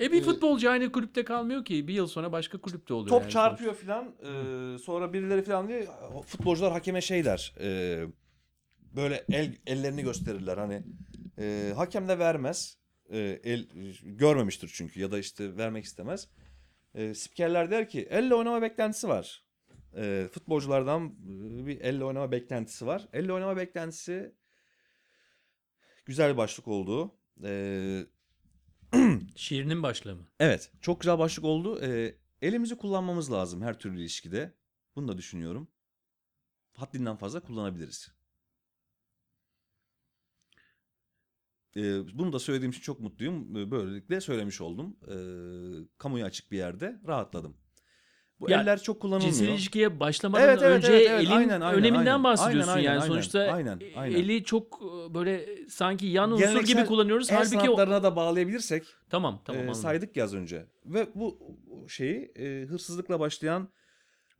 E 0.00 0.12
bir 0.12 0.22
futbolcu 0.22 0.70
aynı 0.70 0.92
kulüpte 0.92 1.24
kalmıyor 1.24 1.64
ki. 1.64 1.88
Bir 1.88 1.94
yıl 1.94 2.06
sonra 2.06 2.32
başka 2.32 2.58
kulüpte 2.58 2.94
oluyor. 2.94 3.08
Top 3.08 3.22
yani 3.22 3.32
çarpıyor 3.32 3.74
filan. 3.74 4.04
e, 4.04 4.78
sonra 4.78 5.12
birileri 5.12 5.42
filan 5.42 5.68
diye 5.68 5.86
futbolcular 6.26 6.72
hakeme 6.72 7.00
şey 7.00 7.24
der. 7.24 7.54
e, 7.60 8.00
böyle 8.96 9.24
el 9.32 9.56
ellerini 9.66 10.02
gösterirler 10.02 10.58
hani. 10.58 10.82
E, 11.38 11.72
hakem 11.76 12.08
de 12.08 12.18
vermez. 12.18 12.78
E, 13.10 13.18
el 13.44 13.66
görmemiştir 14.02 14.70
çünkü 14.74 15.00
ya 15.00 15.12
da 15.12 15.18
işte 15.18 15.56
vermek 15.56 15.84
istemez. 15.84 16.28
E, 16.94 17.14
spikerler 17.14 17.70
der 17.70 17.88
ki 17.88 18.06
elle 18.10 18.34
oynama 18.34 18.62
beklentisi 18.62 19.08
var. 19.08 19.44
E, 19.96 20.28
futbolculardan 20.32 21.14
bir 21.66 21.80
elle 21.80 22.04
oynama 22.04 22.32
beklentisi 22.32 22.86
var. 22.86 23.08
Elle 23.12 23.32
oynama 23.32 23.56
beklentisi 23.56 24.34
güzel 26.06 26.32
bir 26.32 26.36
başlık 26.36 26.68
oldu. 26.68 27.14
E, 27.42 28.06
Şiirinin 29.36 29.82
başlığı 29.82 30.16
mı? 30.16 30.26
Evet, 30.40 30.72
çok 30.80 31.00
güzel 31.00 31.18
başlık 31.18 31.44
oldu. 31.44 31.80
Ee, 31.82 32.14
elimizi 32.42 32.76
kullanmamız 32.76 33.32
lazım 33.32 33.62
her 33.62 33.78
türlü 33.78 34.00
ilişkide. 34.00 34.54
Bunu 34.96 35.08
da 35.08 35.18
düşünüyorum. 35.18 35.68
Haddinden 36.74 37.16
fazla 37.16 37.40
kullanabiliriz. 37.40 38.12
Ee, 41.76 42.18
bunu 42.18 42.32
da 42.32 42.38
söylediğim 42.38 42.70
için 42.70 42.82
çok 42.82 43.00
mutluyum. 43.00 43.56
Ee, 43.56 43.70
Böylelikle 43.70 44.20
söylemiş 44.20 44.60
oldum. 44.60 44.96
Ee, 45.08 45.88
kamuya 45.98 46.26
açık 46.26 46.52
bir 46.52 46.56
yerde 46.56 47.00
rahatladım. 47.06 47.56
Bu 48.40 48.50
Ya, 48.50 48.60
eller 48.60 48.82
çok 48.82 49.00
kullanılmıyor. 49.00 49.32
Cinsel 49.32 49.48
ilişkiye 49.48 50.00
başlamadan 50.00 50.44
Evet, 50.44 50.58
evet, 50.62 50.76
önce 50.76 50.92
evet, 50.92 51.06
evet. 51.10 51.20
elin 51.20 51.30
Aynen, 51.30 51.60
aynen, 51.60 51.78
öneminden 51.78 52.06
aynen. 52.06 52.24
bahsediyorsun 52.24 52.70
Aynen, 52.72 52.82
yani 52.82 52.98
aynen, 53.00 53.06
sonuçta 53.06 53.40
aynen, 53.40 53.80
aynen. 53.96 54.16
eli 54.18 54.44
çok 54.44 54.82
e, 54.82 55.14
böyle 55.14 55.46
sanki 55.68 56.06
yan 56.06 56.30
unsur 56.30 56.42
Geleneksel 56.42 56.76
gibi 56.76 56.86
kullanıyoruz. 56.86 57.30
El 57.30 57.36
Halbuki 57.36 57.56
o... 57.56 57.64
sanatlarına 57.64 58.02
da 58.02 58.16
bağlayabilirsek 58.16 58.84
Tamam 59.10 59.42
tamam 59.44 59.60
e, 59.60 59.62
anladım. 59.62 59.82
saydık 59.82 60.16
ya 60.16 60.24
az 60.24 60.34
önce. 60.34 60.66
Ve 60.84 61.08
bu 61.14 61.38
şeyi 61.88 62.32
e, 62.36 62.66
hırsızlıkla 62.66 63.20
başlayan 63.20 63.68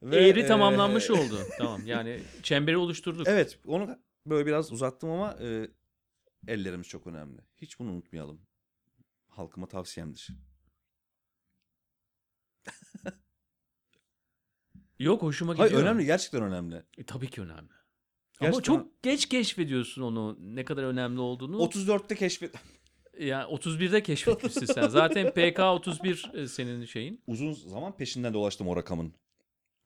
ve 0.03 0.29
Eğri 0.29 0.41
e, 0.41 0.47
tamamlanmış 0.47 1.11
oldu. 1.17 1.39
Tamam 1.59 1.87
yani 1.87 2.21
çemberi 2.43 2.77
oluşturduk. 2.77 3.29
Evet 3.29 3.59
onu 3.67 3.99
böyle 4.27 4.47
biraz 4.47 4.73
uzattım 4.73 5.11
ama 5.11 5.37
e, 5.43 5.69
ellerimiz 6.49 6.89
çok 6.89 7.07
önemli. 7.07 7.41
Hiç 7.57 7.79
bunu 7.79 7.91
unutmayalım. 7.91 8.41
Halkıma 9.29 9.67
tavsiyemdir. 9.69 10.29
Yok 14.99 15.23
hoşuma 15.23 15.53
gidiyor. 15.53 15.71
Hayır 15.71 15.83
önemli 15.83 16.05
gerçekten 16.05 16.43
önemli. 16.43 16.83
E, 16.99 17.05
tabii 17.05 17.31
ki 17.31 17.41
önemli. 17.41 17.57
Ama 18.41 18.51
Gerçekten- 18.51 18.63
çok 18.75 19.03
geç 19.03 19.27
keşfediyorsun 19.29 20.03
onu 20.03 20.37
ne 20.41 20.65
kadar 20.65 20.83
önemli 20.83 21.21
olduğunu. 21.21 21.57
34'te 21.63 22.15
keşfet... 22.15 22.55
Yani 23.21 23.55
31'de 23.55 24.03
keşfetmişsin 24.03 24.67
sen. 24.67 24.89
Zaten 24.89 25.31
PK 25.31 25.59
31 25.61 26.31
e, 26.35 26.49
senin 26.49 26.85
şeyin. 26.85 27.21
Uzun 27.27 27.53
zaman 27.53 27.97
peşinden 27.97 28.35
dolaştım 28.35 28.69
o 28.69 28.77
rakamın. 28.77 29.13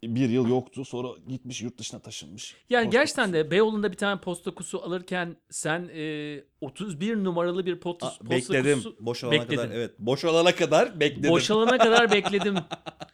Bir 0.04 0.28
yıl 0.28 0.48
yoktu 0.48 0.84
sonra 0.84 1.08
gitmiş 1.28 1.62
yurt 1.62 1.78
dışına 1.78 2.00
taşınmış. 2.00 2.56
Yani 2.70 2.84
Posta 2.84 2.98
gerçekten 2.98 3.24
kutusu. 3.26 3.44
de 3.44 3.50
Beyoğlu'nda 3.50 3.92
bir 3.92 3.96
tane 3.96 4.20
posta 4.20 4.50
kutusu 4.54 4.82
alırken 4.82 5.36
sen 5.50 5.90
e, 5.94 6.44
31 6.60 7.16
numaralı 7.16 7.66
bir 7.66 7.80
posta, 7.80 8.06
Aa, 8.06 8.10
posta 8.10 8.30
bekledim. 8.30 8.78
kutusu 8.78 8.96
Boşalana 9.06 9.34
bekledin. 9.34 9.56
kadar 9.56 9.70
evet. 9.70 9.98
Boşalana 9.98 10.54
kadar 10.54 11.00
bekledim. 11.00 11.30
boşalana 11.30 11.78
kadar 11.78 12.12
bekledim. 12.12 12.54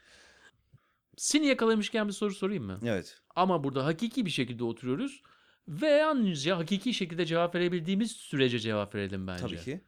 Seni 1.16 1.46
yakalamışken 1.46 2.08
bir 2.08 2.12
soru 2.12 2.34
sorayım 2.34 2.64
mı? 2.64 2.80
Evet. 2.84 3.22
Ama 3.36 3.64
burada 3.64 3.84
hakiki 3.84 4.26
bir 4.26 4.30
şekilde 4.30 4.64
oturuyoruz 4.64 5.22
ve 5.68 5.86
yalnızca 5.86 6.56
hakiki 6.58 6.94
şekilde 6.94 7.26
cevap 7.26 7.54
verebildiğimiz 7.54 8.12
sürece 8.12 8.58
cevap 8.58 8.94
verelim 8.94 9.26
bence. 9.26 9.42
Tabii 9.46 9.60
ki. 9.60 9.84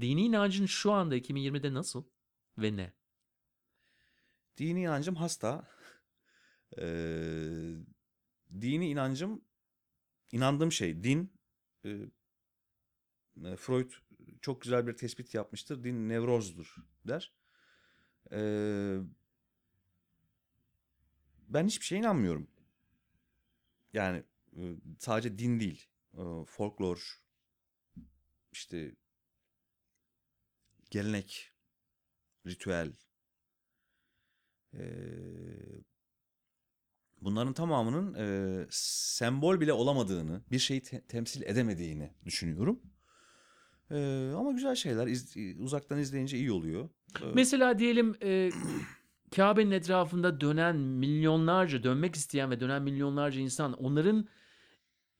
Dini 0.00 0.22
inancın 0.24 0.66
şu 0.66 0.92
anda 0.92 1.16
2020'de 1.16 1.74
nasıl 1.74 2.04
ve 2.58 2.76
ne? 2.76 2.92
Dini 4.58 4.80
inancım 4.80 5.14
hasta. 5.14 5.68
Ee, 6.78 7.74
dini 8.60 8.88
inancım 8.88 9.44
inandığım 10.32 10.72
şey 10.72 11.04
din. 11.04 11.32
Ee, 11.84 11.98
e, 13.44 13.56
Freud 13.56 13.90
çok 14.40 14.60
güzel 14.62 14.86
bir 14.86 14.96
tespit 14.96 15.34
yapmıştır. 15.34 15.84
Din 15.84 16.08
nevrozdur 16.08 16.74
der. 17.08 17.32
Ee, 18.32 18.98
ben 21.54 21.66
hiçbir 21.66 21.84
şeye 21.86 21.98
inanmıyorum. 21.98 22.46
Yani 23.92 24.22
sadece 24.98 25.38
din 25.38 25.60
değil. 25.60 25.88
Folklor, 26.46 27.22
işte 28.52 28.94
gelenek, 30.90 31.52
ritüel, 32.46 32.92
bunların 37.20 37.52
tamamının 37.52 38.16
sembol 38.70 39.60
bile 39.60 39.72
olamadığını, 39.72 40.42
bir 40.50 40.58
şeyi 40.58 40.82
te- 40.82 41.06
temsil 41.06 41.42
edemediğini 41.42 42.10
düşünüyorum. 42.24 42.80
Ama 44.38 44.52
güzel 44.52 44.74
şeyler 44.74 45.06
uzaktan 45.58 45.98
izleyince 45.98 46.36
iyi 46.38 46.52
oluyor. 46.52 46.88
Mesela 47.34 47.78
diyelim 47.78 48.16
e, 48.22 48.50
Kabe'nin 49.36 49.70
etrafında 49.70 50.40
dönen 50.40 50.76
milyonlarca, 50.76 51.82
dönmek 51.82 52.14
isteyen 52.14 52.50
ve 52.50 52.60
dönen 52.60 52.82
milyonlarca 52.82 53.40
insan 53.40 53.72
onların 53.72 54.28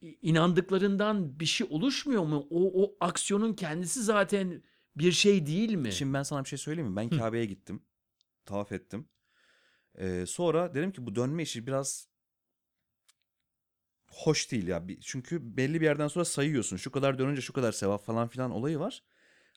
inandıklarından 0.01 1.41
bir 1.41 1.47
şey 1.47 1.67
oluşmuyor 1.71 2.25
mu? 2.25 2.47
O, 2.51 2.85
o 2.85 2.97
aksiyonun 3.01 3.55
kendisi 3.55 4.03
zaten 4.03 4.63
bir 4.97 5.13
şey 5.13 5.47
değil 5.47 5.75
mi? 5.75 5.93
Şimdi 5.93 6.15
ben 6.15 6.23
sana 6.23 6.45
bir 6.45 6.49
şey 6.49 6.59
söyleyeyim 6.59 6.91
mi? 6.91 6.97
Ben. 6.97 7.09
Kabe'ye 7.09 7.45
gittim. 7.45 7.83
Tavaf 8.45 8.73
ettim. 8.73 9.09
Ee, 9.99 10.25
sonra 10.27 10.75
dedim 10.75 10.93
ki 10.93 11.07
bu 11.07 11.15
dönme 11.15 11.43
işi 11.43 11.67
biraz 11.67 12.09
hoş 14.07 14.51
değil 14.53 14.69
ya. 14.69 14.83
Çünkü 15.01 15.57
belli 15.57 15.81
bir 15.81 15.87
yerden 15.87 16.09
sonra 16.09 16.25
sayıyorsun. 16.25 16.77
Şu 16.77 16.93
kadar 16.93 17.19
dönünce 17.19 17.41
şu 17.41 17.53
kadar 17.53 17.73
sevap 17.73 18.05
falan 18.05 18.29
filan 18.29 18.51
olayı 18.51 18.79
var. 18.79 19.03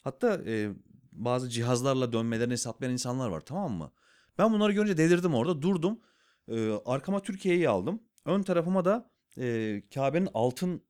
Hatta 0.01 0.41
e, 0.45 0.69
bazı 1.11 1.49
cihazlarla 1.49 2.13
dönmelerini 2.13 2.53
hesaplayan 2.53 2.93
insanlar 2.93 3.29
var 3.29 3.41
tamam 3.41 3.73
mı? 3.73 3.91
Ben 4.37 4.53
bunları 4.53 4.73
görünce 4.73 4.97
delirdim 4.97 5.33
orada. 5.35 5.61
Durdum. 5.61 5.99
Ee, 6.47 6.71
arkama 6.85 7.21
Türkiye'yi 7.21 7.69
aldım. 7.69 8.03
Ön 8.25 8.43
tarafıma 8.43 8.85
da 8.85 9.11
e, 9.37 9.81
Kabe'nin 9.93 10.29
altın 10.33 10.83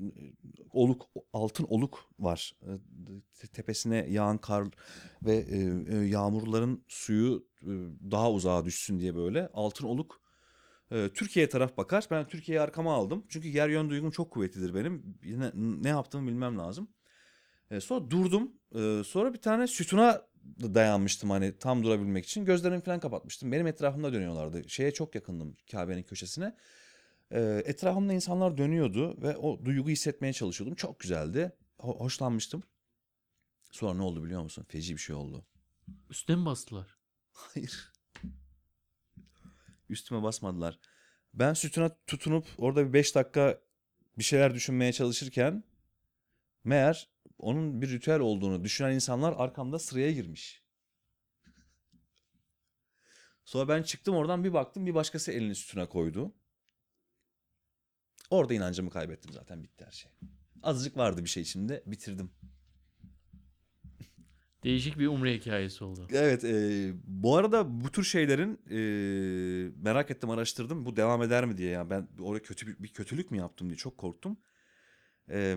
e, 0.00 0.04
oluk 0.70 1.06
altın 1.32 1.64
oluk 1.68 2.04
var. 2.18 2.52
E, 2.62 2.70
te- 3.34 3.48
Tepesine 3.48 4.06
yağan 4.10 4.38
kar 4.38 4.64
ve 5.22 5.36
e, 5.36 5.58
e, 5.96 6.06
yağmurların 6.06 6.84
suyu 6.88 7.46
e, 7.62 7.72
daha 8.10 8.32
uzağa 8.32 8.64
düşsün 8.64 8.98
diye 9.00 9.14
böyle 9.16 9.48
altın 9.52 9.86
oluk 9.86 10.20
e, 10.90 11.10
Türkiye'ye 11.14 11.48
taraf 11.48 11.76
bakar. 11.76 12.06
Ben 12.10 12.28
Türkiye'yi 12.28 12.60
arkama 12.60 12.94
aldım. 12.94 13.26
Çünkü 13.28 13.48
yer 13.48 13.68
yön 13.68 13.90
duygum 13.90 14.10
çok 14.10 14.30
kuvvetlidir 14.30 14.74
benim. 14.74 15.18
Yine 15.22 15.50
ne 15.54 15.88
yaptığımı 15.88 16.28
bilmem 16.28 16.58
lazım. 16.58 16.88
E, 17.70 17.80
sonra 17.80 18.10
durdum. 18.10 18.52
E, 18.74 19.02
sonra 19.04 19.34
bir 19.34 19.40
tane 19.40 19.66
sütuna 19.66 20.22
dayanmıştım 20.60 21.30
hani 21.30 21.58
tam 21.58 21.84
durabilmek 21.84 22.24
için. 22.26 22.44
Gözlerimi 22.44 22.80
falan 22.80 23.00
kapatmıştım. 23.00 23.52
Benim 23.52 23.66
etrafımda 23.66 24.12
dönüyorlardı. 24.12 24.68
Şeye 24.68 24.92
çok 24.92 25.14
yakındım 25.14 25.56
Kabe'nin 25.70 26.02
köşesine. 26.02 26.56
E, 27.30 27.62
etrafımda 27.64 28.12
insanlar 28.12 28.58
dönüyordu 28.58 29.22
ve 29.22 29.36
o 29.36 29.64
duyguyu 29.64 29.92
hissetmeye 29.92 30.32
çalışıyordum. 30.32 30.74
Çok 30.76 31.00
güzeldi. 31.00 31.52
Ho- 31.78 31.98
hoşlanmıştım. 32.00 32.62
Sonra 33.70 33.94
ne 33.94 34.02
oldu 34.02 34.24
biliyor 34.24 34.42
musun? 34.42 34.66
Feci 34.68 34.94
bir 34.94 35.00
şey 35.00 35.16
oldu. 35.16 35.46
Üstüne 36.10 36.36
mi 36.36 36.46
bastılar? 36.46 36.96
Hayır. 37.32 37.92
Üstüme 39.88 40.22
basmadılar. 40.22 40.78
Ben 41.34 41.54
sütuna 41.54 41.96
tutunup 42.06 42.46
orada 42.58 42.88
bir 42.88 42.92
5 42.92 43.14
dakika 43.14 43.60
bir 44.18 44.24
şeyler 44.24 44.54
düşünmeye 44.54 44.92
çalışırken 44.92 45.64
meğer 46.64 47.13
onun 47.38 47.82
bir 47.82 47.90
ritüel 47.90 48.20
olduğunu 48.20 48.64
düşünen 48.64 48.94
insanlar 48.94 49.34
arkamda 49.38 49.78
sıraya 49.78 50.12
girmiş. 50.12 50.64
Sonra 53.44 53.68
ben 53.68 53.82
çıktım 53.82 54.14
oradan 54.14 54.44
bir 54.44 54.52
baktım 54.52 54.86
bir 54.86 54.94
başkası 54.94 55.32
elini 55.32 55.54
sütuna 55.54 55.88
koydu. 55.88 56.34
Orada 58.30 58.54
inancımı 58.54 58.90
kaybettim 58.90 59.32
zaten 59.32 59.62
bitti 59.62 59.84
her 59.84 59.92
şey. 59.92 60.12
Azıcık 60.62 60.96
vardı 60.96 61.24
bir 61.24 61.28
şey 61.28 61.42
içinde 61.42 61.82
bitirdim. 61.86 62.30
Değişik 64.64 64.98
bir 64.98 65.06
umre 65.06 65.34
hikayesi 65.34 65.84
oldu. 65.84 66.06
Evet, 66.10 66.44
e, 66.44 66.92
bu 67.04 67.36
arada 67.36 67.80
bu 67.84 67.90
tür 67.90 68.04
şeylerin 68.04 68.60
e, 68.70 68.78
merak 69.76 70.10
ettim, 70.10 70.30
araştırdım. 70.30 70.86
Bu 70.86 70.96
devam 70.96 71.22
eder 71.22 71.44
mi 71.44 71.56
diye 71.56 71.70
ya. 71.70 71.90
Ben 71.90 72.08
oraya 72.20 72.42
kötü 72.42 72.66
bir, 72.66 72.82
bir 72.82 72.88
kötülük 72.88 73.30
mü 73.30 73.38
yaptım 73.38 73.68
diye 73.68 73.76
çok 73.76 73.98
korktum. 73.98 74.36
E, 75.30 75.56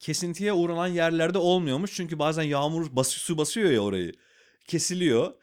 kesintiye 0.00 0.52
uğranan 0.52 0.86
yerlerde 0.86 1.38
olmuyormuş. 1.38 1.94
Çünkü 1.94 2.18
bazen 2.18 2.42
yağmur 2.42 2.96
bası, 2.96 3.20
su 3.20 3.38
basıyor 3.38 3.70
ya 3.70 3.80
orayı. 3.80 4.12
Kesiliyor. 4.66 5.34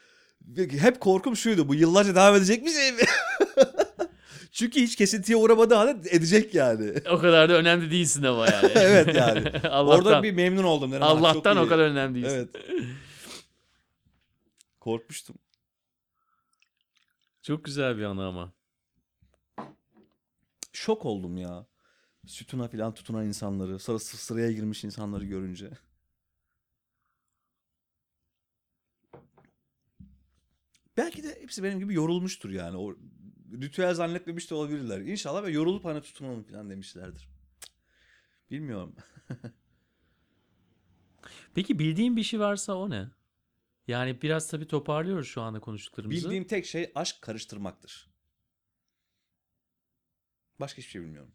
Hep 0.58 1.00
korkum 1.00 1.36
şuydu. 1.36 1.68
Bu 1.68 1.76
yıllarca 1.76 2.16
devam 2.16 2.36
edecek 2.36 2.66
bir 2.66 2.72
şey 2.72 2.92
mi? 2.92 3.02
Çünkü 4.52 4.82
hiç 4.82 4.96
kesintiye 4.96 5.38
uğramadığı 5.38 5.76
halde 5.76 6.10
edecek 6.10 6.56
yani. 6.56 6.94
O 7.12 7.18
kadar 7.20 7.50
da 7.50 7.54
önemli 7.54 7.92
değilsin 7.92 8.24
ama 8.24 8.48
yani. 8.48 8.72
Evet 8.76 9.16
yani. 9.16 9.50
Allah'tan, 9.70 10.06
Orada 10.06 10.24
bir 10.24 10.32
memnun 10.32 10.64
oldum. 10.64 10.92
Dedim, 10.92 11.04
"Ah, 11.04 11.10
çok 11.10 11.18
Allah'tan 11.26 11.58
o 11.58 11.66
iyi." 11.66 11.70
kadar 11.70 11.84
önemli 11.84 12.16
değilsin. 12.24 12.50
Evet. 12.54 12.82
Korkmuştum. 14.80 15.36
Çok 17.42 17.66
güzel 17.66 17.98
bir 17.98 18.04
anı 18.04 18.26
ama. 18.26 18.52
şok 20.74 21.06
oldum 21.06 21.38
ya. 21.38 21.66
Sütuna 22.32 22.68
falan 22.68 22.94
tutunan 22.94 23.26
insanları, 23.26 23.80
sıra 23.80 24.00
sı- 24.00 24.18
sıraya 24.18 24.52
girmiş 24.52 24.84
insanları 24.84 25.26
görünce. 25.26 25.72
Belki 30.98 31.24
de 31.24 31.42
hepsi 31.42 31.64
benim 31.64 31.80
gibi 31.80 31.94
yorulmuştur 31.94 32.50
yani. 32.50 32.78
O 32.78 32.96
ritüel 33.62 33.94
zannetmemiş 33.94 34.50
de 34.50 34.56
olabilirler. 34.56 35.02
İnşallah 35.02 35.44
ve 35.44 35.52
yorulup 35.52 35.86
hani 35.86 36.02
tutunalım 36.02 36.44
falan 36.44 36.70
demişlerdir. 36.70 37.30
Bilmiyorum. 38.52 38.96
Peki 41.56 41.80
bildiğin 41.80 42.16
bir 42.18 42.24
şey 42.24 42.40
varsa 42.40 42.74
o 42.74 42.90
ne? 42.90 43.10
Yani 43.88 44.22
biraz 44.22 44.48
tabii 44.48 44.68
toparlıyoruz 44.68 45.28
şu 45.28 45.42
anda 45.42 45.60
konuştuklarımızı. 45.60 46.26
Bildiğim 46.26 46.48
tek 46.48 46.66
şey 46.66 46.92
aşk 46.96 47.22
karıştırmaktır. 47.22 48.12
Başka 50.60 50.78
hiçbir 50.78 50.92
şey 50.92 51.02
bilmiyorum. 51.02 51.32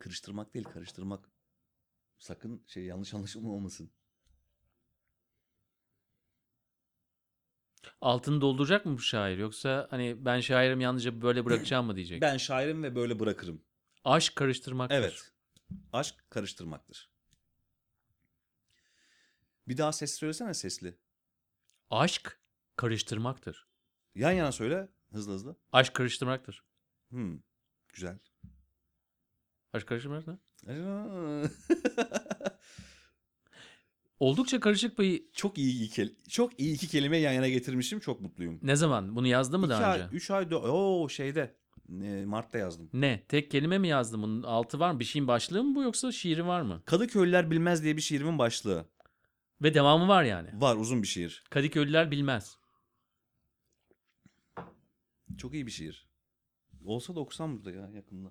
Kırıştırmak 0.00 0.54
değil, 0.54 0.64
karıştırmak. 0.64 1.30
Sakın 2.18 2.64
şey 2.66 2.84
yanlış 2.84 3.14
anlaşılma 3.14 3.50
olmasın. 3.50 3.90
Altını 8.00 8.40
dolduracak 8.40 8.86
mı 8.86 8.92
bu 8.92 9.00
şair 9.00 9.38
yoksa 9.38 9.86
hani 9.90 10.24
ben 10.24 10.40
şairim 10.40 10.80
yalnızca 10.80 11.22
böyle 11.22 11.44
bırakacağım 11.44 11.86
mı 11.86 11.96
diyecek. 11.96 12.22
Ben 12.22 12.36
şairim 12.36 12.82
ve 12.82 12.94
böyle 12.94 13.18
bırakırım. 13.18 13.62
Aşk 14.04 14.36
karıştırmaktır. 14.36 14.96
Evet. 14.96 15.32
Aşk 15.92 16.14
karıştırmaktır. 16.30 17.10
Bir 19.68 19.76
daha 19.76 19.92
ses 19.92 20.14
söylesene 20.14 20.54
sesli. 20.54 20.98
Aşk 21.90 22.40
karıştırmaktır. 22.76 23.68
Yan 24.14 24.32
yana 24.32 24.52
söyle 24.52 24.88
hızlı 25.12 25.32
hızlı. 25.32 25.56
Aşk 25.72 25.94
karıştırmaktır. 25.94 26.64
Hmm, 27.08 27.40
güzel. 27.88 28.18
Aşk 29.72 29.86
karıştırmak 29.86 30.26
ne? 30.26 30.34
Oldukça 34.20 34.60
karışık 34.60 34.98
bir... 34.98 35.22
çok 35.32 35.58
iyi 35.58 35.84
iki 35.84 36.02
kel- 36.02 36.14
çok 36.28 36.60
iyi 36.60 36.74
iki 36.74 36.88
kelime 36.88 37.18
yan 37.18 37.32
yana 37.32 37.48
getirmişim. 37.48 38.00
Çok 38.00 38.20
mutluyum. 38.20 38.58
Ne 38.62 38.76
zaman? 38.76 39.16
Bunu 39.16 39.26
yazdın 39.26 39.60
mı 39.60 39.68
daha 39.68 39.94
önce? 39.96 40.16
üç 40.16 40.30
ay, 40.30 40.44
dö- 40.44 40.68
Oo 40.68 41.08
şeyde. 41.08 41.56
e, 42.02 42.24
Mart'ta 42.24 42.58
yazdım. 42.58 42.90
Ne? 42.92 43.24
Tek 43.28 43.50
kelime 43.50 43.78
mi 43.78 43.88
yazdın? 43.88 44.22
Bunun 44.22 44.42
altı 44.42 44.80
var 44.80 44.90
mı? 44.92 45.00
Bir 45.00 45.04
şeyin 45.04 45.28
başlığı 45.28 45.64
mı 45.64 45.74
bu 45.74 45.82
yoksa 45.82 46.12
şiiri 46.12 46.46
var 46.46 46.62
mı? 46.62 46.82
Kadıköylüler 46.86 47.50
bilmez 47.50 47.82
diye 47.84 47.96
bir 47.96 48.02
şiirimin 48.02 48.38
başlığı. 48.38 48.86
Ve 49.62 49.74
devamı 49.74 50.08
var 50.08 50.22
yani. 50.24 50.50
Var 50.60 50.76
uzun 50.76 51.02
bir 51.02 51.08
şiir. 51.08 51.44
Kadıköylüler 51.50 52.10
bilmez. 52.10 52.58
Çok 55.38 55.54
iyi 55.54 55.66
bir 55.66 55.70
şiir. 55.72 56.08
Olsa 56.84 57.14
da 57.14 57.20
okusam 57.20 57.56
burada 57.56 57.70
ya 57.70 57.90
yakında. 57.94 58.28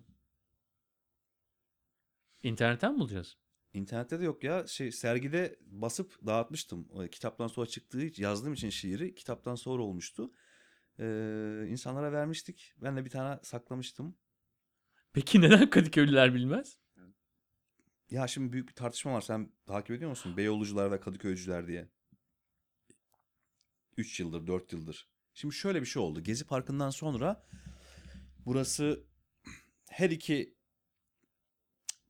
İnternetten 2.43 2.93
mi 2.93 2.99
bulacağız? 2.99 3.37
İnternette 3.73 4.19
de 4.19 4.23
yok 4.23 4.43
ya. 4.43 4.67
Şey 4.67 4.91
sergide 4.91 5.59
basıp 5.61 6.25
dağıtmıştım. 6.25 6.87
O 6.91 7.07
Kitaptan 7.07 7.47
sonra 7.47 7.67
çıktığı 7.67 8.21
yazdığım 8.21 8.53
için 8.53 8.69
şiiri 8.69 9.15
kitaptan 9.15 9.55
sonra 9.55 9.83
olmuştu. 9.83 10.33
Ee, 10.99 11.65
insanlara 11.69 12.11
vermiştik. 12.11 12.73
Ben 12.77 12.97
de 12.97 13.05
bir 13.05 13.09
tane 13.09 13.39
saklamıştım. 13.43 14.15
Peki 15.13 15.41
neden 15.41 15.69
Kadıköylüler 15.69 16.35
bilmez? 16.35 16.79
Ya 18.09 18.27
şimdi 18.27 18.53
büyük 18.53 18.69
bir 18.69 18.73
tartışma 18.73 19.13
var. 19.13 19.21
Sen 19.21 19.51
takip 19.65 19.91
ediyor 19.91 20.09
musun? 20.09 20.37
Beyoğlucular 20.37 20.91
ve 20.91 20.99
Kadıköycüler 20.99 21.67
diye. 21.67 21.89
3 23.97 24.19
yıldır, 24.19 24.47
4 24.47 24.73
yıldır. 24.73 25.09
Şimdi 25.33 25.55
şöyle 25.55 25.81
bir 25.81 25.85
şey 25.85 26.01
oldu. 26.01 26.23
Gezi 26.23 26.45
Parkı'ndan 26.45 26.89
sonra 26.89 27.45
burası 28.45 29.03
her 29.89 30.09
iki 30.09 30.58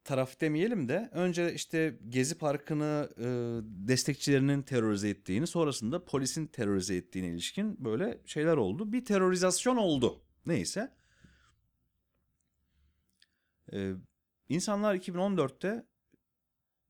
taraf 0.09 0.41
demeyelim 0.41 0.89
de 0.89 1.09
önce 1.13 1.53
işte 1.53 1.99
Gezi 2.09 2.37
Parkı'nı 2.37 3.09
e, 3.17 3.27
destekçilerinin 3.87 4.61
terörize 4.61 5.09
ettiğini 5.09 5.47
sonrasında 5.47 6.05
polisin 6.05 6.47
terörize 6.47 6.95
ettiğine 6.95 7.27
ilişkin 7.27 7.85
böyle 7.85 8.21
şeyler 8.25 8.57
oldu. 8.57 8.91
Bir 8.91 9.05
terörizasyon 9.05 9.77
oldu. 9.77 10.21
Neyse. 10.45 10.93
E, 13.73 13.93
insanlar 14.49 14.95
2014'te 14.95 15.85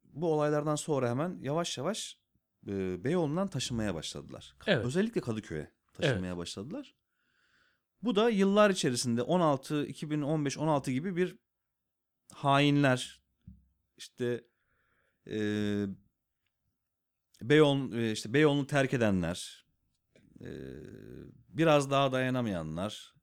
bu 0.03 0.33
olaylardan 0.33 0.75
sonra 0.75 1.09
hemen 1.09 1.37
yavaş 1.41 1.77
yavaş 1.77 2.19
e, 2.67 3.03
Beyoğlu'ndan 3.03 3.47
taşınmaya 3.47 3.95
başladılar. 3.95 4.55
Evet. 4.67 4.85
Özellikle 4.85 5.21
Kadıköy'e 5.21 5.71
taşınmaya 5.93 6.37
başladılar. 6.37 6.95
Bu 8.01 8.15
da 8.15 8.29
yıllar 8.29 8.69
içerisinde 8.69 9.21
16 9.21 9.85
2015 9.85 10.57
16 10.57 10.91
gibi 10.91 11.15
bir 11.15 11.37
hainler 12.33 13.21
işte 13.97 14.43
e, 15.27 15.39
Beyoğlu 17.41 17.97
e, 17.97 18.11
işte 18.11 18.33
Beyoğlu'nu 18.33 18.67
terk 18.67 18.93
edenler 18.93 19.65
e, 20.41 20.49
biraz 21.49 21.91
daha 21.91 22.11
dayanamayanlar 22.11 23.13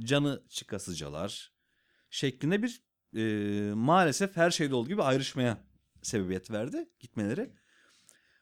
canı 0.00 0.42
çıkasıcalar 0.48 1.52
şeklinde 2.10 2.62
bir 2.62 2.86
e, 3.16 3.74
maalesef 3.74 4.36
her 4.36 4.50
şeyde 4.50 4.74
olduğu 4.74 4.88
gibi 4.88 5.02
ayrışmaya 5.02 5.58
sebebiyet 6.02 6.50
verdi 6.50 6.88
gitmeleri. 7.00 7.52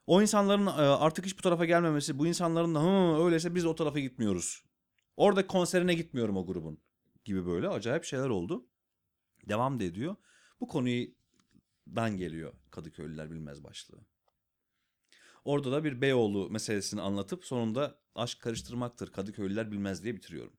O 0.07 0.22
insanların 0.22 0.66
e, 0.66 0.70
artık 0.70 1.27
hiç 1.27 1.39
bu 1.39 1.43
tarafa 1.43 1.64
gelmemesi, 1.64 2.18
bu 2.18 2.27
insanların 2.27 2.75
da 2.75 2.83
Hı, 2.83 3.25
öyleyse 3.25 3.55
biz 3.55 3.66
o 3.66 3.75
tarafa 3.75 3.99
gitmiyoruz. 3.99 4.64
Orada 5.16 5.47
konserine 5.47 5.95
gitmiyorum 5.95 6.37
o 6.37 6.47
grubun 6.47 6.81
gibi 7.25 7.47
böyle 7.47 7.68
acayip 7.68 8.05
şeyler 8.05 8.29
oldu. 8.29 8.66
Devam 9.49 9.81
da 9.81 9.85
ediyor. 9.85 10.17
Bu 10.61 10.69
konudan 10.69 12.17
geliyor 12.17 12.53
Kadıköylüler 12.71 13.31
bilmez 13.31 13.65
başlığı. 13.65 14.01
Orada 15.45 15.73
da 15.73 15.85
bir 15.85 16.01
Beyoğlu 16.01 16.51
meselesini 16.51 17.01
anlatıp 17.01 17.45
sonunda 17.45 17.99
aşk 18.15 18.41
karıştırmaktır 18.41 19.13
Kadıköylüler 19.13 19.73
bilmez 19.73 20.05
diye 20.05 20.15
bitiriyorum. 20.17 20.53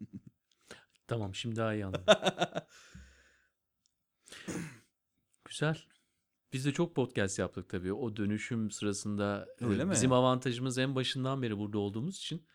Tamam 1.06 1.34
şimdi 1.34 1.56
daha 1.56 1.74
iyi 1.74 1.86
anladım. 1.86 2.14
Güzel. 5.44 5.78
Biz 6.52 6.64
de 6.64 6.72
çok 6.72 6.94
podcast 6.94 7.38
yaptık 7.38 7.68
tabii. 7.68 7.92
O 7.92 8.16
dönüşüm 8.16 8.70
sırasında 8.70 9.46
e, 9.60 9.64
Öyle 9.64 9.84
mi? 9.84 9.90
bizim 9.90 10.12
avantajımız 10.12 10.78
en 10.78 10.94
başından 10.94 11.42
beri 11.42 11.58
burada 11.58 11.78
olduğumuz 11.78 12.16
için 12.16 12.46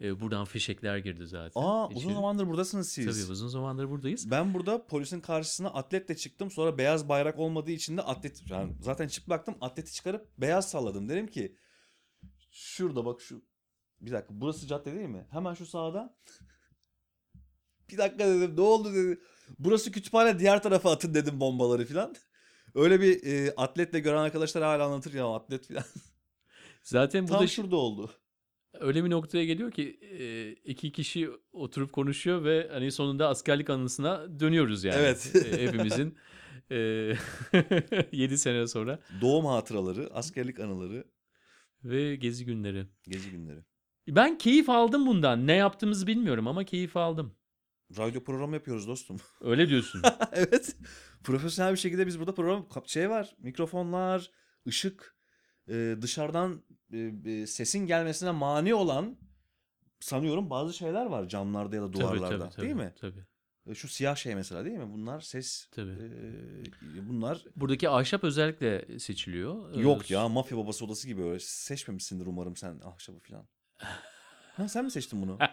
e, 0.00 0.20
buradan 0.20 0.44
fişekler 0.44 0.98
girdi 0.98 1.26
zaten. 1.26 1.60
Aa 1.60 1.86
İçeri. 1.86 1.98
uzun 1.98 2.14
zamandır 2.14 2.46
buradasınız 2.46 2.88
siz. 2.88 3.06
Tabii 3.06 3.32
uzun 3.32 3.48
zamandır 3.48 3.90
buradayız. 3.90 4.30
Ben 4.30 4.54
burada 4.54 4.86
polisin 4.86 5.20
karşısına 5.20 5.68
atletle 5.68 6.16
çıktım. 6.16 6.50
Sonra 6.50 6.78
beyaz 6.78 7.08
bayrak 7.08 7.38
olmadığı 7.38 7.70
için 7.70 7.96
de 7.96 8.02
atlet 8.02 8.50
yani 8.50 8.76
zaten 8.80 9.08
çıplaktım. 9.08 9.54
Atleti 9.60 9.92
çıkarıp 9.92 10.38
beyaz 10.38 10.70
salladım. 10.70 11.08
Dedim 11.08 11.26
ki 11.26 11.56
şurada 12.50 13.06
bak 13.06 13.20
şu 13.20 13.42
bir 14.00 14.12
dakika 14.12 14.40
burası 14.40 14.66
cadde 14.66 14.94
değil 14.94 15.08
mi? 15.08 15.26
Hemen 15.30 15.54
şu 15.54 15.66
sağda. 15.66 16.16
bir 17.90 17.98
dakika 17.98 18.26
dedim 18.26 18.56
ne 18.56 18.60
oldu 18.60 18.94
dedi. 18.94 19.20
Burası 19.58 19.92
kütüphane 19.92 20.38
diğer 20.38 20.62
tarafa 20.62 20.92
atın 20.92 21.14
dedim 21.14 21.40
bombaları 21.40 21.84
filan. 21.84 22.14
Öyle 22.74 23.00
bir 23.00 23.26
e, 23.26 23.54
atletle 23.54 24.00
gören 24.00 24.22
arkadaşlar 24.22 24.64
hala 24.64 24.84
anlatır 24.84 25.14
ya 25.14 25.34
atlet 25.34 25.66
filan. 25.66 25.84
Zaten 26.82 27.24
bu 27.24 27.32
Tam 27.32 27.40
da 27.40 27.46
şurada 27.46 27.76
oldu. 27.76 28.10
Öyle 28.80 29.04
bir 29.04 29.10
noktaya 29.10 29.44
geliyor 29.44 29.70
ki 29.70 29.98
e, 30.18 30.50
iki 30.52 30.92
kişi 30.92 31.30
oturup 31.52 31.92
konuşuyor 31.92 32.44
ve 32.44 32.68
hani 32.72 32.92
sonunda 32.92 33.28
askerlik 33.28 33.70
anısına 33.70 34.40
dönüyoruz 34.40 34.84
yani. 34.84 34.96
Evet. 34.98 35.32
E, 35.34 35.66
hepimizin 35.66 36.16
e, 36.70 36.76
7 38.12 38.38
sene 38.38 38.66
sonra 38.66 38.98
Doğum 39.20 39.46
hatıraları, 39.46 40.14
askerlik 40.14 40.60
anıları, 40.60 41.04
ve 41.84 42.16
gezi 42.16 42.44
günleri. 42.44 42.86
gezi 43.08 43.30
günleri. 43.30 43.60
Ben 44.08 44.38
keyif 44.38 44.70
aldım 44.70 45.06
bundan. 45.06 45.46
Ne 45.46 45.52
yaptığımızı 45.54 46.06
bilmiyorum 46.06 46.48
ama 46.48 46.64
keyif 46.64 46.96
aldım. 46.96 47.34
Radyo 47.98 48.24
programı 48.24 48.54
yapıyoruz 48.54 48.88
dostum. 48.88 49.16
Öyle 49.40 49.68
diyorsun. 49.68 50.02
evet. 50.32 50.76
Profesyonel 51.24 51.72
bir 51.72 51.78
şekilde 51.78 52.06
biz 52.06 52.18
burada 52.18 52.34
program 52.34 52.66
şey 52.86 53.10
var. 53.10 53.36
Mikrofonlar, 53.38 54.30
ışık, 54.66 55.16
e, 55.68 55.96
dışarıdan 56.02 56.62
sesin 57.46 57.86
gelmesine 57.86 58.30
mani 58.30 58.74
olan 58.74 59.16
sanıyorum 60.00 60.50
bazı 60.50 60.74
şeyler 60.74 61.06
var 61.06 61.28
camlarda 61.28 61.76
ya 61.76 61.82
da 61.82 61.86
Tabii, 61.90 62.00
duvarlarda. 62.00 62.38
tabii, 62.38 62.50
tabii, 62.50 62.66
değil 62.66 62.76
mi? 62.76 62.92
Tabii. 63.00 63.24
E, 63.66 63.74
Şu 63.74 63.88
siyah 63.88 64.16
şey 64.16 64.34
mesela 64.34 64.64
değil 64.64 64.76
mi? 64.78 64.92
Bunlar 64.92 65.20
ses 65.20 65.66
Tabii. 65.70 65.90
e, 65.90 67.08
bunlar 67.08 67.44
Buradaki 67.56 67.88
ahşap 67.88 68.24
özellikle 68.24 68.98
seçiliyor. 68.98 69.74
Yok 69.74 70.10
ya 70.10 70.28
mafya 70.28 70.58
babası 70.58 70.84
odası 70.84 71.06
gibi 71.06 71.22
öyle 71.24 71.38
seçmemişsindir 71.40 72.26
umarım 72.26 72.56
sen 72.56 72.80
ahşabı 72.84 73.18
falan. 73.18 73.46
Ha 74.56 74.68
sen 74.68 74.84
mi 74.84 74.90
seçtin 74.90 75.22
bunu? 75.22 75.38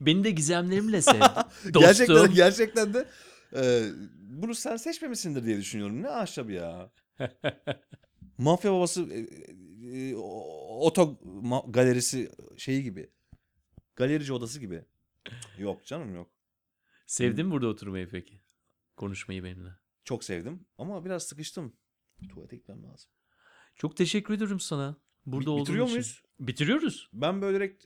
Beni 0.00 0.24
de 0.24 0.30
gizemlerimle 0.30 1.02
sev. 1.02 1.20
Dostum. 1.64 1.82
gerçekten 1.82 2.34
gerçekten 2.34 2.94
de 2.94 3.08
e, 3.56 3.82
bunu 4.18 4.54
sen 4.54 4.76
seçmemişsindir 4.76 5.44
diye 5.44 5.58
düşünüyorum. 5.58 6.02
Ne 6.02 6.08
ahşabı 6.08 6.52
ya? 6.52 6.90
Mafya 8.40 8.72
babası 8.72 9.08
e, 9.12 9.18
e, 9.98 10.14
oto 10.16 11.02
ma- 11.24 11.72
galerisi 11.72 12.30
şeyi 12.56 12.82
gibi. 12.82 13.10
Galerici 13.96 14.32
odası 14.32 14.60
gibi. 14.60 14.84
Yok 15.58 15.86
canım 15.86 16.14
yok. 16.14 16.30
Sevdin 17.06 17.46
mi 17.46 17.52
burada 17.52 17.68
oturmayı 17.68 18.08
peki? 18.08 18.40
Konuşmayı 18.96 19.44
benimle. 19.44 19.70
Çok 20.04 20.24
sevdim 20.24 20.66
ama 20.78 21.04
biraz 21.04 21.22
sıkıştım. 21.22 21.76
Tuvalete 22.28 22.56
gitmem 22.56 22.82
lazım. 22.84 23.10
Çok 23.76 23.96
teşekkür 23.96 24.34
ediyorum 24.34 24.60
sana. 24.60 24.96
Burada 25.26 25.50
olduğun 25.50 25.62
bitiriyor 25.62 25.84
için. 25.84 25.94
muyuz? 25.94 26.22
Bitiriyoruz. 26.40 27.08
Ben 27.12 27.42
böyle 27.42 27.56
direkt 27.56 27.84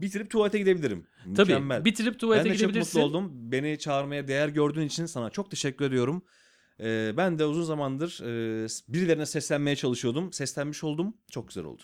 bitirip 0.00 0.30
tuvalete 0.30 0.58
gidebilirim. 0.58 1.06
Tabii. 1.24 1.30
Mükemmel. 1.30 1.84
Bitirip 1.84 2.20
tuvalete 2.20 2.44
ben 2.44 2.54
de 2.54 2.58
çok 2.58 2.68
gidebilirsin. 2.68 3.00
mutlu 3.02 3.18
oldum. 3.18 3.52
Beni 3.52 3.78
çağırmaya 3.78 4.28
değer 4.28 4.48
gördüğün 4.48 4.86
için 4.86 5.06
sana 5.06 5.30
çok 5.30 5.50
teşekkür 5.50 5.84
ediyorum. 5.84 6.24
Ee, 6.80 7.14
ben 7.16 7.38
de 7.38 7.44
uzun 7.46 7.62
zamandır 7.62 8.20
e, 8.22 8.66
birilerine 8.88 9.26
seslenmeye 9.26 9.76
çalışıyordum. 9.76 10.32
Seslenmiş 10.32 10.84
oldum. 10.84 11.14
Çok 11.30 11.48
güzel 11.48 11.64
oldu. 11.64 11.82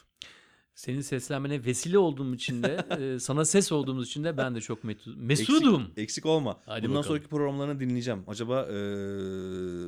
Senin 0.74 1.00
seslenmene 1.00 1.64
vesile 1.64 1.98
olduğum 1.98 2.34
için 2.34 2.62
de, 2.62 2.86
e, 3.14 3.18
sana 3.18 3.44
ses 3.44 3.72
olduğumuz 3.72 4.06
için 4.08 4.24
de 4.24 4.36
ben 4.36 4.54
de 4.54 4.60
çok 4.60 4.84
mesudum. 5.16 5.82
Eksik, 5.82 5.98
eksik 5.98 6.26
olma. 6.26 6.60
Hadi 6.66 6.82
Bundan 6.82 6.90
bakalım. 6.90 7.04
sonraki 7.04 7.28
programlarını 7.28 7.80
dinleyeceğim. 7.80 8.24
Acaba 8.26 8.62
ee, 8.70 8.74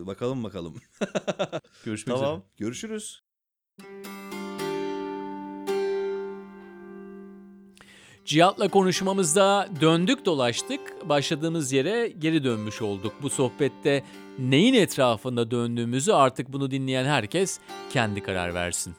bakalım 0.07 0.45
bakalım. 0.45 0.75
Görüşmek 1.85 2.17
üzere. 2.17 2.27
tamam. 2.27 2.45
Görüşürüz. 2.57 3.26
Cihat'la 8.27 8.69
konuşmamızda 8.69 9.69
döndük 9.81 10.27
dolaştık. 10.27 10.81
Başladığımız 11.09 11.73
yere 11.73 12.13
geri 12.19 12.45
dönmüş 12.45 12.83
olduk. 12.83 13.13
Bu 13.23 13.31
sohbette 13.31 14.03
neyin 14.39 14.75
etrafında 14.75 15.51
döndüğümüzü 15.51 16.13
artık 16.13 16.53
bunu 16.53 16.71
dinleyen 16.71 17.05
herkes 17.05 17.59
kendi 17.93 18.23
karar 18.23 18.55
versin. 18.55 18.95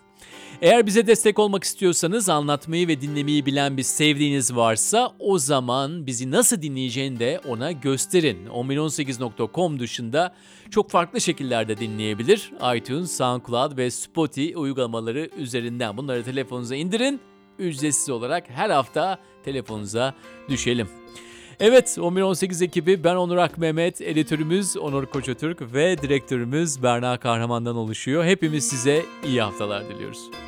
Eğer 0.62 0.86
bize 0.86 1.08
destek 1.08 1.40
olmak 1.40 1.64
istiyorsanız 1.64 2.30
anlatmayı 2.30 2.88
ve 2.88 3.02
dinlemeyi 3.02 3.46
bilen 3.46 3.78
bir 3.78 3.84
sevdiğiniz 3.84 4.56
varsa 4.56 5.14
o 5.20 5.38
zaman 5.38 6.06
bizi 6.06 6.32
nasıl 6.32 6.62
dinleyeceğini 6.62 7.20
de 7.20 7.42
ona 7.48 7.72
gösterin. 7.72 8.46
1118.com 8.46 9.80
dışında 9.80 10.36
çok 10.72 10.90
farklı 10.90 11.22
şekillerde 11.22 11.78
dinleyebilir. 11.78 12.52
iTunes, 12.76 13.12
SoundCloud 13.12 13.78
ve 13.78 13.92
Spotify 13.92 14.54
uygulamaları 14.56 15.30
üzerinden 15.38 15.98
bunları 15.98 16.24
telefonunuza 16.24 16.76
indirin. 16.76 17.22
Ücretsiz 17.60 18.10
olarak 18.10 18.50
her 18.50 18.70
hafta 18.70 19.20
telefonunuza 19.44 20.16
düşelim. 20.50 20.88
Evet 21.60 21.98
1118 21.98 22.62
ekibi 22.62 23.04
ben 23.04 23.16
Onur 23.16 23.38
Akmehmet, 23.38 24.02
editörümüz 24.02 24.78
Onur 24.78 25.06
Koçatürk 25.06 25.74
ve 25.74 25.98
direktörümüz 25.98 26.84
Berna 26.84 27.20
Kahraman'dan 27.20 27.76
oluşuyor. 27.76 28.26
Hepimiz 28.26 28.68
size 28.68 29.06
iyi 29.26 29.42
haftalar 29.42 29.90
diliyoruz. 29.90 30.47